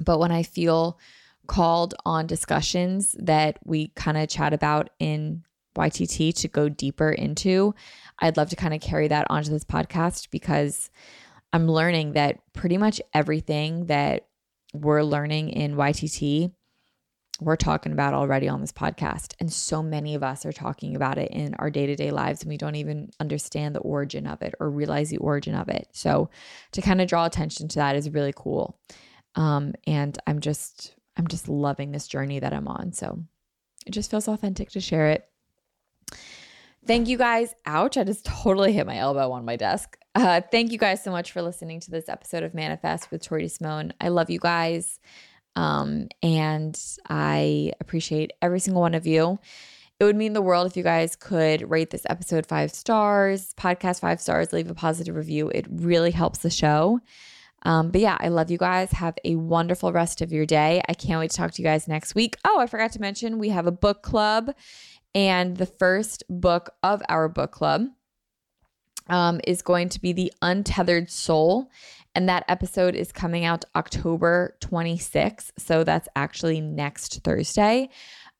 But 0.00 0.18
when 0.18 0.30
I 0.30 0.42
feel 0.44 0.98
called 1.46 1.94
on 2.04 2.26
discussions 2.26 3.16
that 3.18 3.58
we 3.64 3.88
kind 3.88 4.16
of 4.16 4.28
chat 4.28 4.52
about 4.52 4.90
in 4.98 5.42
YTT 5.76 6.34
to 6.34 6.48
go 6.48 6.68
deeper 6.68 7.10
into, 7.10 7.74
I'd 8.18 8.36
love 8.36 8.50
to 8.50 8.56
kind 8.56 8.74
of 8.74 8.80
carry 8.80 9.08
that 9.08 9.26
onto 9.30 9.50
this 9.50 9.64
podcast 9.64 10.30
because 10.30 10.90
I'm 11.52 11.66
learning 11.66 12.12
that 12.12 12.38
pretty 12.52 12.76
much 12.76 13.00
everything 13.14 13.86
that 13.86 14.26
we're 14.74 15.02
learning 15.02 15.50
in 15.50 15.76
YTT 15.76 16.52
we're 17.40 17.56
talking 17.56 17.92
about 17.92 18.14
already 18.14 18.48
on 18.48 18.60
this 18.60 18.72
podcast. 18.72 19.34
And 19.38 19.52
so 19.52 19.82
many 19.82 20.14
of 20.14 20.22
us 20.22 20.44
are 20.44 20.52
talking 20.52 20.96
about 20.96 21.18
it 21.18 21.30
in 21.30 21.54
our 21.54 21.70
day 21.70 21.86
to 21.86 21.96
day 21.96 22.10
lives, 22.10 22.42
and 22.42 22.48
we 22.48 22.56
don't 22.56 22.74
even 22.74 23.10
understand 23.20 23.74
the 23.74 23.80
origin 23.80 24.26
of 24.26 24.42
it 24.42 24.54
or 24.58 24.70
realize 24.70 25.10
the 25.10 25.18
origin 25.18 25.54
of 25.54 25.68
it. 25.68 25.88
So, 25.92 26.30
to 26.72 26.82
kind 26.82 27.00
of 27.00 27.08
draw 27.08 27.26
attention 27.26 27.68
to 27.68 27.76
that 27.76 27.96
is 27.96 28.10
really 28.10 28.32
cool. 28.34 28.78
Um, 29.34 29.74
and 29.86 30.18
I'm 30.26 30.40
just, 30.40 30.94
I'm 31.16 31.28
just 31.28 31.48
loving 31.48 31.92
this 31.92 32.08
journey 32.08 32.40
that 32.40 32.52
I'm 32.52 32.66
on. 32.66 32.92
So, 32.92 33.22
it 33.86 33.92
just 33.92 34.10
feels 34.10 34.28
authentic 34.28 34.70
to 34.70 34.80
share 34.80 35.10
it. 35.10 35.28
Thank 36.86 37.08
you 37.08 37.18
guys. 37.18 37.54
Ouch, 37.66 37.96
I 37.98 38.04
just 38.04 38.24
totally 38.24 38.72
hit 38.72 38.86
my 38.86 38.96
elbow 38.96 39.30
on 39.32 39.44
my 39.44 39.56
desk. 39.56 39.98
Uh, 40.14 40.40
thank 40.40 40.72
you 40.72 40.78
guys 40.78 41.04
so 41.04 41.10
much 41.10 41.32
for 41.32 41.42
listening 41.42 41.80
to 41.80 41.90
this 41.90 42.08
episode 42.08 42.42
of 42.42 42.54
Manifest 42.54 43.10
with 43.10 43.22
Tori 43.22 43.44
DeSimone. 43.44 43.92
I 44.00 44.08
love 44.08 44.30
you 44.30 44.38
guys. 44.38 44.98
Um, 45.58 46.06
and 46.22 46.80
I 47.08 47.72
appreciate 47.80 48.32
every 48.40 48.60
single 48.60 48.80
one 48.80 48.94
of 48.94 49.08
you. 49.08 49.40
It 49.98 50.04
would 50.04 50.14
mean 50.14 50.32
the 50.32 50.40
world 50.40 50.68
if 50.68 50.76
you 50.76 50.84
guys 50.84 51.16
could 51.16 51.68
rate 51.68 51.90
this 51.90 52.06
episode 52.08 52.46
five 52.46 52.70
stars, 52.70 53.54
podcast 53.58 54.00
five 54.00 54.20
stars, 54.20 54.52
leave 54.52 54.70
a 54.70 54.74
positive 54.74 55.16
review. 55.16 55.48
It 55.48 55.66
really 55.68 56.12
helps 56.12 56.38
the 56.38 56.50
show. 56.50 57.00
Um, 57.64 57.90
but 57.90 58.00
yeah, 58.00 58.16
I 58.20 58.28
love 58.28 58.52
you 58.52 58.58
guys. 58.58 58.92
Have 58.92 59.16
a 59.24 59.34
wonderful 59.34 59.92
rest 59.92 60.22
of 60.22 60.30
your 60.30 60.46
day. 60.46 60.80
I 60.88 60.94
can't 60.94 61.18
wait 61.18 61.32
to 61.32 61.36
talk 61.36 61.50
to 61.50 61.60
you 61.60 61.66
guys 61.66 61.88
next 61.88 62.14
week. 62.14 62.36
Oh, 62.46 62.60
I 62.60 62.68
forgot 62.68 62.92
to 62.92 63.00
mention 63.00 63.40
we 63.40 63.48
have 63.48 63.66
a 63.66 63.72
book 63.72 64.02
club, 64.02 64.54
and 65.12 65.56
the 65.56 65.66
first 65.66 66.22
book 66.30 66.70
of 66.84 67.02
our 67.08 67.28
book 67.28 67.50
club 67.50 67.86
um, 69.08 69.40
is 69.44 69.62
going 69.62 69.88
to 69.88 70.00
be 70.00 70.12
The 70.12 70.32
Untethered 70.40 71.10
Soul. 71.10 71.68
And 72.18 72.28
that 72.28 72.44
episode 72.48 72.96
is 72.96 73.12
coming 73.12 73.44
out 73.44 73.64
October 73.76 74.56
26th. 74.60 75.52
So 75.56 75.84
that's 75.84 76.08
actually 76.16 76.60
next 76.60 77.22
Thursday. 77.22 77.90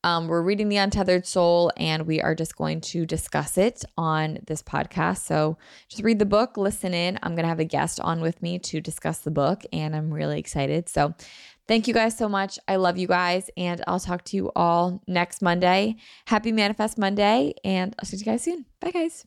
Um, 0.02 0.26
we're 0.26 0.42
reading 0.42 0.68
The 0.68 0.78
Untethered 0.78 1.24
Soul 1.24 1.70
and 1.76 2.04
we 2.04 2.20
are 2.20 2.34
just 2.34 2.56
going 2.56 2.80
to 2.80 3.06
discuss 3.06 3.56
it 3.56 3.84
on 3.96 4.40
this 4.48 4.64
podcast. 4.64 5.18
So 5.18 5.58
just 5.88 6.02
read 6.02 6.18
the 6.18 6.26
book, 6.26 6.56
listen 6.56 6.92
in. 6.92 7.20
I'm 7.22 7.36
going 7.36 7.44
to 7.44 7.48
have 7.48 7.60
a 7.60 7.64
guest 7.64 8.00
on 8.00 8.20
with 8.20 8.42
me 8.42 8.58
to 8.58 8.80
discuss 8.80 9.20
the 9.20 9.30
book, 9.30 9.62
and 9.72 9.94
I'm 9.94 10.12
really 10.12 10.40
excited. 10.40 10.88
So 10.88 11.14
Thank 11.68 11.86
you 11.86 11.92
guys 11.92 12.16
so 12.16 12.28
much. 12.30 12.58
I 12.66 12.76
love 12.76 12.96
you 12.96 13.06
guys, 13.06 13.50
and 13.54 13.84
I'll 13.86 14.00
talk 14.00 14.24
to 14.24 14.36
you 14.36 14.50
all 14.56 15.02
next 15.06 15.42
Monday. 15.42 15.96
Happy 16.26 16.50
Manifest 16.50 16.96
Monday, 16.96 17.52
and 17.62 17.94
I'll 17.98 18.06
see 18.06 18.16
you 18.16 18.24
guys 18.24 18.42
soon. 18.42 18.64
Bye, 18.80 18.90
guys. 18.90 19.22